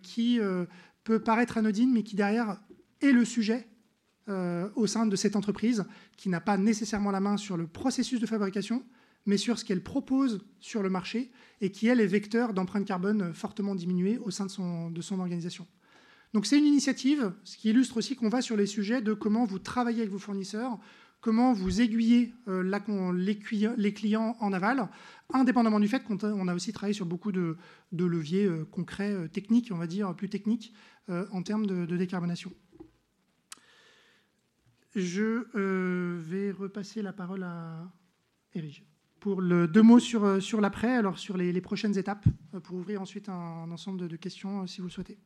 qui 0.00 0.40
peut 1.04 1.18
paraître 1.18 1.58
anodine, 1.58 1.92
mais 1.92 2.02
qui 2.02 2.16
derrière 2.16 2.58
est 3.02 3.12
le 3.12 3.26
sujet 3.26 3.68
au 4.26 4.86
sein 4.86 5.04
de 5.04 5.16
cette 5.16 5.36
entreprise, 5.36 5.84
qui 6.16 6.30
n'a 6.30 6.40
pas 6.40 6.56
nécessairement 6.56 7.10
la 7.10 7.20
main 7.20 7.36
sur 7.36 7.58
le 7.58 7.66
processus 7.66 8.20
de 8.20 8.26
fabrication, 8.26 8.82
mais 9.26 9.36
sur 9.36 9.58
ce 9.58 9.64
qu'elle 9.64 9.82
propose 9.82 10.40
sur 10.60 10.82
le 10.82 10.88
marché 10.88 11.30
et 11.60 11.70
qui, 11.70 11.88
elle, 11.88 12.00
est 12.00 12.06
vecteur 12.06 12.54
d'empreinte 12.54 12.86
carbone 12.86 13.34
fortement 13.34 13.74
diminuée 13.74 14.18
au 14.18 14.30
sein 14.30 14.46
de 14.46 14.50
son, 14.50 14.90
de 14.90 15.00
son 15.02 15.20
organisation. 15.20 15.66
Donc 16.32 16.46
c'est 16.46 16.58
une 16.58 16.66
initiative, 16.66 17.32
ce 17.44 17.56
qui 17.56 17.70
illustre 17.70 17.96
aussi 17.96 18.16
qu'on 18.16 18.28
va 18.28 18.42
sur 18.42 18.56
les 18.56 18.66
sujets 18.66 19.00
de 19.00 19.14
comment 19.14 19.44
vous 19.44 19.58
travaillez 19.58 20.00
avec 20.00 20.10
vos 20.10 20.18
fournisseurs, 20.18 20.78
comment 21.20 21.52
vous 21.52 21.80
aiguillez 21.80 22.34
euh, 22.48 22.62
les, 23.12 23.92
clients 23.92 24.36
en 24.40 24.52
aval, 24.52 24.88
indépendamment 25.32 25.80
du 25.80 25.88
fait 25.88 26.04
qu'on 26.04 26.48
a 26.48 26.54
aussi 26.54 26.72
travaillé 26.72 26.94
sur 26.94 27.06
beaucoup 27.06 27.32
de, 27.32 27.56
leviers 27.92 28.44
euh, 28.44 28.64
concrets, 28.64 29.12
euh, 29.12 29.28
techniques, 29.28 29.70
on 29.72 29.78
va 29.78 29.86
dire, 29.86 30.14
plus 30.14 30.28
techniques, 30.28 30.72
en 31.08 31.42
termes 31.42 31.66
de, 31.66 31.86
de 31.86 31.96
décarbonation. 31.96 32.52
Je 34.96 35.46
vais 36.16 36.50
repasser 36.50 37.00
la 37.00 37.12
parole 37.12 37.44
à 37.44 37.92
Erige 38.54 38.84
pour 39.20 39.42
deux 39.42 39.82
mots 39.82 39.98
sur, 39.98 40.24
euh, 40.24 40.40
sur 40.40 40.60
l'après, 40.60 40.94
alors 40.94 41.18
sur 41.18 41.36
les, 41.36 41.60
prochaines 41.60 41.96
étapes, 41.98 42.24
euh, 42.54 42.60
pour 42.60 42.76
ouvrir 42.76 43.00
ensuite 43.00 43.28
un, 43.28 43.70
ensemble 43.70 44.08
de, 44.08 44.16
questions 44.16 44.62
euh, 44.62 44.66
si 44.66 44.80
vous 44.80 44.86
le 44.86 44.92
souhaitez. 44.92 45.18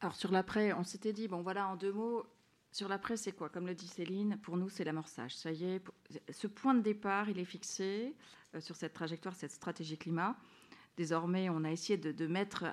Alors 0.00 0.14
sur 0.14 0.32
l'après, 0.32 0.72
on 0.72 0.84
s'était 0.84 1.12
dit, 1.12 1.28
bon 1.28 1.42
voilà, 1.42 1.68
en 1.68 1.76
deux 1.76 1.92
mots, 1.92 2.24
sur 2.72 2.88
l'après, 2.88 3.16
c'est 3.16 3.32
quoi? 3.32 3.48
Comme 3.48 3.66
le 3.66 3.74
dit 3.74 3.86
Céline, 3.86 4.38
pour 4.42 4.56
nous, 4.56 4.68
c'est 4.68 4.84
l'amorçage. 4.84 5.34
Ça 5.34 5.50
y 5.50 5.64
est, 5.64 5.82
ce 6.30 6.46
point 6.46 6.74
de 6.74 6.80
départ, 6.80 7.30
il 7.30 7.38
est 7.38 7.46
fixé 7.46 8.14
sur 8.58 8.76
cette 8.76 8.92
trajectoire, 8.92 9.34
cette 9.34 9.52
stratégie 9.52 9.96
climat. 9.96 10.36
Désormais, 10.98 11.48
on 11.48 11.64
a 11.64 11.70
essayé 11.70 11.96
de, 11.96 12.26
mettre, 12.26 12.64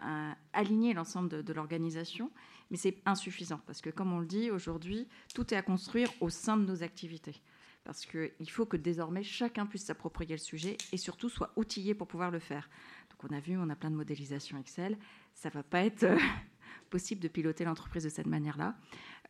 aligner 0.51 0.93
l'ensemble 0.93 1.43
de 1.43 1.53
l'organisation, 1.53 2.31
mais 2.69 2.75
c'est 2.75 2.97
insuffisant 3.05 3.61
parce 3.65 3.81
que, 3.81 3.89
comme 3.89 4.11
on 4.11 4.19
le 4.19 4.25
dit 4.25 4.51
aujourd'hui, 4.51 5.07
tout 5.33 5.53
est 5.53 5.57
à 5.57 5.61
construire 5.61 6.09
au 6.19 6.29
sein 6.29 6.57
de 6.57 6.65
nos 6.65 6.83
activités 6.83 7.41
parce 7.83 8.05
qu'il 8.05 8.49
faut 8.49 8.65
que 8.65 8.77
désormais 8.77 9.23
chacun 9.23 9.65
puisse 9.65 9.85
s'approprier 9.85 10.35
le 10.35 10.41
sujet 10.41 10.77
et 10.91 10.97
surtout 10.97 11.29
soit 11.29 11.51
outillé 11.55 11.93
pour 11.93 12.07
pouvoir 12.07 12.31
le 12.31 12.39
faire. 12.39 12.69
Donc 13.09 13.31
on 13.31 13.35
a 13.35 13.39
vu, 13.39 13.57
on 13.57 13.69
a 13.69 13.75
plein 13.75 13.91
de 13.91 13.95
modélisation 13.95 14.57
Excel, 14.57 14.97
ça 15.33 15.49
va 15.49 15.63
pas 15.63 15.83
être 15.83 16.03
euh, 16.03 16.17
possible 16.89 17.21
de 17.21 17.27
piloter 17.27 17.65
l'entreprise 17.65 18.03
de 18.03 18.09
cette 18.09 18.27
manière-là. 18.27 18.75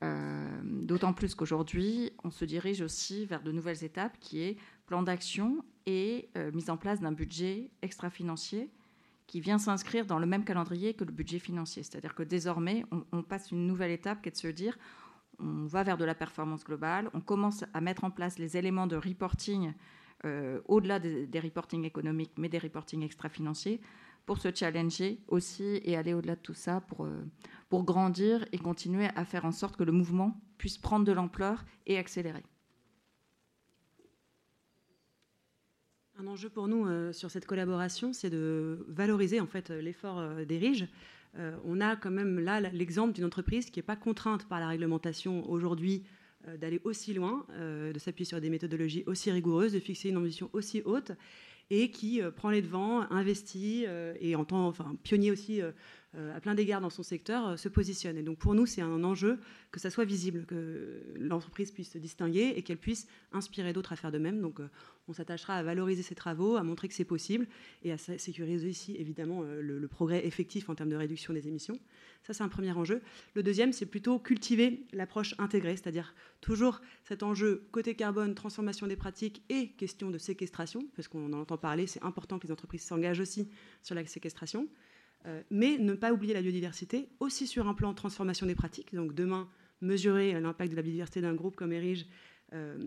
Euh, 0.03 0.61
d'autant 0.63 1.13
plus 1.13 1.35
qu'aujourd'hui, 1.35 2.11
on 2.23 2.31
se 2.31 2.45
dirige 2.45 2.81
aussi 2.81 3.25
vers 3.25 3.41
de 3.41 3.51
nouvelles 3.51 3.83
étapes 3.83 4.17
qui 4.19 4.41
est 4.41 4.57
plan 4.85 5.03
d'action 5.03 5.63
et 5.85 6.29
euh, 6.37 6.51
mise 6.51 6.69
en 6.69 6.77
place 6.77 6.99
d'un 6.99 7.11
budget 7.11 7.71
extra-financier 7.81 8.69
qui 9.27 9.39
vient 9.39 9.57
s'inscrire 9.57 10.05
dans 10.05 10.19
le 10.19 10.25
même 10.25 10.43
calendrier 10.43 10.93
que 10.93 11.03
le 11.03 11.11
budget 11.11 11.39
financier. 11.39 11.83
C'est-à-dire 11.83 12.13
que 12.13 12.23
désormais, 12.23 12.85
on, 13.11 13.23
passe 13.23 13.51
une 13.51 13.65
nouvelle 13.65 13.91
étape 13.91 14.21
qui 14.21 14.29
est 14.29 14.33
de 14.33 14.37
se 14.37 14.47
dire 14.47 14.77
on 15.39 15.65
va 15.65 15.83
vers 15.83 15.97
de 15.97 16.05
la 16.05 16.15
performance 16.15 16.63
globale, 16.63 17.09
on 17.13 17.21
commence 17.21 17.63
à 17.73 17.81
mettre 17.81 18.03
en 18.03 18.11
place 18.11 18.39
les 18.39 18.57
éléments 18.57 18.87
de 18.87 18.95
reporting 18.95 19.73
euh, 20.25 20.61
au-delà 20.65 20.99
des, 20.99 21.27
des, 21.27 21.39
reporting 21.41 21.83
économiques, 21.83 22.31
mais 22.37 22.47
des 22.47 22.57
reporting 22.57 23.03
extra-financiers, 23.03 23.81
pour 24.25 24.37
se 24.37 24.53
challenger 24.55 25.19
aussi 25.27 25.81
et 25.83 25.97
aller 25.97 26.13
au-delà 26.13 26.35
de 26.35 26.41
tout 26.41 26.53
ça 26.53 26.79
pour, 26.79 27.05
euh, 27.05 27.25
pour 27.67 27.83
grandir 27.83 28.45
et 28.53 28.57
continuer 28.57 29.09
à 29.15 29.25
faire 29.25 29.43
en 29.43 29.51
sorte 29.51 29.75
que 29.75 29.83
le 29.83 29.91
mouvement 29.91 30.39
puisse 30.57 30.77
prendre 30.77 31.03
de 31.03 31.11
l'ampleur 31.11 31.65
et 31.87 31.97
accélérer. 31.97 32.43
Un 36.17 36.27
enjeu 36.27 36.49
pour 36.49 36.69
nous 36.69 36.85
euh, 36.85 37.11
sur 37.11 37.29
cette 37.29 37.45
collaboration, 37.45 38.13
c'est 38.13 38.29
de 38.29 38.85
valoriser 38.87 39.41
en 39.41 39.47
fait 39.47 39.71
l'effort 39.71 40.45
des 40.45 40.57
RIGE 40.57 40.87
euh, 41.39 41.55
on 41.65 41.81
a 41.81 41.95
quand 41.95 42.11
même 42.11 42.39
là 42.39 42.59
l'exemple 42.59 43.13
d'une 43.13 43.25
entreprise 43.25 43.69
qui 43.69 43.79
n'est 43.79 43.83
pas 43.83 43.95
contrainte 43.95 44.47
par 44.47 44.59
la 44.59 44.67
réglementation 44.67 45.49
aujourd'hui 45.49 46.03
euh, 46.47 46.57
d'aller 46.57 46.79
aussi 46.83 47.13
loin, 47.13 47.45
euh, 47.51 47.91
de 47.91 47.99
s'appuyer 47.99 48.25
sur 48.25 48.39
des 48.39 48.49
méthodologies 48.49 49.03
aussi 49.07 49.31
rigoureuses, 49.31 49.73
de 49.73 49.79
fixer 49.79 50.09
une 50.09 50.17
ambition 50.17 50.49
aussi 50.53 50.81
haute 50.85 51.11
et 51.69 51.89
qui 51.89 52.21
prend 52.35 52.49
les 52.49 52.61
devants, 52.61 53.09
investit 53.09 53.85
et 54.19 54.35
en 54.35 54.43
tant 54.43 54.67
enfin, 54.67 54.95
pionnier 55.01 55.31
aussi 55.31 55.61
à 56.15 56.39
plein 56.39 56.55
d'égards 56.55 56.81
dans 56.81 56.89
son 56.89 57.03
secteur, 57.03 57.57
se 57.57 57.69
positionne. 57.69 58.17
Et 58.17 58.23
donc 58.23 58.37
pour 58.37 58.53
nous, 58.53 58.65
c'est 58.65 58.81
un 58.81 59.03
enjeu 59.03 59.39
que 59.71 59.79
ça 59.79 59.89
soit 59.89 60.05
visible, 60.05 60.45
que 60.45 61.03
l'entreprise 61.17 61.71
puisse 61.71 61.91
se 61.91 61.97
distinguer 61.97 62.53
et 62.55 62.61
qu'elle 62.61 62.77
puisse 62.77 63.07
inspirer 63.31 63.73
d'autres 63.73 63.93
à 63.93 63.95
faire 63.95 64.11
de 64.11 64.19
même. 64.19 64.41
Donc 64.41 64.59
on 65.07 65.13
s'attachera 65.13 65.55
à 65.55 65.63
valoriser 65.63 66.01
ces 66.01 66.15
travaux, 66.15 66.55
à 66.55 66.63
montrer 66.63 66.87
que 66.87 66.93
c'est 66.93 67.03
possible 67.03 67.47
et 67.83 67.91
à 67.91 67.97
sécuriser 67.97 68.69
ici 68.69 68.95
évidemment 68.97 69.41
euh, 69.43 69.61
le, 69.61 69.87
progrès 69.87 70.25
effectif 70.25 70.69
en 70.69 70.75
termes 70.75 70.89
de 70.89 70.95
réduction 70.95 71.33
des 71.33 71.47
émissions. 71.47 71.77
Ça, 72.23 72.33
c'est 72.33 72.43
un 72.43 72.49
premier 72.49 72.71
enjeu. 72.71 73.01
Le 73.35 73.43
deuxième, 73.43 73.73
c'est 73.73 73.85
plutôt 73.85 74.17
cultiver 74.17 74.85
l'approche 74.93 75.35
intégrée, 75.37 75.75
c'est-à-dire 75.75 76.15
toujours 76.41 76.81
cet 77.03 77.21
enjeu 77.21 77.67
côté 77.71 77.95
carbone, 77.95 78.33
transformation 78.33 78.87
des 78.87 78.95
pratiques 78.95 79.43
et 79.49 79.69
question 79.71 80.09
de 80.09 80.17
séquestration, 80.17 80.87
parce 80.95 81.07
qu'on 81.07 81.33
en 81.33 81.39
entend 81.39 81.57
parler, 81.57 81.85
c'est 81.85 82.03
important 82.03 82.39
que 82.39 82.47
les 82.47 82.53
entreprises 82.53 82.83
s'engagent 82.83 83.19
aussi 83.19 83.49
sur 83.81 83.93
la 83.93 84.05
séquestration. 84.05 84.69
Euh, 85.25 85.41
mais 85.49 85.77
ne 85.77 85.93
pas 85.93 86.11
oublier 86.11 86.33
la 86.33 86.41
biodiversité, 86.41 87.07
aussi 87.19 87.47
sur 87.47 87.67
un 87.67 87.73
plan 87.73 87.91
de 87.91 87.95
transformation 87.95 88.45
des 88.45 88.55
pratiques. 88.55 88.93
Donc 88.93 89.13
demain, 89.13 89.47
mesurer 89.81 90.39
l'impact 90.39 90.71
de 90.71 90.75
la 90.75 90.81
biodiversité 90.81 91.21
d'un 91.21 91.33
groupe 91.33 91.55
comme 91.55 91.71
Erige 91.71 92.05
euh, 92.53 92.77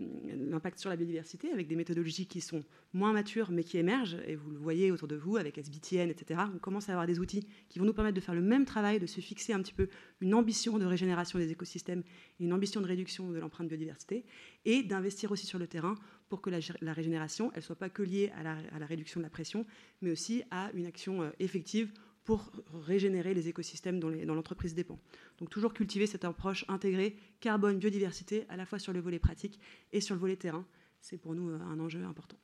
l'impact 0.49 0.79
sur 0.79 0.89
la 0.89 0.95
biodiversité 0.95 1.51
avec 1.51 1.67
des 1.67 1.75
méthodologies 1.75 2.25
qui 2.25 2.39
sont 2.39 2.63
moins 2.93 3.11
matures 3.11 3.51
mais 3.51 3.65
qui 3.65 3.77
émergent, 3.77 4.17
et 4.25 4.35
vous 4.35 4.49
le 4.49 4.57
voyez 4.57 4.91
autour 4.91 5.09
de 5.09 5.17
vous 5.17 5.35
avec 5.35 5.57
SBTN, 5.57 6.09
etc. 6.09 6.39
On 6.55 6.57
commence 6.57 6.87
à 6.87 6.93
avoir 6.93 7.05
des 7.05 7.19
outils 7.19 7.45
qui 7.67 7.77
vont 7.77 7.83
nous 7.85 7.93
permettre 7.93 8.15
de 8.15 8.21
faire 8.21 8.35
le 8.35 8.41
même 8.41 8.63
travail, 8.63 8.97
de 8.97 9.05
se 9.05 9.19
fixer 9.19 9.51
un 9.51 9.61
petit 9.61 9.73
peu 9.73 9.89
une 10.21 10.33
ambition 10.33 10.77
de 10.77 10.85
régénération 10.85 11.37
des 11.37 11.51
écosystèmes 11.51 12.03
une 12.39 12.53
ambition 12.53 12.79
de 12.79 12.87
réduction 12.87 13.29
de 13.29 13.39
l'empreinte 13.39 13.67
biodiversité, 13.67 14.23
et 14.63 14.83
d'investir 14.83 15.31
aussi 15.33 15.45
sur 15.45 15.59
le 15.59 15.67
terrain 15.67 15.95
pour 16.29 16.41
que 16.41 16.49
la, 16.49 16.93
régénération, 16.93 17.51
elle 17.53 17.61
soit 17.61 17.75
pas 17.75 17.89
que 17.89 18.03
liée 18.03 18.31
à 18.37 18.43
la, 18.43 18.57
à 18.73 18.79
la, 18.79 18.85
réduction 18.85 19.19
de 19.19 19.25
la 19.25 19.29
pression, 19.29 19.65
mais 20.01 20.11
aussi 20.11 20.43
à 20.49 20.71
une 20.75 20.85
action 20.85 21.23
euh, 21.23 21.29
effective 21.39 21.91
pour 22.27 22.51
régénérer 22.73 23.33
les 23.33 23.47
écosystèmes 23.47 24.01
dont 24.01 24.09
l'entreprise 24.09 24.75
dépend. 24.75 24.99
Donc 25.39 25.49
toujours 25.49 25.73
cultiver 25.73 26.07
cette 26.07 26.25
approche 26.25 26.65
intégrée 26.67 27.15
carbone, 27.39 27.79
biodiversité, 27.79 28.45
à 28.49 28.57
la 28.57 28.65
fois 28.65 28.79
sur 28.79 28.91
le 28.91 28.99
volet 28.99 29.17
pratique 29.17 29.61
et 29.93 30.01
sur 30.01 30.13
le 30.13 30.19
volet 30.19 30.35
terrain. 30.35 30.65
C'est 30.99 31.17
pour 31.17 31.33
nous 31.33 31.51
euh, 31.51 31.59
un 31.61 31.79
enjeu 31.79 32.03
important. 32.03 32.35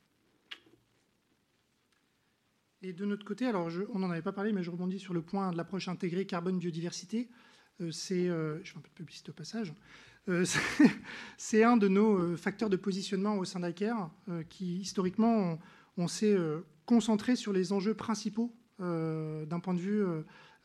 Et 2.80 2.94
de 2.94 3.04
notre 3.04 3.26
côté, 3.26 3.44
alors 3.44 3.68
on 3.92 3.98
n'en 3.98 4.10
avait 4.10 4.22
pas 4.22 4.32
parlé, 4.32 4.52
mais 4.52 4.62
je 4.62 4.70
rebondis 4.70 4.98
sur 4.98 5.12
le 5.12 5.20
point 5.20 5.52
de 5.52 5.58
l'approche 5.58 5.86
intégrée 5.88 6.24
carbone-biodiversité. 6.24 7.28
Euh, 7.82 7.90
euh, 8.12 8.60
je 8.64 8.72
fais 8.72 8.78
un 8.78 8.80
peu 8.80 8.88
de 8.88 8.94
publicité 8.94 9.30
au 9.30 9.34
passage, 9.34 9.74
c'est 11.36 11.62
un 11.62 11.76
de 11.76 11.88
nos 11.88 12.34
facteurs 12.38 12.70
de 12.70 12.78
positionnement 12.78 13.36
au 13.36 13.44
sein 13.44 13.60
d'ICARE 13.60 14.10
qui, 14.48 14.78
historiquement, 14.78 15.58
on 15.98 16.08
s'est 16.08 16.34
concentré 16.86 17.36
sur 17.36 17.52
les 17.52 17.74
enjeux 17.74 17.92
principaux 17.92 18.50
d'un 18.84 19.60
point 19.60 19.74
de 19.74 19.80
vue 19.80 20.02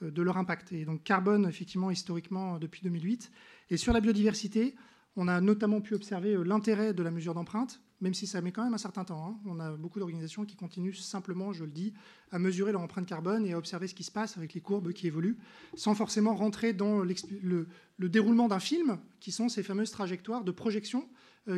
euh, 0.03 0.12
de 0.12 0.21
leur 0.21 0.38
impact. 0.38 0.71
Et 0.71 0.86
donc 0.86 1.03
carbone, 1.03 1.45
effectivement, 1.47 1.91
historiquement, 1.91 2.58
depuis 2.58 2.82
2008. 2.84 3.32
Et 3.69 3.77
sur 3.77 3.93
la 3.93 3.99
biodiversité, 3.99 4.75
on 5.15 5.27
a 5.27 5.41
notamment 5.41 5.82
pu 5.82 5.93
observer 5.93 6.36
euh, 6.36 6.43
l'intérêt 6.43 6.93
de 6.93 7.03
la 7.03 7.12
mesure 7.12 7.34
d'empreinte, 7.34 7.82
même 7.99 8.13
si 8.13 8.25
ça 8.25 8.41
met 8.41 8.53
quand 8.53 8.63
même 8.63 8.73
un 8.73 8.79
certain 8.79 9.03
temps. 9.03 9.27
Hein. 9.27 9.38
On 9.45 9.60
a 9.60 9.71
beaucoup 9.71 9.99
d'organisations 9.99 10.45
qui 10.45 10.55
continuent 10.55 10.93
simplement, 10.93 11.51
je 11.51 11.65
le 11.65 11.71
dis, 11.71 11.93
à 12.32 12.39
mesurer 12.39 12.71
leur 12.71 12.82
empreinte 12.82 13.08
carbone 13.08 13.45
et 13.45 13.51
à 13.51 13.58
observer 13.58 13.88
ce 13.88 13.93
qui 13.93 14.03
se 14.03 14.12
passe 14.12 14.38
avec 14.38 14.53
les 14.53 14.62
courbes 14.62 14.93
qui 14.93 15.08
évoluent, 15.08 15.38
sans 15.75 15.95
forcément 15.95 16.34
rentrer 16.34 16.71
dans 16.71 17.01
le, 17.03 17.67
déroulement 17.99 18.47
d'un 18.47 18.59
film, 18.59 18.99
qui 19.20 19.34
sont 19.34 19.49
ces 19.49 19.63
fameuses 19.63 19.91
trajectoires 19.91 20.45
de 20.45 20.51
projection 20.51 21.09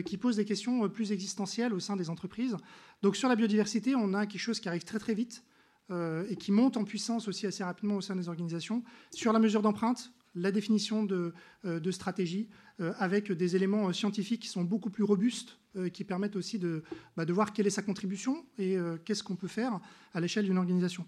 qui 0.06 0.16
posent 0.16 0.38
des 0.38 0.46
questions 0.46 0.88
plus 0.88 1.12
existentielles 1.12 1.74
au 1.74 1.80
sein 1.80 1.98
des 1.98 2.10
entreprises. 2.10 2.56
Donc 3.02 3.18
sur 3.18 3.28
la 3.28 3.36
biodiversité, 3.36 3.94
on 3.94 4.14
a 4.14 4.26
quelque 4.26 4.40
chose 4.40 4.62
qui 4.62 4.70
arrive 4.70 4.86
très 4.86 5.00
très 5.00 5.14
vite, 5.14 5.44
et 5.92 6.36
qui 6.38 6.52
montent 6.52 6.78
en 6.78 6.84
puissance 6.84 7.28
aussi 7.28 7.46
assez 7.48 7.64
rapidement 7.64 7.96
au 7.96 8.02
sein 8.02 8.16
des 8.16 8.30
organisations 8.30 8.84
sur 9.12 9.34
la 9.34 9.40
mesure 9.40 9.62
d'empreinte, 9.62 10.14
la 10.36 10.52
définition 10.52 11.04
de, 11.04 11.34
de 11.66 11.92
stratégie, 11.92 12.48
avec 12.98 13.32
des 13.32 13.56
éléments 13.58 13.92
scientifiques 13.92 14.44
qui 14.44 14.48
sont 14.48 14.64
beaucoup 14.64 14.90
plus 14.90 15.04
robustes, 15.04 15.60
qui 15.94 16.06
permettent 16.06 16.38
aussi 16.38 16.60
de, 16.60 16.84
bah, 17.18 17.26
de, 17.26 17.34
voir 17.34 17.52
quelle 17.52 17.68
est 17.68 17.72
sa 17.72 17.82
contribution 17.82 18.46
et 18.58 18.78
qu'est-ce 19.04 19.24
qu'on 19.24 19.36
peut 19.36 19.50
faire 19.50 19.82
à 20.14 20.22
l'échelle 20.22 20.46
d'une 20.46 20.58
organisation. 20.58 21.06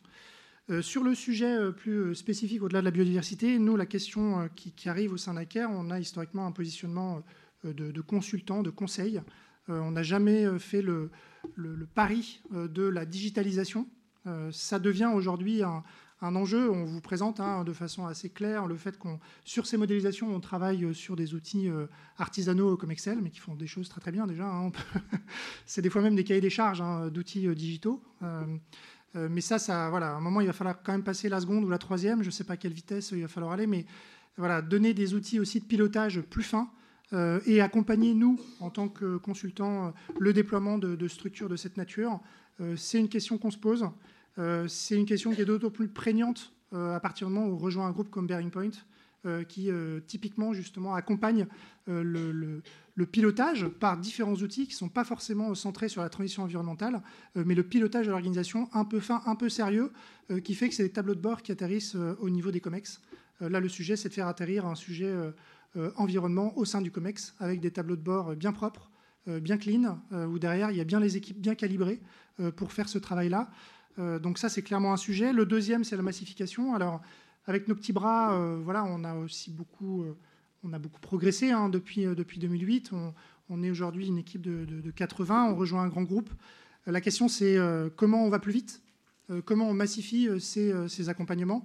Euh, 0.70 0.82
sur 0.82 1.04
le 1.04 1.14
sujet 1.14 1.58
euh, 1.58 1.72
plus 1.72 1.98
euh, 1.98 2.14
spécifique 2.14 2.64
au-delà 2.64 2.80
de 2.80 2.86
la 2.86 2.92
biodiversité, 2.92 3.60
nous, 3.60 3.76
la 3.76 3.86
question 3.86 4.48
qui, 4.56 4.88
arrive 4.88 5.12
au 5.12 5.18
sein 5.18 5.34
d'ACER, 5.34 5.66
on 5.70 5.92
a 5.92 6.00
historiquement 6.00 6.46
un 6.46 6.52
positionnement 6.52 7.22
de, 7.66 8.02
consultant, 8.02 8.62
de 8.62 8.70
conseil. 8.70 9.22
on 9.68 9.92
n'a 9.92 10.04
jamais 10.04 10.60
fait 10.60 10.82
le, 10.82 11.10
pari 11.96 12.42
de 12.52 12.84
la 12.84 13.06
digitalisation. 13.06 13.88
Ça 14.52 14.80
devient 14.80 15.12
aujourd'hui 15.14 15.64
un, 15.64 15.84
enjeu. 16.22 16.72
On 16.72 16.86
vous 16.86 17.02
présente 17.02 17.42
hein, 17.42 17.66
de 17.66 17.74
façon 17.74 18.06
assez 18.06 18.30
claire 18.30 18.66
le 18.66 18.78
fait 18.78 18.98
qu'on, 18.98 19.20
sur 19.44 19.66
ces 19.66 19.76
modélisations, 19.76 20.34
on 20.34 20.40
travaille 20.40 20.96
sur 20.96 21.18
des 21.18 21.34
outils 21.34 21.70
artisanaux 22.18 22.78
comme 22.78 22.92
Excel, 22.92 23.20
mais 23.22 23.30
qui 23.30 23.40
font 23.40 23.56
des 23.56 23.68
choses 23.68 23.90
très 23.90 24.00
très 24.00 24.12
bien 24.12 24.26
déjà. 24.26 24.46
Hein. 24.48 24.72
C'est 25.66 25.82
des 25.82 25.90
fois 25.90 26.02
même 26.02 26.16
des 26.16 26.24
cahiers 26.24 26.42
des 26.42 26.50
charges 26.50 26.82
hein, 26.82 27.10
d'outils 27.10 27.54
digitaux. 27.56 28.02
Euh, 29.16 29.30
mais 29.30 29.42
ça, 29.42 29.90
voilà, 29.90 30.14
à 30.14 30.16
un 30.16 30.20
moment, 30.20 30.42
il 30.42 30.48
va 30.48 30.54
falloir 30.54 30.82
quand 30.82 30.92
même 30.92 31.04
passer 31.04 31.30
la 31.30 31.40
seconde 31.40 31.64
ou 31.64 31.70
la 31.70 31.78
troisième. 31.78 32.22
Je 32.22 32.28
ne 32.28 32.32
sais 32.32 32.44
pas 32.44 32.54
à 32.54 32.58
quelle 32.58 32.74
vitesse 32.74 33.12
il 33.12 33.22
va 33.22 33.28
falloir 33.28 33.52
aller, 33.52 33.68
mais 33.68 33.86
voilà, 34.38 34.62
donner 34.62 34.94
des 34.94 35.14
outils 35.14 35.40
aussi 35.40 35.60
de 35.60 35.66
pilotage 35.66 36.22
plus 36.22 36.44
fins 36.44 36.70
euh, 37.14 37.40
et 37.46 37.62
accompagner, 37.62 38.14
nous, 38.14 38.40
en 38.60 38.72
tant 38.72 38.90
que 38.90 39.18
consultants, 39.18 39.88
euh, 39.88 39.92
le 40.20 40.34
déploiement 40.34 40.78
de, 40.78 41.08
structures 41.08 41.50
de 41.50 41.56
cette 41.56 41.78
nature. 41.78 42.20
C'est 42.76 43.00
une 43.00 43.10
question 43.10 43.38
qu'on 43.38 43.52
se 43.52 43.58
pose. 43.58 43.86
c'est 44.68 44.96
une 44.96 45.06
question 45.06 45.34
qui 45.34 45.42
est 45.42 45.46
d'autant 45.46 45.70
plus 45.70 45.88
prégnante 45.88 46.54
à 46.72 47.00
partir 47.00 47.28
du 47.28 47.34
moment 47.34 47.48
où 47.48 47.54
on 47.54 47.58
rejoint 47.58 47.88
un 47.88 47.92
groupe 47.92 48.10
comme 48.10 48.28
Bearing 48.28 48.52
Point, 48.52 48.72
qui 49.48 49.70
typiquement, 50.08 50.54
justement, 50.54 50.94
accompagne 50.96 51.48
le 52.96 53.06
pilotage 53.06 53.68
par 53.68 53.98
différents 53.98 54.36
outils 54.36 54.68
qui 54.68 54.74
ne 54.74 54.78
sont 54.78 54.90
pas 54.90 55.04
forcément 55.04 55.54
centrés 55.56 55.90
sur 55.90 56.02
la 56.02 56.10
transition 56.10 56.44
environnementale, 56.44 57.02
euh, 57.38 57.44
mais 57.46 57.56
le 57.56 57.64
pilotage 57.64 58.06
de 58.06 58.12
l'organisation 58.12 58.70
un 58.74 58.86
peu 58.86 59.00
fin, 59.00 59.22
un 59.26 59.36
peu 59.36 59.50
sérieux, 59.50 59.92
euh, 60.32 60.40
qui 60.40 60.54
fait 60.56 60.70
que 60.70 60.76
c'est 60.76 60.84
des 60.84 60.92
tableaux 60.92 61.16
de 61.16 61.22
bord 61.22 61.42
qui 61.42 61.52
atterrissent 61.52 61.96
euh, 61.96 62.16
au 62.20 62.30
niveau 62.30 62.52
des 62.52 62.60
COMEX. 62.60 63.02
là, 63.42 63.60
le 63.60 63.70
sujet, 63.70 63.96
c'est 63.96 64.10
de 64.10 64.14
faire 64.14 64.28
atterrir 64.28 64.66
un 64.66 64.76
sujet 64.76 65.12
environnement 65.98 66.58
au 66.58 66.64
sein 66.64 66.82
du 66.82 66.92
COMEX, 66.92 67.36
avec 67.40 67.60
des 67.60 67.72
tableaux 67.72 67.98
de 67.98 68.02
bord 68.02 68.36
bien 68.36 68.54
propres, 68.54 68.90
bien 69.28 69.58
clean, 69.58 70.00
où 70.12 70.38
derrière, 70.40 70.72
il 70.72 70.78
y 70.78 70.82
a 70.82 70.84
bien 70.84 71.00
les 71.00 71.18
équipes 71.18 71.40
bien 71.40 71.56
calibrées 71.56 72.02
pour 72.56 72.74
faire 72.74 72.90
ce 72.90 72.98
travail-là. 72.98 73.50
donc 73.98 74.38
ça, 74.38 74.50
c'est 74.50 74.62
clairement 74.62 74.94
un 74.94 74.98
sujet. 74.98 75.32
Le 75.32 75.46
deuxième, 75.46 75.84
c'est 75.84 75.96
la 75.96 76.02
massification. 76.02 76.76
Alors, 76.76 77.02
avec 77.46 77.68
nos 77.68 77.76
petits 77.76 77.94
bras, 77.94 78.38
voilà, 78.64 78.84
on 78.84 79.04
a 79.04 79.16
aussi 79.16 79.52
beaucoup 79.52 80.06
on 80.64 80.74
a 80.74 80.80
beaucoup 80.80 81.00
progressé 81.00 81.52
hein, 81.52 81.70
depuis, 81.70 82.06
euh, 82.06 82.16
depuis 82.16 82.40
2008. 82.40 82.92
On, 83.50 83.64
est 83.64 83.70
aujourd'hui 83.70 84.08
une 84.08 84.18
équipe 84.18 84.42
de, 84.42 84.92
80, 84.92 85.52
on 85.52 85.56
rejoint 85.56 85.84
un 85.84 85.88
grand 85.88 86.04
groupe. 86.04 86.32
Euh, 86.88 86.92
la 86.92 87.02
question, 87.02 87.28
c'est 87.28 87.58
euh, 87.58 87.90
comment 87.96 88.26
on 88.26 88.30
va 88.30 88.40
plus 88.40 88.54
vite? 88.54 88.82
Comment 89.46 89.70
on 89.70 89.74
massifie 89.74 90.28
ces, 90.40 91.10
accompagnements? 91.10 91.64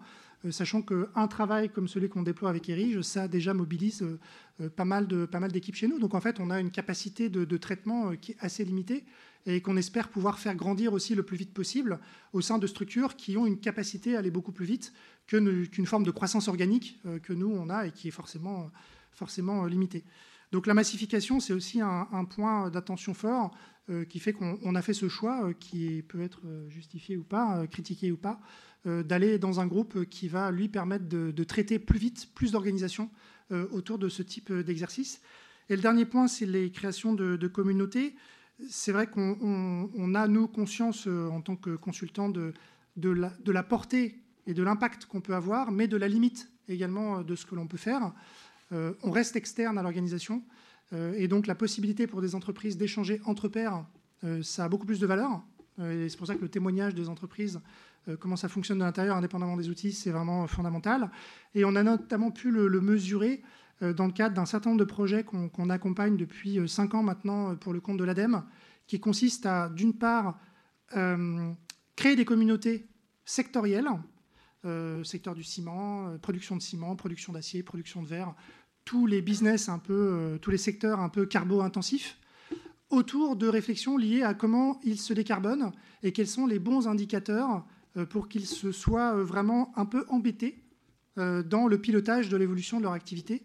Sachant 0.51 0.82
qu'un 0.82 1.26
travail 1.28 1.68
comme 1.68 1.89
celui 1.89 2.09
qu'on 2.09 2.22
déploie 2.22 2.51
avec 2.51 2.68
Erige, 2.68 3.01
ça 3.03 3.26
déjà 3.26 3.55
mobilise 3.55 4.07
pas 4.76 4.84
mal 4.84 5.07
d'équipes 5.51 5.74
chez 5.74 5.89
nous. 5.89 5.99
Donc 5.99 6.14
en 6.14 6.20
fait, 6.20 6.39
on 6.39 6.51
a 6.51 6.61
une 6.61 6.70
capacité 6.70 7.28
de, 7.28 7.57
traitement 7.57 8.14
qui 8.14 8.32
est 8.32 8.36
assez 8.39 8.64
limitée 8.64 9.05
et 9.47 9.61
qu'on 9.61 9.76
espère 9.76 10.09
pouvoir 10.09 10.39
faire 10.39 10.55
grandir 10.55 10.93
aussi 10.93 11.14
le 11.14 11.22
plus 11.22 11.36
vite 11.36 11.55
possible 11.55 11.99
au 12.32 12.41
sein 12.41 12.59
de 12.59 12.66
structures 12.66 13.16
qui 13.16 13.36
ont 13.36 13.47
une 13.47 13.59
capacité 13.59 14.14
à 14.14 14.18
aller 14.18 14.30
beaucoup 14.30 14.53
plus 14.53 14.66
vite 14.66 14.93
qu'une 15.26 15.86
forme 15.86 16.05
de 16.05 16.11
croissance 16.11 16.49
organique 16.49 17.01
euh, 17.07 17.18
que 17.18 17.32
nous, 17.32 17.51
on 17.51 17.68
a 17.70 17.86
et 17.86 17.93
qui 17.93 18.09
est 18.09 18.12
forcément, 18.12 18.70
forcément 19.12 19.64
euh, 19.64 19.68
limitée. 19.68 20.05
Donc 20.53 20.66
la 20.66 20.74
massification, 20.74 21.41
c'est 21.41 21.53
aussi 21.53 21.80
un, 21.80 22.24
point 22.24 22.70
d'attention 22.70 23.12
fort 23.12 23.51
euh, 23.51 23.55
qui 24.09 24.18
fait 24.18 24.32
qu'on 24.32 24.74
a 24.74 24.82
fait 24.82 24.93
ce 24.93 25.09
choix, 25.09 25.53
qui 25.59 26.03
peut 26.03 26.20
être 26.20 26.43
justifié 26.68 27.16
ou 27.16 27.24
pas, 27.24 27.66
critiqué 27.66 28.12
ou 28.12 28.16
pas, 28.16 28.41
d'aller 28.84 29.39
dans 29.39 29.61
un 29.61 29.66
groupe 29.66 30.05
qui 30.05 30.28
va 30.28 30.51
lui 30.51 30.68
permettre 30.68 31.09
de, 31.09 31.45
traiter 31.45 31.78
plus 31.78 31.99
vite, 31.99 32.28
plus 32.34 32.53
d'organisations 32.53 33.11
autour 33.51 33.99
de 33.99 34.09
ce 34.09 34.22
type 34.22 34.53
d'exercice. 34.53 35.20
Et 35.70 35.76
le 35.76 35.82
dernier 35.82 36.05
point, 36.05 36.28
c'est 36.28 36.47
les 36.47 36.70
créations 36.70 37.14
de, 37.14 37.47
communautés. 37.47 38.14
C'est 38.68 38.93
vrai 38.93 39.07
qu'on 39.07 40.14
a, 40.14 40.28
nous, 40.28 40.49
conscience 40.49 41.07
en 41.07 41.41
tant 41.41 41.57
que 41.57 41.76
consultants 41.76 42.28
de, 42.28 42.53
la, 43.03 43.62
portée 43.62 44.20
et 44.47 44.55
de 44.55 44.62
l'impact 44.62 45.07
qu'on 45.07 45.20
peut 45.20 45.34
avoir, 45.34 45.70
mais 45.70 45.89
de 45.89 45.97
la 45.97 46.09
limite 46.09 46.51
également 46.68 47.18
euh, 47.18 47.22
de 47.22 47.36
ce 47.36 47.47
que 47.47 47.55
l'on 47.55 47.66
peut 47.66 47.76
faire. 47.76 48.12
Euh, 48.72 48.95
on 49.03 49.11
reste 49.11 49.36
externe 49.36 49.78
à 49.78 49.82
l'organisation, 49.82 50.36
euh, 50.36 50.57
et 50.93 51.28
donc 51.28 51.47
la 51.47 51.55
possibilité 51.55 52.07
pour 52.07 52.20
des 52.20 52.34
entreprises 52.34 52.76
d'échanger 52.76 53.20
entre 53.24 53.49
pairs, 53.49 53.84
ça 54.43 54.64
a 54.64 54.68
beaucoup 54.68 54.86
plus 54.86 55.01
de 55.01 55.07
valeur. 55.07 55.43
et 55.80 56.09
c'est 56.09 56.16
pour 56.16 56.26
ça 56.26 56.34
que 56.34 56.41
le 56.41 56.49
témoignage 56.49 56.95
des 56.95 57.09
entreprises, 57.09 57.61
comment 58.18 58.36
ça 58.36 58.49
fonctionne 58.49 58.78
de 58.78 58.84
l'intérieur, 58.84 59.16
indépendamment 59.16 59.57
des 59.57 59.68
outils, 59.68 59.93
c'est 59.93 60.11
vraiment 60.11 60.47
fondamental. 60.47 61.11
Et 61.55 61.64
on 61.64 61.76
a 61.76 61.82
notamment 61.82 62.30
pu 62.30 62.51
le, 62.51 62.80
mesurer 62.80 63.43
dans 63.82 64.07
le 64.07 64.12
cadre 64.12 64.34
d'un 64.34 64.47
certain 64.47 64.70
nombre 64.70 64.80
de 64.80 64.91
projets 64.91 65.24
qu'on 65.24 65.70
accompagne 65.70 66.16
depuis 66.16 66.59
cinq 66.68 66.95
ans 66.95 67.03
maintenant 67.03 67.55
pour 67.57 67.74
le 67.74 67.80
compte 67.80 67.99
de 67.99 68.05
l'ADEME, 68.05 68.43
qui 68.86 68.99
consiste 68.99 69.45
à, 69.45 69.68
d'une 69.68 69.93
part, 69.93 70.39
créer 70.89 72.16
des 72.16 72.24
communautés 72.24 72.86
sectorielles 73.26 73.89
euh, 74.64 75.05
secteur 75.05 75.36
du 75.36 75.45
ciment, 75.45 76.09
euh, 76.09 76.18
production 76.18 76.57
de 76.57 76.62
ciment, 76.62 76.97
production 76.97 77.32
d'acier, 77.32 77.62
production 77.62 78.03
de 78.03 78.09
verre, 78.09 78.34
tous 78.89 79.05
les 79.05 79.20
business 79.20 79.68
un 79.68 79.78
peu, 79.78 79.93
euh, 79.93 80.39
tous 80.39 80.51
les 80.51 80.57
secteurs 80.57 81.01
un 81.01 81.11
peu 81.11 81.26
carbo-intensifs, 81.26 82.16
autour 82.89 83.36
de 83.36 83.47
réflexions 83.47 83.99
liées 83.99 84.22
à 84.22 84.32
comment 84.32 84.80
ils 84.82 84.99
se 84.99 85.12
décarbonent 85.12 85.72
et 86.03 86.12
quels 86.12 86.26
sont 86.26 86.47
les 86.47 86.59
bons 86.59 86.89
indicateurs 86.89 87.66
pour 88.09 88.28
qu'ils 88.28 88.47
se 88.47 88.72
soient 88.72 89.22
vraiment 89.22 89.72
un 89.76 89.84
peu 89.84 90.07
embêtés 90.09 90.62
dans 91.16 91.66
le 91.68 91.78
pilotage 91.78 92.30
de 92.30 92.36
l'évolution 92.39 92.78
de 92.78 92.84
leur 92.84 92.93
activité. 92.93 93.43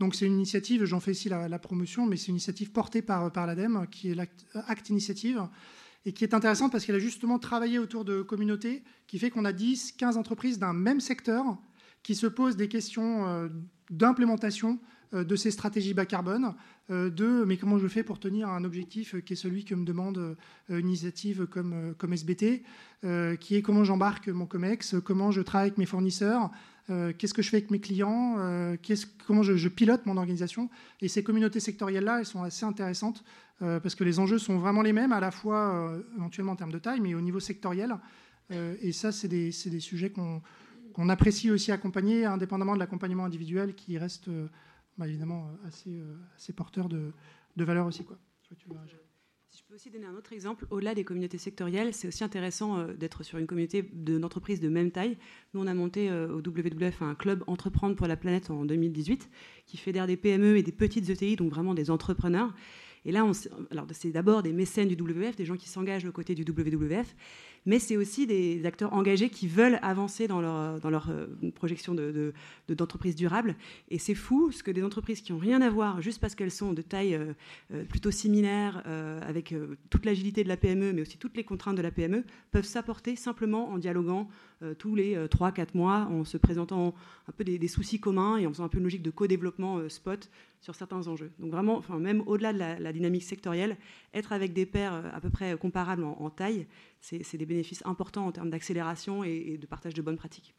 Donc 0.00 0.14
c'est 0.14 0.24
une 0.24 0.32
initiative, 0.32 0.86
j'en 0.86 1.00
fais 1.00 1.12
ici 1.12 1.28
la, 1.28 1.58
promotion, 1.58 2.06
mais 2.06 2.16
c'est 2.16 2.28
une 2.28 2.36
initiative 2.36 2.70
portée 2.70 3.02
par, 3.02 3.30
par 3.30 3.46
l'ADEME, 3.46 3.86
qui 3.90 4.08
est 4.08 4.14
l'Act 4.14 4.88
Initiative, 4.88 5.46
et 6.06 6.12
qui 6.12 6.24
est 6.24 6.32
intéressante 6.32 6.72
parce 6.72 6.86
qu'elle 6.86 6.96
a 6.96 7.00
justement 7.00 7.38
travaillé 7.38 7.78
autour 7.78 8.06
de 8.06 8.22
communautés, 8.22 8.82
qui 9.08 9.18
fait 9.18 9.28
qu'on 9.28 9.44
a 9.44 9.52
10, 9.52 9.92
15 9.92 10.16
entreprises 10.16 10.58
d'un 10.58 10.72
même 10.72 11.00
secteur 11.00 11.58
qui 12.02 12.14
se 12.14 12.28
posent 12.28 12.56
des 12.56 12.68
questions 12.68 13.26
euh, 13.26 13.48
d'implémentation 13.90 14.78
euh, 15.14 15.24
de 15.24 15.36
ces 15.36 15.50
stratégies 15.50 15.94
bas 15.94 16.06
carbone, 16.06 16.54
euh, 16.90 17.10
de 17.10 17.44
mais 17.44 17.56
comment 17.56 17.78
je 17.78 17.88
fais 17.88 18.02
pour 18.02 18.18
tenir 18.18 18.48
un 18.48 18.64
objectif 18.64 19.20
qui 19.24 19.32
est 19.32 19.36
celui 19.36 19.64
que 19.64 19.74
me 19.74 19.84
demande 19.84 20.36
une 20.68 20.88
initiative 20.88 21.46
comme, 21.46 21.94
comme 21.98 22.12
SBT, 22.12 22.62
qui 23.40 23.54
est 23.54 23.62
comment 23.62 23.84
j'embarque 23.84 24.28
mon 24.28 24.46
COMEX, 24.46 24.96
comment 25.04 25.30
je 25.30 25.40
travaille 25.40 25.68
avec 25.68 25.78
mes 25.78 25.86
fournisseurs, 25.86 26.50
qu'est-ce 26.88 27.34
que 27.34 27.42
je 27.42 27.50
fais 27.50 27.58
avec 27.58 27.70
mes 27.70 27.80
clients, 27.80 28.36
comment 29.26 29.42
je, 29.42 29.68
pilote 29.68 30.06
mon 30.06 30.16
organisation. 30.16 30.70
Et 31.00 31.08
ces 31.08 31.22
communautés 31.22 31.60
sectorielles-là, 31.60 32.20
elles 32.20 32.26
sont 32.26 32.42
assez 32.42 32.64
intéressantes 32.64 33.22
euh, 33.62 33.80
parce 33.80 33.94
que 33.94 34.04
les 34.04 34.18
enjeux 34.18 34.38
sont 34.38 34.58
vraiment 34.58 34.82
les 34.82 34.92
mêmes, 34.92 35.12
à 35.12 35.20
la 35.20 35.30
fois 35.30 35.74
euh, 35.74 36.02
éventuellement 36.16 36.52
en 36.52 36.56
termes 36.56 36.72
de 36.72 36.78
taille, 36.78 37.00
mais 37.00 37.14
au 37.14 37.22
niveau 37.22 37.40
sectoriel. 37.40 37.96
Euh, 38.50 38.76
et 38.82 38.92
ça, 38.92 39.12
c'est 39.12 39.28
des, 39.28 39.50
des, 39.66 39.80
sujets 39.80 40.10
qu'on 40.10 40.42
apprécie 41.08 41.50
aussi 41.50 41.72
accompagner, 41.72 42.24
indépendamment 42.24 42.74
de 42.74 42.78
l'accompagnement 42.78 43.24
individuel, 43.24 43.74
qui 43.74 43.98
reste 43.98 44.30
bah, 44.98 45.06
évidemment 45.06 45.50
assez, 45.66 46.02
assez 46.36 46.52
porteur 46.52 46.88
de, 46.88 47.12
de 47.56 47.64
valeur 47.64 47.86
aussi. 47.86 48.04
Quoi. 48.04 48.18
Si 48.42 49.58
je 49.58 49.64
peux 49.64 49.74
aussi 49.74 49.90
donner 49.90 50.06
un 50.06 50.14
autre 50.14 50.32
exemple, 50.32 50.66
au-delà 50.70 50.94
des 50.94 51.04
communautés 51.04 51.38
sectorielles, 51.38 51.94
c'est 51.94 52.08
aussi 52.08 52.22
intéressant 52.22 52.84
d'être 52.88 53.22
sur 53.22 53.38
une 53.38 53.46
communauté 53.46 53.82
d'entreprises 53.82 54.60
de, 54.60 54.68
même 54.68 54.90
taille. 54.90 55.16
Nous, 55.54 55.62
on 55.62 55.66
a 55.66 55.74
monté 55.74 56.12
au 56.12 56.38
WWF 56.38 57.02
un 57.02 57.14
club 57.14 57.42
Entreprendre 57.46 57.96
pour 57.96 58.06
la 58.06 58.16
planète 58.16 58.50
en 58.50 58.64
2018 58.64 59.30
qui 59.64 59.76
fédère 59.78 60.06
des 60.06 60.16
PME 60.16 60.58
et 60.58 60.62
des 60.62 60.72
petites 60.72 61.08
ETI, 61.08 61.36
donc 61.36 61.50
vraiment 61.50 61.74
des 61.74 61.90
entrepreneurs. 61.90 62.52
Et 63.06 63.12
là, 63.12 63.24
c'est 63.92 64.10
d'abord 64.10 64.42
des 64.42 64.52
mécènes 64.52 64.88
du 64.88 65.00
WWF, 65.00 65.36
des 65.36 65.44
gens 65.44 65.56
qui 65.56 65.68
s'engagent 65.68 66.04
aux 66.04 66.12
côtés 66.12 66.34
du 66.34 66.42
WWF, 66.42 67.14
mais 67.66 67.80
c'est 67.80 67.96
aussi 67.96 68.26
des 68.26 68.64
acteurs 68.64 68.92
engagés 68.92 69.28
qui 69.28 69.48
veulent 69.48 69.78
avancer 69.82 70.28
dans 70.28 70.40
leur, 70.40 70.80
dans 70.80 70.90
leur 70.90 71.10
euh, 71.10 71.26
projection 71.54 71.94
d'entreprise 72.68 73.14
de, 73.14 73.18
durable. 73.18 73.56
Et 73.90 73.98
c'est 73.98 74.14
fou, 74.14 74.52
ce 74.52 74.62
que 74.62 74.70
des 74.70 74.84
entreprises 74.84 75.20
qui 75.20 75.32
n'ont 75.32 75.38
rien 75.38 75.60
à 75.60 75.68
voir, 75.68 76.00
juste 76.00 76.20
parce 76.20 76.34
qu'elles 76.34 76.52
sont 76.52 76.72
de 76.72 76.82
taille 76.82 77.14
euh, 77.14 77.32
euh, 77.74 77.84
plutôt 77.84 78.10
similaire, 78.10 78.82
avec 78.86 79.54
toute 79.90 80.04
l'agilité 80.04 80.44
de 80.44 80.48
la 80.48 80.56
PME, 80.56 80.92
mais 80.92 81.02
aussi 81.02 81.18
toutes 81.18 81.36
les 81.36 81.42
contraintes 81.44 81.76
de 81.76 81.82
la 81.82 81.90
PME, 81.90 82.24
peuvent 82.52 82.64
s'apporter 82.64 83.16
simplement 83.16 83.70
en 83.70 83.78
dialoguant 83.78 84.28
tous 84.78 84.94
les 84.94 85.16
3-4 85.16 85.68
mois, 85.74 86.08
en 86.10 86.24
se 86.24 86.36
présentant 86.36 86.94
un 87.28 87.32
peu 87.32 87.42
des, 87.42 87.58
des, 87.58 87.68
soucis 87.68 87.98
communs 87.98 88.38
et 88.38 88.46
en 88.46 88.50
faisant 88.50 88.64
un 88.64 88.68
peu 88.68 88.78
une 88.78 88.84
logique 88.84 89.02
de 89.02 89.10
co-développement 89.10 89.88
spot 89.88 90.30
sur 90.60 90.74
certains 90.74 91.06
enjeux. 91.08 91.30
Donc 91.38 91.50
vraiment, 91.50 91.76
enfin, 91.76 91.98
même 91.98 92.22
au-delà 92.26 92.52
de 92.52 92.58
la, 92.58 92.92
dynamique 92.92 93.22
sectorielle, 93.22 93.76
être 94.14 94.32
avec 94.32 94.52
des 94.52 94.66
pairs 94.66 95.02
à 95.14 95.20
peu 95.20 95.30
près 95.30 95.56
comparables 95.56 96.04
en, 96.04 96.30
taille, 96.30 96.66
c'est 97.22 97.38
des 97.38 97.46
bénéfices 97.46 97.82
importants 97.84 98.26
en 98.26 98.32
termes 98.32 98.50
d'accélération 98.50 99.22
et, 99.22 99.58
de 99.58 99.66
partage 99.66 99.94
de 99.94 100.02
bonnes 100.02 100.16
pratiques. 100.16 100.54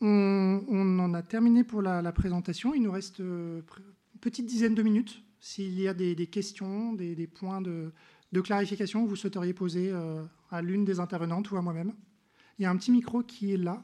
On, 0.00 0.98
en 0.98 1.12
a 1.12 1.22
terminé 1.22 1.62
pour 1.62 1.82
la, 1.82 2.12
présentation. 2.12 2.74
Il 2.74 2.82
nous 2.82 2.92
reste 2.92 3.18
une 3.18 3.62
petite 4.20 4.46
dizaine 4.46 4.74
de 4.74 4.82
minutes. 4.82 5.22
S'il 5.40 5.78
y 5.78 5.88
a 5.88 5.94
des, 5.94 6.26
questions, 6.26 6.94
des, 6.94 7.26
points 7.26 7.60
de, 7.60 7.92
clarification 8.42 9.04
que 9.04 9.08
vous 9.08 9.16
souhaiteriez 9.16 9.52
poser 9.52 9.92
à 10.50 10.62
l'une 10.62 10.84
des 10.84 11.00
intervenantes 11.00 11.50
ou 11.50 11.56
à 11.56 11.62
moi-même. 11.62 11.92
Il 12.58 12.62
y 12.62 12.66
a 12.66 12.70
un 12.70 12.76
petit 12.76 12.92
micro 12.92 13.22
qui 13.22 13.52
est 13.52 13.56
là, 13.56 13.82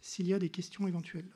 s'il 0.00 0.26
y 0.26 0.34
a 0.34 0.38
des 0.38 0.48
questions 0.48 0.88
éventuelles. 0.88 1.30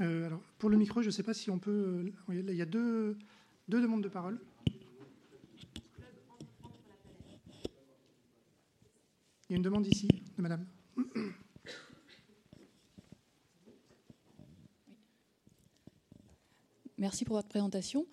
Euh, 0.00 0.26
alors, 0.26 0.42
pour 0.58 0.70
le 0.70 0.76
micro, 0.76 1.00
je 1.00 1.06
ne 1.06 1.10
sais 1.10 1.22
pas 1.22 1.34
si 1.34 1.50
on 1.50 1.58
peut... 1.58 2.12
Euh, 2.28 2.34
il 2.34 2.54
y 2.54 2.62
a 2.62 2.66
deux, 2.66 3.16
deux 3.68 3.80
demandes 3.80 4.02
de 4.02 4.08
parole. 4.08 4.40
Il 9.48 9.52
y 9.52 9.54
a 9.54 9.56
une 9.56 9.62
demande 9.62 9.86
ici 9.86 10.08
de 10.36 10.42
madame. 10.42 10.66
Merci 16.98 17.24
pour 17.24 17.36
votre 17.36 17.48
présentation. 17.48 18.06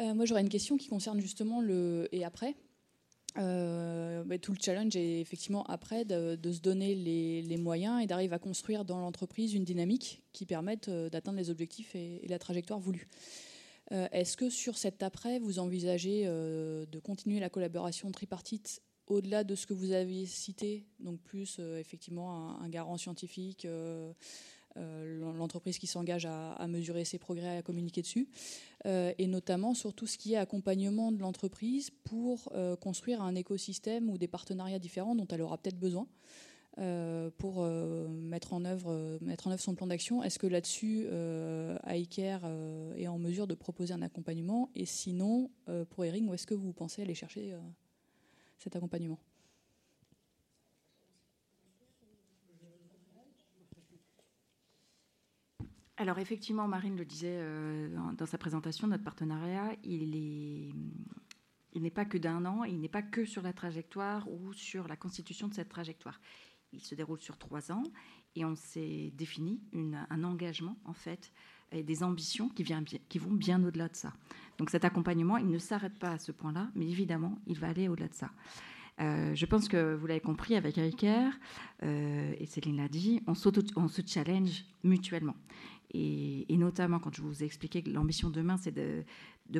Euh, 0.00 0.12
moi, 0.12 0.24
j'aurais 0.24 0.40
une 0.40 0.48
question 0.48 0.76
qui 0.76 0.88
concerne 0.88 1.20
justement 1.20 1.60
le 1.60 2.08
et 2.12 2.24
après. 2.24 2.56
Euh, 3.36 4.22
tout 4.38 4.52
le 4.52 4.58
challenge 4.60 4.94
est 4.94 5.20
effectivement 5.20 5.64
après 5.64 6.04
de, 6.04 6.38
se 6.52 6.60
donner 6.60 6.94
les, 6.94 7.56
moyens 7.56 8.02
et 8.02 8.06
d'arriver 8.06 8.34
à 8.34 8.38
construire 8.38 8.84
dans 8.84 9.00
l'entreprise 9.00 9.54
une 9.54 9.64
dynamique 9.64 10.22
qui 10.32 10.46
permette 10.46 10.88
euh, 10.88 11.10
d'atteindre 11.10 11.38
les 11.38 11.50
objectifs 11.50 11.94
et, 11.94 12.20
la 12.28 12.38
trajectoire 12.38 12.78
voulue. 12.78 13.08
Euh, 13.94 14.08
est-ce 14.12 14.36
que 14.36 14.50
sur 14.50 14.76
cet 14.76 15.02
après, 15.02 15.38
vous 15.38 15.58
envisagez 15.58 16.24
de 16.26 16.98
continuer 16.98 17.40
la 17.40 17.48
collaboration 17.48 18.10
tripartite 18.10 18.82
au-delà 19.06 19.44
de 19.44 19.54
ce 19.54 19.66
que 19.66 19.74
vous 19.74 19.92
avez 19.92 20.26
cité, 20.26 20.86
donc 20.98 21.20
plus 21.20 21.58
effectivement 21.78 22.58
un, 22.60 22.68
garant 22.70 22.96
scientifique 22.96 23.66
euh, 24.76 25.20
l'entreprise 25.36 25.78
qui 25.78 25.86
s'engage 25.86 26.26
à, 26.26 26.66
mesurer 26.66 27.04
ses 27.04 27.18
progrès, 27.18 27.58
à 27.58 27.62
communiquer 27.62 28.02
dessus, 28.02 28.28
euh, 28.86 29.12
et 29.18 29.28
notamment 29.28 29.72
sur 29.72 29.94
tout 29.94 30.08
ce 30.08 30.18
qui 30.18 30.34
est 30.34 30.36
accompagnement 30.36 31.12
de 31.12 31.20
l'entreprise 31.20 31.90
pour 32.02 32.48
euh, 32.54 32.74
construire 32.74 33.22
un 33.22 33.36
écosystème 33.36 34.10
ou 34.10 34.18
des 34.18 34.26
partenariats 34.26 34.80
différents 34.80 35.14
dont 35.14 35.28
elle 35.30 35.42
aura 35.42 35.58
peut-être 35.58 35.78
besoin. 35.78 36.08
Pour 37.38 37.62
mettre, 37.62 38.52
en 38.52 38.64
œuvre, 38.64 39.18
mettre 39.20 39.46
en 39.46 39.50
œuvre 39.50 39.60
son 39.60 39.74
plan 39.74 39.86
d'action. 39.86 40.22
Est-ce 40.22 40.38
que 40.38 40.46
là-dessus, 40.46 41.06
iCare 41.86 42.44
est 42.96 43.06
en 43.06 43.18
mesure 43.18 43.46
de 43.46 43.54
proposer 43.54 43.94
un 43.94 44.02
accompagnement? 44.02 44.70
Et 44.74 44.84
sinon, 44.84 45.50
pour 45.90 46.04
Ering, 46.04 46.28
où 46.28 46.34
est-ce 46.34 46.46
que 46.46 46.54
vous 46.54 46.72
pensez 46.72 47.02
aller 47.02 47.14
chercher 47.14 47.54
cet 48.58 48.76
accompagnement? 48.76 49.18
Alors 55.96 56.18
effectivement, 56.18 56.66
Marine 56.66 56.96
le 56.96 57.04
disait 57.04 57.38
euh, 57.38 57.88
dans, 58.12 58.26
sa 58.26 58.36
présentation, 58.36 58.88
notre 58.88 59.04
partenariat, 59.04 59.76
il 59.84 60.72
n'est 61.76 61.90
pas 61.90 62.04
que 62.04 62.18
d'un 62.18 62.44
an, 62.46 62.64
il 62.64 62.80
n'est 62.80 62.88
pas 62.88 63.02
que 63.02 63.24
sur 63.24 63.42
la 63.42 63.52
trajectoire 63.52 64.28
ou 64.28 64.52
sur 64.52 64.88
la 64.88 64.96
constitution 64.96 65.46
de 65.46 65.54
cette 65.54 65.68
trajectoire. 65.68 66.20
Il 66.74 66.80
se 66.80 66.94
déroule 66.94 67.20
sur 67.20 67.38
trois 67.38 67.72
ans 67.72 67.84
et 68.36 68.44
on 68.44 68.56
s'est 68.56 69.12
défini 69.16 69.60
un 70.10 70.24
engagement 70.24 70.76
en 70.84 70.92
fait 70.92 71.32
et 71.72 71.82
des 71.82 72.02
ambitions 72.02 72.48
qui, 72.48 72.64
qui 73.08 73.18
vont 73.18 73.32
bien 73.32 73.62
au-delà 73.64 73.88
de 73.88 73.96
ça. 73.96 74.12
Donc 74.58 74.70
cet 74.70 74.84
accompagnement, 74.84 75.36
il 75.36 75.48
ne 75.48 75.58
s'arrête 75.58 75.98
pas 75.98 76.12
à 76.12 76.18
ce 76.18 76.32
point-là, 76.32 76.70
mais 76.74 76.88
évidemment, 76.88 77.38
il 77.46 77.58
va 77.58 77.68
aller 77.68 77.88
au-delà 77.88 78.08
de 78.08 78.14
ça. 78.14 78.30
Euh, 79.00 79.34
je 79.34 79.46
pense 79.46 79.68
que 79.68 79.94
vous 79.94 80.06
l'avez 80.06 80.20
compris 80.20 80.54
avec 80.54 80.78
Iker, 80.78 81.32
euh, 81.82 82.32
et 82.38 82.46
Céline 82.46 82.76
l'a 82.76 82.88
dit, 82.88 83.22
on, 83.26 83.34
se 83.34 84.00
challenge 84.06 84.64
mutuellement. 84.84 85.36
Et, 85.92 86.46
notamment, 86.56 86.98
quand 86.98 87.14
je 87.14 87.22
vous 87.22 87.42
ai 87.42 87.46
expliqué 87.46 87.82
que 87.82 87.90
l'ambition 87.90 88.30
demain, 88.30 88.56
c'est 88.56 88.72
de, 88.72 89.04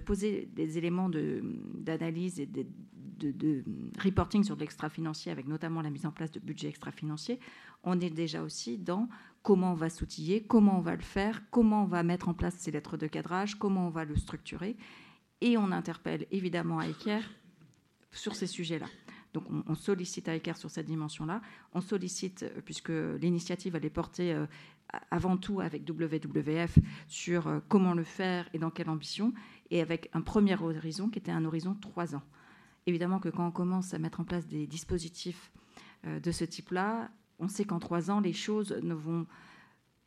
poser 0.00 0.48
des 0.52 0.78
éléments 0.78 1.08
d'analyse 1.08 2.40
et 2.40 2.46
de, 2.46 3.64
reporting 4.02 4.42
sur 4.44 4.56
l'extra-financier, 4.56 5.30
avec 5.30 5.46
notamment 5.46 5.82
la 5.82 5.90
mise 5.90 6.06
en 6.06 6.10
place 6.10 6.32
de 6.32 6.40
budgets 6.40 6.68
extra-financiers, 6.68 7.38
on 7.84 8.00
est 8.00 8.10
déjà 8.10 8.42
aussi 8.42 8.78
dans 8.78 9.08
comment 9.42 9.72
on 9.72 9.76
va 9.76 9.90
s'outiller, 9.90 10.42
comment 10.42 10.78
on 10.78 10.80
va 10.80 10.96
le 10.96 11.02
faire, 11.02 11.42
comment 11.50 11.84
on 11.84 11.86
va 11.86 12.02
mettre 12.02 12.28
en 12.28 12.34
place 12.34 12.54
ces 12.58 12.70
lettres 12.70 12.96
de 12.96 13.06
cadrage, 13.06 13.56
comment 13.56 13.86
on 13.86 13.90
va 13.90 14.04
le 14.04 14.16
structurer. 14.16 14.76
Et 15.40 15.56
on 15.58 15.70
interpelle 15.70 16.26
évidemment 16.30 16.80
ICARE 16.80 17.24
sur 18.10 18.34
ces 18.34 18.46
sujets-là. 18.46 18.86
Donc 19.34 19.44
on, 19.66 19.74
sollicite 19.74 20.28
ICARE 20.28 20.56
sur 20.56 20.70
cette 20.70 20.86
dimension-là. 20.86 21.42
On 21.74 21.80
sollicite, 21.80 22.44
euh, 22.44 22.60
puisque 22.64 22.92
l'initiative 23.20 23.74
elle 23.74 23.84
est 23.84 23.90
portée 23.90 24.32
euh, 24.32 24.46
avant 25.10 25.36
tout 25.36 25.60
avec 25.60 25.82
WWF 25.88 26.78
sur 27.08 27.48
euh, 27.48 27.58
comment 27.68 27.94
le 27.94 28.04
faire 28.04 28.48
et 28.54 28.58
dans 28.58 28.70
quelle 28.70 28.88
ambition, 28.88 29.34
et 29.70 29.80
avec 29.80 30.08
un 30.12 30.20
premier 30.20 30.54
horizon 30.54 31.08
qui 31.08 31.18
était 31.18 31.32
un 31.32 31.44
horizon 31.44 31.74
trois 31.74 32.14
ans. 32.14 32.22
Évidemment 32.86 33.18
que 33.18 33.28
quand 33.28 33.46
on 33.46 33.50
commence 33.50 33.92
à 33.92 33.98
mettre 33.98 34.20
en 34.20 34.24
place 34.24 34.46
des 34.46 34.66
dispositifs 34.66 35.50
de 36.04 36.30
ce 36.30 36.44
type-là, 36.44 37.10
on 37.38 37.48
sait 37.48 37.64
qu'en 37.64 37.78
trois 37.78 38.10
ans, 38.10 38.20
les 38.20 38.34
choses 38.34 38.78
ne 38.82 38.92
vont 38.92 39.26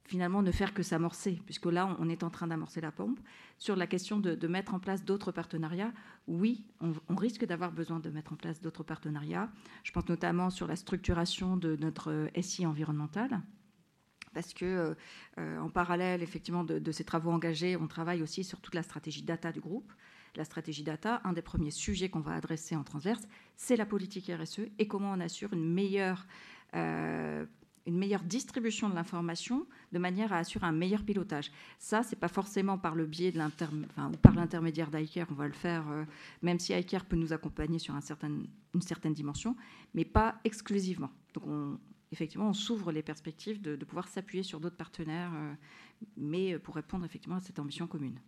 finalement 0.08 0.42
ne 0.42 0.52
faire 0.52 0.74
que 0.74 0.84
s'amorcer, 0.84 1.42
puisque 1.46 1.66
là, 1.66 1.96
on 2.00 2.10
est 2.10 2.24
en 2.24 2.30
train 2.30 2.48
d'amorcer 2.48 2.80
la 2.80 2.92
pompe. 2.92 3.20
Sur 3.58 3.76
la 3.76 3.88
question 3.88 4.20
de, 4.20 4.48
mettre 4.48 4.74
en 4.74 4.80
place 4.80 5.04
d'autres 5.04 5.32
partenariats, 5.32 5.92
oui, 6.28 6.66
on, 6.80 7.16
risque 7.16 7.46
d'avoir 7.46 7.72
besoin 7.72 8.00
de 8.00 8.10
mettre 8.10 8.34
en 8.34 8.38
place 8.38 8.62
d'autres 8.62 8.84
partenariats. 8.84 9.50
Je 9.84 9.92
pense 9.92 10.08
notamment 10.08 10.50
sur 10.50 10.66
la 10.66 10.78
structuration 10.78 11.58
de 11.58 11.76
notre 11.76 12.12
euh, 12.12 12.42
SI 12.42 12.66
environnemental, 12.66 13.42
parce 14.34 14.54
que 14.54 14.66
euh, 14.66 14.96
euh, 15.40 15.60
en 15.60 15.70
parallèle 15.70 16.24
effectivement 16.24 16.64
de, 16.64 16.92
ces 16.92 17.04
travaux 17.04 17.32
engagés, 17.32 17.76
on 17.76 17.88
travaille 17.88 18.22
aussi 18.22 18.46
sur 18.46 18.62
toute 18.62 18.76
la 18.76 18.84
stratégie 18.84 19.24
data 19.24 19.52
du 19.52 19.60
groupe. 19.60 19.92
La 20.36 20.46
stratégie 20.46 20.84
data, 20.84 21.20
un 21.26 21.34
des 21.34 21.42
premiers 21.42 21.72
sujets 21.72 22.10
qu'on 22.10 22.20
va 22.20 22.34
adresser 22.34 22.76
en 22.76 22.84
transverse, 22.84 23.28
c'est 23.58 23.76
la 23.76 23.86
politique 23.86 24.32
RSE 24.32 24.62
et 24.78 24.88
comment 24.88 25.12
on 25.12 25.20
assure 25.20 25.52
une 25.52 25.74
meilleure, 25.74 26.28
une 27.88 27.98
meilleure 27.98 28.24
distribution 28.24 28.90
de 28.90 28.96
l'information 28.96 29.66
de 29.92 30.00
manière 30.00 30.34
à 30.34 30.38
assurer 30.38 30.68
un 30.68 30.72
meilleur 30.72 31.04
pilotage. 31.04 31.52
Ça, 31.80 32.04
c'est 32.04 32.16
pas 32.16 32.28
forcément 32.28 32.78
par 32.78 32.94
le 32.94 33.06
biais 33.06 33.32
de 33.32 33.40
ou 33.40 34.18
par 34.18 34.36
l'intermédiaire 34.36 34.92
d'ICARE, 34.92 35.28
on 35.32 35.36
va 35.36 35.48
le 35.48 35.54
faire, 35.54 35.86
même 36.42 36.60
si 36.60 36.74
ICARE 36.74 37.06
peut 37.06 37.16
nous 37.16 37.34
accompagner 37.34 37.80
sur 37.80 37.96
une 37.96 38.82
certaine 38.82 39.14
dimension, 39.14 39.56
mais 39.94 40.06
pas 40.06 40.40
exclusivement. 40.44 41.10
Donc 41.34 41.48
on, 41.48 41.80
effectivement, 42.12 42.50
on 42.50 42.54
s'ouvre 42.54 42.92
les 42.92 43.02
perspectives 43.02 43.62
de, 43.62 43.76
pouvoir 43.86 44.08
s'appuyer 44.08 44.44
sur 44.44 44.60
d'autres 44.60 44.76
partenaires, 44.76 45.32
euh, 45.36 45.54
mais 46.16 46.58
pour 46.60 46.76
répondre 46.76 47.06
effectivement 47.06 47.38
à 47.38 47.42
cette 47.42 47.60
ambition 47.60 47.88
commune. 47.88 48.20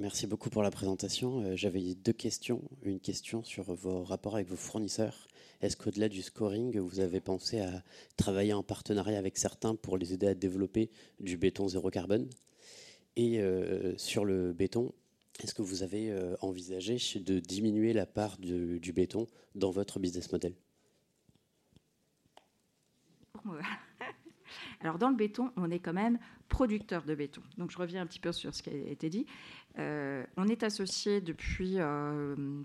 Merci 0.00 0.28
beaucoup 0.28 0.48
pour 0.48 0.62
la 0.62 0.70
présentation. 0.70 1.40
Euh, 1.40 1.56
j'avais 1.56 1.96
deux 1.96 2.12
questions. 2.12 2.62
Une 2.84 3.00
question 3.00 3.42
sur 3.42 3.64
vos 3.64 4.04
rapports 4.04 4.36
avec 4.36 4.46
vos 4.46 4.54
fournisseurs. 4.54 5.26
Est-ce 5.60 5.76
qu'au-delà 5.76 6.08
du 6.08 6.22
scoring, 6.22 6.78
vous 6.78 7.00
avez 7.00 7.20
pensé 7.20 7.58
à 7.58 7.82
travailler 8.16 8.52
en 8.52 8.62
partenariat 8.62 9.18
avec 9.18 9.36
certains 9.36 9.74
pour 9.74 9.98
les 9.98 10.12
aider 10.12 10.28
à 10.28 10.34
développer 10.34 10.92
du 11.18 11.36
béton 11.36 11.66
zéro 11.66 11.90
carbone? 11.90 12.28
Et 13.16 13.40
euh, 13.40 13.98
sur 13.98 14.24
le 14.24 14.52
béton, 14.52 14.92
est-ce 15.42 15.52
que 15.52 15.62
vous 15.62 15.82
avez 15.82 16.12
euh, 16.12 16.36
envisagé 16.42 16.98
de 17.18 17.40
diminuer 17.40 17.92
la 17.92 18.06
part 18.06 18.38
du, 18.38 18.92
béton 18.94 19.26
dans 19.56 19.72
votre 19.72 19.98
business 19.98 20.30
model? 20.30 20.54
Alors 24.80 24.98
dans 24.98 25.10
le 25.10 25.16
béton, 25.16 25.50
on 25.56 25.70
est 25.70 25.78
quand 25.78 25.92
même 25.92 26.18
producteur 26.48 27.04
de 27.04 27.14
béton. 27.14 27.42
Donc 27.56 27.70
je 27.70 27.78
reviens 27.78 28.02
un 28.02 28.06
petit 28.06 28.20
peu 28.20 28.32
sur 28.32 28.54
ce 28.54 28.62
qui 28.62 28.70
a 28.70 28.74
été 28.74 29.10
dit. 29.10 29.26
Euh, 29.78 30.24
on 30.36 30.48
est 30.48 30.62
associé 30.62 31.20
depuis 31.20 31.76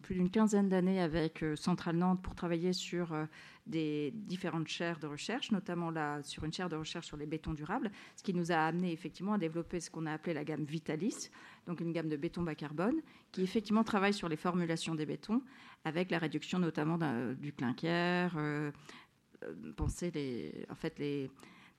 plus 0.02 0.16
d'une 0.16 0.30
quinzaine 0.30 0.70
d'années 0.70 1.02
avec 1.02 1.44
Centrale 1.56 1.98
Nantes 1.98 2.22
pour 2.22 2.36
travailler 2.36 2.74
sur 2.74 3.14
des 3.68 4.12
différentes 4.14 4.68
chaires 4.68 5.00
de 5.00 5.08
recherche, 5.08 5.52
notamment 5.52 5.92
sur 6.24 6.44
une 6.44 6.52
chaire 6.52 6.70
de 6.70 6.76
recherche 6.76 7.08
sur 7.08 7.18
les 7.18 7.26
bétons 7.26 7.54
durables, 7.54 7.92
ce 8.16 8.24
qui 8.24 8.34
nous 8.34 8.52
a 8.52 8.58
amené 8.58 8.92
effectivement 8.92 9.34
à 9.34 9.38
développer 9.38 9.80
ce 9.80 9.90
qu'on 9.90 10.06
a 10.06 10.14
appelé 10.14 10.34
la 10.34 10.44
gamme 10.44 10.66
Vitalis, 10.66 11.30
donc 11.68 11.80
une 11.80 11.94
gamme 11.94 12.10
de 12.10 12.18
béton 12.18 12.42
bas 12.44 12.56
carbone, 12.56 13.02
qui 13.32 13.42
effectivement 13.42 13.84
travaille 13.84 14.14
sur 14.14 14.28
les 14.28 14.36
formulations 14.36 14.96
des 14.96 15.06
bétons, 15.06 15.42
avec 15.86 16.12
la 16.12 16.18
réduction 16.18 16.60
notamment 16.60 16.98
du 17.36 17.54
clinker, 17.54 18.34
euh, 18.38 18.72
euh, 19.44 19.74
penser 19.76 20.66
en 20.70 20.76
fait 20.76 21.00
les, 21.00 21.30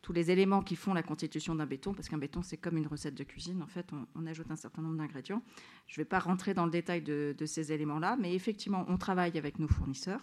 tous 0.05 0.13
les 0.13 0.31
éléments 0.31 0.61
qui 0.61 0.77
font 0.77 0.93
la 0.93 1.03
constitution 1.03 1.55
d'un 1.55 1.65
béton, 1.65 1.95
parce 1.95 2.11
qu'un 2.11 2.19
béton, 2.19 2.43
c'est 2.43 2.59
comme 2.59 2.77
une 2.77 2.87
recette 2.87 3.15
de 3.15 3.25
cuisine. 3.25 3.63
En 3.63 3.67
fait, 3.67 3.87
on, 4.15 4.27
ajoute 4.27 4.51
un 4.51 4.57
certain 4.57 4.83
nombre 4.83 4.99
d'ingrédients. 4.99 5.43
Je 5.87 5.99
ne 5.99 6.05
vais 6.05 6.09
pas 6.09 6.19
rentrer 6.19 6.53
dans 6.53 6.67
le 6.67 6.71
détail 6.71 7.01
de, 7.01 7.35
ces 7.47 7.73
éléments-là, 7.73 8.19
mais 8.21 8.35
effectivement, 8.35 8.85
on 8.89 8.99
travaille 8.99 9.39
avec 9.39 9.59
nos 9.59 9.67
fournisseurs. 9.67 10.21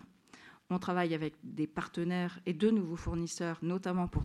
On 0.69 0.77
travaille 0.77 1.15
avec 1.15 1.33
des 1.43 1.65
partenaires 1.65 2.39
et 2.45 2.53
de 2.53 2.69
nouveaux 2.69 2.95
fournisseurs, 2.95 3.57
notamment 3.63 4.07
pour 4.07 4.23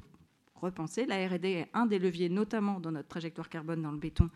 repenser. 0.56 1.06
La 1.06 1.26
RD 1.26 1.46
est 1.46 1.70
un 1.72 1.86
des 1.86 1.98
leviers, 1.98 2.28
notamment 2.28 2.78
dans 2.78 2.92
notre 2.92 3.08
trajectoire 3.08 3.48
carbone 3.48 3.80
dans 3.80 3.92
le 3.92 3.98
béton, 3.98 4.28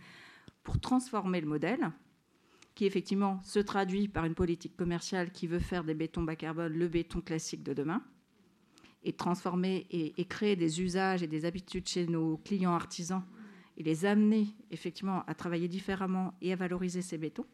pour 0.64 0.80
transformer 0.80 1.42
le 1.42 1.48
modèle, 1.48 1.90
qui 2.74 2.86
effectivement 2.86 3.42
se 3.42 3.58
traduit 3.58 4.08
par 4.08 4.24
une 4.24 4.34
politique 4.34 4.74
commerciale 4.74 5.32
qui 5.32 5.46
veut 5.46 5.58
faire 5.58 5.84
des 5.84 5.92
bétons 5.92 6.22
bas 6.22 6.34
carbone 6.34 6.72
le 6.72 6.88
béton 6.88 7.20
classique 7.20 7.62
de 7.62 7.74
demain 7.74 8.02
et 9.03 9.12
transformer 9.12 9.86
et, 9.90 10.24
créer 10.26 10.57
des 10.57 10.80
usages 10.80 11.22
et 11.22 11.26
des 11.26 11.44
habitudes 11.44 11.88
chez 11.88 12.07
nos 12.07 12.36
clients 12.38 12.74
artisans 12.74 13.22
et 13.76 13.82
les 13.82 14.05
amener 14.05 14.48
effectivement 14.70 15.24
à 15.26 15.34
travailler 15.34 15.68
différemment 15.68 16.34
et 16.42 16.53
à 16.53 16.57
valoriser 16.57 17.03
ces 17.03 17.16
bétons. 17.16 17.46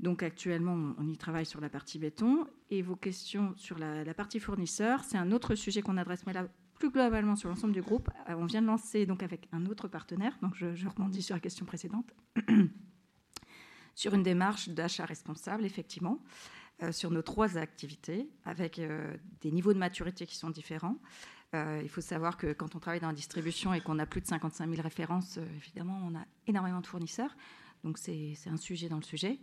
Donc 0.00 0.22
actuellement, 0.22 0.94
on 0.98 1.08
y 1.08 1.16
travaille 1.16 1.46
sur 1.46 1.60
la 1.60 1.68
partie 1.68 1.98
béton. 1.98 2.46
Et 2.70 2.82
vos 2.82 2.96
questions 2.96 3.54
sur 3.56 3.78
la, 3.78 4.12
partie 4.12 4.40
fournisseur, 4.40 5.04
c'est 5.04 5.16
un 5.16 5.32
autre 5.32 5.54
sujet 5.54 5.82
qu'on 5.82 5.96
adresse, 5.96 6.26
mais 6.26 6.32
là 6.32 6.46
plus 6.78 6.90
globalement 6.90 7.36
sur 7.36 7.48
l'ensemble 7.48 7.72
du 7.72 7.82
groupe. 7.82 8.10
Euh, 8.28 8.34
on 8.36 8.46
vient 8.46 8.60
de 8.60 8.66
lancer 8.66 9.06
donc 9.06 9.22
avec 9.22 9.48
un 9.52 9.64
autre 9.66 9.86
partenaire, 9.86 10.36
donc 10.42 10.56
je, 10.56 10.74
je 10.74 10.88
rebondis 10.88 11.22
sur 11.22 11.36
la 11.36 11.40
question 11.40 11.64
précédente, 11.64 12.12
sur 13.94 14.12
une 14.12 14.24
démarche 14.24 14.68
d'achat 14.68 15.04
responsable, 15.04 15.64
effectivement. 15.64 16.20
Euh, 16.82 16.90
sur 16.90 17.12
nos 17.12 17.22
trois 17.22 17.56
activités, 17.56 18.28
avec 18.44 18.80
euh, 18.80 19.16
des 19.42 19.52
niveaux 19.52 19.72
de 19.72 19.78
maturité 19.78 20.26
qui 20.26 20.34
sont 20.34 20.50
différents. 20.50 20.96
Euh, 21.54 21.80
il 21.80 21.88
faut 21.88 22.00
savoir 22.00 22.36
que 22.36 22.52
quand 22.52 22.74
on 22.74 22.80
travaille 22.80 22.98
dans 22.98 23.06
la 23.06 23.14
distribution 23.14 23.72
et 23.72 23.80
qu'on 23.80 24.00
a 24.00 24.06
plus 24.06 24.20
de 24.20 24.26
55 24.26 24.68
000 24.68 24.82
références, 24.82 25.38
évidemment, 25.58 26.00
on 26.04 26.16
a 26.16 26.24
énormément 26.48 26.80
de 26.80 26.86
fournisseurs. 26.88 27.36
Donc 27.84 27.96
c'est 27.98 28.34
un 28.46 28.56
sujet 28.56 28.88
dans 28.88 28.96
le 28.96 29.04
sujet. 29.04 29.38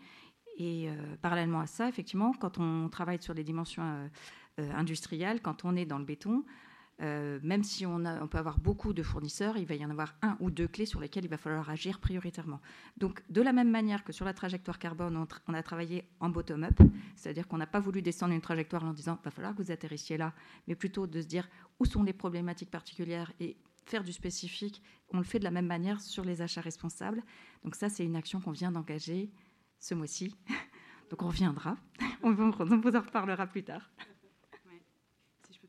Et 0.58 0.90
parallèlement 1.22 1.62
à 1.62 1.68
ça, 1.68 1.88
effectivement, 1.88 2.34
quand 2.34 2.58
on 2.58 2.90
travaille 2.90 3.22
sur 3.22 3.34
les 3.34 3.44
dimensions 3.44 4.10
industrielles, 4.58 5.42
quand 5.42 5.64
on 5.64 5.78
est 5.78 5.86
dans 5.86 6.00
le 6.00 6.04
béton, 6.04 6.44
euh, 7.02 7.40
même 7.42 7.64
si 7.64 7.86
on, 7.86 8.00
peut 8.28 8.38
avoir 8.38 8.60
beaucoup 8.60 8.94
de 8.94 9.02
fournisseurs, 9.02 9.58
il 9.58 9.66
va 9.66 9.76
y 9.76 9.84
en 9.84 9.90
avoir 9.90 10.14
un 10.22 10.38
ou 10.40 10.52
deux 10.52 10.68
clés 10.68 10.86
sur 10.86 11.00
lesquelles 11.00 11.26
il 11.26 11.30
va 11.30 11.38
falloir 11.38 11.68
agir 11.70 12.00
prioritairement. 12.00 12.62
Donc, 12.98 13.24
de 13.30 13.42
la 13.42 13.54
même 13.54 13.72
manière 13.72 14.04
que 14.04 14.12
sur 14.12 14.24
la 14.24 14.34
trajectoire 14.34 14.78
carbone, 14.78 15.26
on, 15.48 15.54
a 15.54 15.64
travaillé 15.64 16.04
en 16.20 16.30
bottom-up, 16.30 16.80
c'est-à-dire 17.16 17.48
qu'on 17.48 17.58
n'a 17.58 17.66
pas 17.66 17.80
voulu 17.80 18.04
descendre 18.04 18.34
une 18.34 18.42
trajectoire 18.42 18.84
en 18.84 18.94
disant 18.94 19.18
il 19.22 19.26
va 19.26 19.32
falloir 19.32 19.56
que 19.56 19.64
vous 19.64 19.72
atterrissiez 19.72 20.18
là, 20.18 20.34
mais 20.68 20.76
plutôt 20.76 21.08
de 21.08 21.22
se 21.22 21.28
dire 21.28 21.50
où 21.80 21.86
sont 21.86 22.04
les 22.04 22.14
problématiques 22.14 22.70
particulières 22.70 23.32
et 23.40 23.58
faire 23.86 24.04
du 24.04 24.14
spécifique. 24.14 24.84
On 25.12 25.18
le 25.18 25.24
fait 25.24 25.40
de 25.40 25.44
la 25.44 25.52
même 25.52 25.66
manière 25.66 26.00
sur 26.00 26.24
les 26.24 26.42
achats 26.44 26.62
responsables. 26.62 27.24
Donc, 27.64 27.76
ça, 27.76 27.90
c'est 27.90 28.06
une 28.06 28.16
action 28.16 28.40
qu'on 28.40 28.52
vient 28.52 28.72
d'engager 28.72 29.32
ce 29.80 29.96
mois-ci. 29.96 30.36
Donc, 31.10 31.24
on 31.24 31.28
reviendra. 31.28 31.78
On 32.24 32.32
vous 32.32 32.96
en 32.96 33.02
reparlera 33.02 33.48
plus 33.48 33.64
tard 33.64 33.90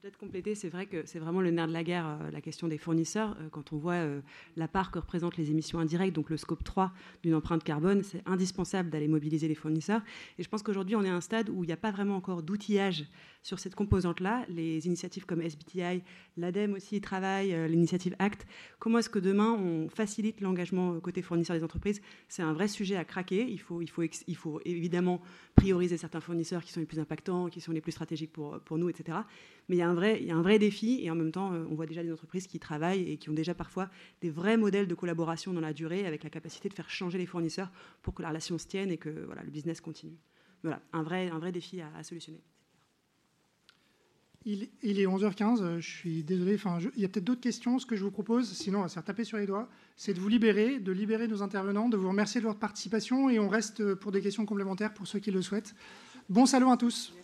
peut-être 0.03 0.18
compléter, 0.18 0.57
c'est 0.57 0.68
vrai 0.68 0.86
que 0.86 1.07
c'est 1.07 1.20
vraiment 1.20 1.40
le 1.40 1.53
nerf 1.53 1.68
de 1.68 1.72
la 1.72 1.84
guerre, 1.84 2.18
euh, 2.20 2.30
la 2.32 2.40
question 2.40 2.66
des 2.66 2.76
fournisseurs. 2.76 3.36
Euh, 3.40 3.48
quand 3.53 3.72
on 3.72 3.76
voit 3.76 3.92
euh, 3.94 4.20
la 4.57 4.66
part 4.66 4.90
que 4.90 4.98
représentent 4.98 5.36
les 5.36 5.53
émissions 5.53 5.78
indirectes, 5.78 6.12
donc 6.12 6.28
le 6.28 6.36
scope 6.36 6.64
3 6.64 6.90
d'une 7.22 7.36
empreinte 7.36 7.62
carbone, 7.62 8.03
c'est 8.03 8.20
indispensable 8.26 8.90
d'aller 8.90 9.07
mobiliser 9.07 9.46
les 9.46 9.55
fournisseurs. 9.55 10.03
Et 10.40 10.42
je 10.42 10.48
pense 10.48 10.64
qu'aujourd'hui, 10.64 10.96
on 10.96 11.05
est 11.05 11.09
à 11.09 11.14
un 11.14 11.20
stade 11.20 11.50
où 11.50 11.62
il 11.62 11.68
n'y 11.68 11.72
a 11.72 11.76
pas 11.76 11.92
vraiment 11.92 12.16
encore 12.16 12.42
d'outillage 12.42 13.05
sur 13.44 13.61
cette 13.61 13.76
composante-là. 13.76 14.44
Les 14.48 14.88
initiatives 14.88 15.24
comme 15.24 15.40
SBTI, 15.40 16.03
l'ADEME 16.36 16.74
aussi 16.74 17.00
travaille, 17.00 17.55
l'initiative 17.68 18.16
ACT. 18.18 18.44
Comment 18.80 18.98
est-ce 18.98 19.11
que 19.11 19.20
demain, 19.20 19.53
on 19.53 19.88
facilite 19.88 20.40
l'engagement 20.40 20.98
côté 21.00 21.22
fournisseur 21.22 21.57
des 21.57 21.64
entreprises? 21.64 22.00
C'est 22.28 22.42
un 22.42 22.53
vrai 22.53 22.68
sujet 22.68 22.96
à 22.96 23.05
craquer. 23.05 23.48
Il 23.48 23.59
faut, 23.59 24.61
évidemment 24.64 25.20
prioriser 25.57 25.96
certains 25.96 26.20
fournisseurs 26.20 26.62
qui 26.62 26.72
sont 26.72 26.80
les 26.80 26.86
plus 26.86 27.00
impactants, 27.00 27.48
qui 27.48 27.61
sont 27.61 27.72
les 27.72 27.80
plus 27.80 27.92
stratégiques 27.92 28.32
pour 28.32 28.78
nous, 28.78 28.88
etc. 28.88 29.18
Mais 29.69 29.77
il 29.77 29.79
y, 29.79 29.83
a 29.83 29.89
un 29.89 29.95
vrai, 29.95 30.19
il 30.21 30.27
y 30.27 30.31
a 30.31 30.37
un 30.37 30.43
vrai 30.43 30.59
défi 30.59 31.01
et 31.03 31.11
en 31.11 31.15
même 31.15 31.31
temps, 31.31 31.53
euh, 31.53 31.65
on 31.71 31.75
voit 31.75 31.87
déjà 31.87 32.03
des 32.03 32.13
entreprises 32.13 32.47
qui 32.47 32.59
travaillent 32.59 33.09
et 33.11 33.17
qui 33.17 33.31
ont 33.31 33.35
déjà 33.35 33.55
parfois 33.55 33.89
des 34.21 34.31
vrais 34.31 34.57
modèles 34.57 34.89
de 34.89 34.95
collaboration 34.95 35.53
dans 35.53 35.61
la 35.61 35.73
durée 35.73 36.05
avec 36.07 36.25
la 36.25 36.31
capacité 36.31 36.69
de 36.69 36.75
faire 36.75 36.91
changer 36.91 37.19
les 37.19 37.27
fournisseurs 37.27 37.71
pour 38.03 38.15
que 38.15 38.23
la 38.23 38.29
relation 38.29 38.59
se 38.59 38.67
tienne 38.67 38.91
et 38.91 38.99
que 38.99 39.11
voilà, 39.27 39.43
le 39.43 39.51
business 39.51 39.81
continue. 39.81 40.19
Voilà, 40.63 40.81
un 40.93 41.03
vrai, 41.03 41.29
un 41.29 41.39
vrai 41.39 41.53
défi 41.53 41.81
à, 41.81 42.03
solutionner. 42.03 42.41
Il, 44.45 44.65
est 44.83 45.07
11h15, 45.07 45.63
euh, 45.63 45.81
je 45.81 45.89
suis 45.89 46.25
désolé. 46.25 46.57
Enfin, 46.57 46.79
il 46.97 47.01
y 47.01 47.05
a 47.05 47.09
peut-être 47.09 47.25
d'autres 47.25 47.41
questions. 47.41 47.79
Ce 47.79 47.87
que 47.87 47.95
je 47.95 48.03
vous 48.03 48.11
propose, 48.11 48.51
sinon 48.53 48.81
on 48.81 48.83
va 48.83 48.89
se 48.89 48.95
faire 48.95 49.05
taper 49.05 49.23
sur 49.23 49.39
les 49.39 49.47
doigts, 49.47 49.69
c'est 49.97 50.15
de 50.15 50.19
vous 50.19 50.29
libérer, 50.29 50.81
de 50.81 50.91
libérer 50.91 51.29
nos 51.29 51.43
intervenants, 51.43 51.89
de 51.89 51.97
vous 51.97 52.09
remercier 52.09 52.41
de 52.41 52.47
votre 52.47 52.59
participation 52.59 53.31
et 53.31 53.39
on 53.39 53.49
reste 53.49 53.95
pour 53.95 54.11
des 54.11 54.21
questions 54.21 54.45
complémentaires 54.45 54.93
pour 54.93 55.07
ceux 55.07 55.21
qui 55.21 55.31
le 55.31 55.43
souhaitent. 55.43 55.77
Bon 56.29 56.47
salon 56.47 56.73
à 56.73 56.77
tous. 56.77 57.15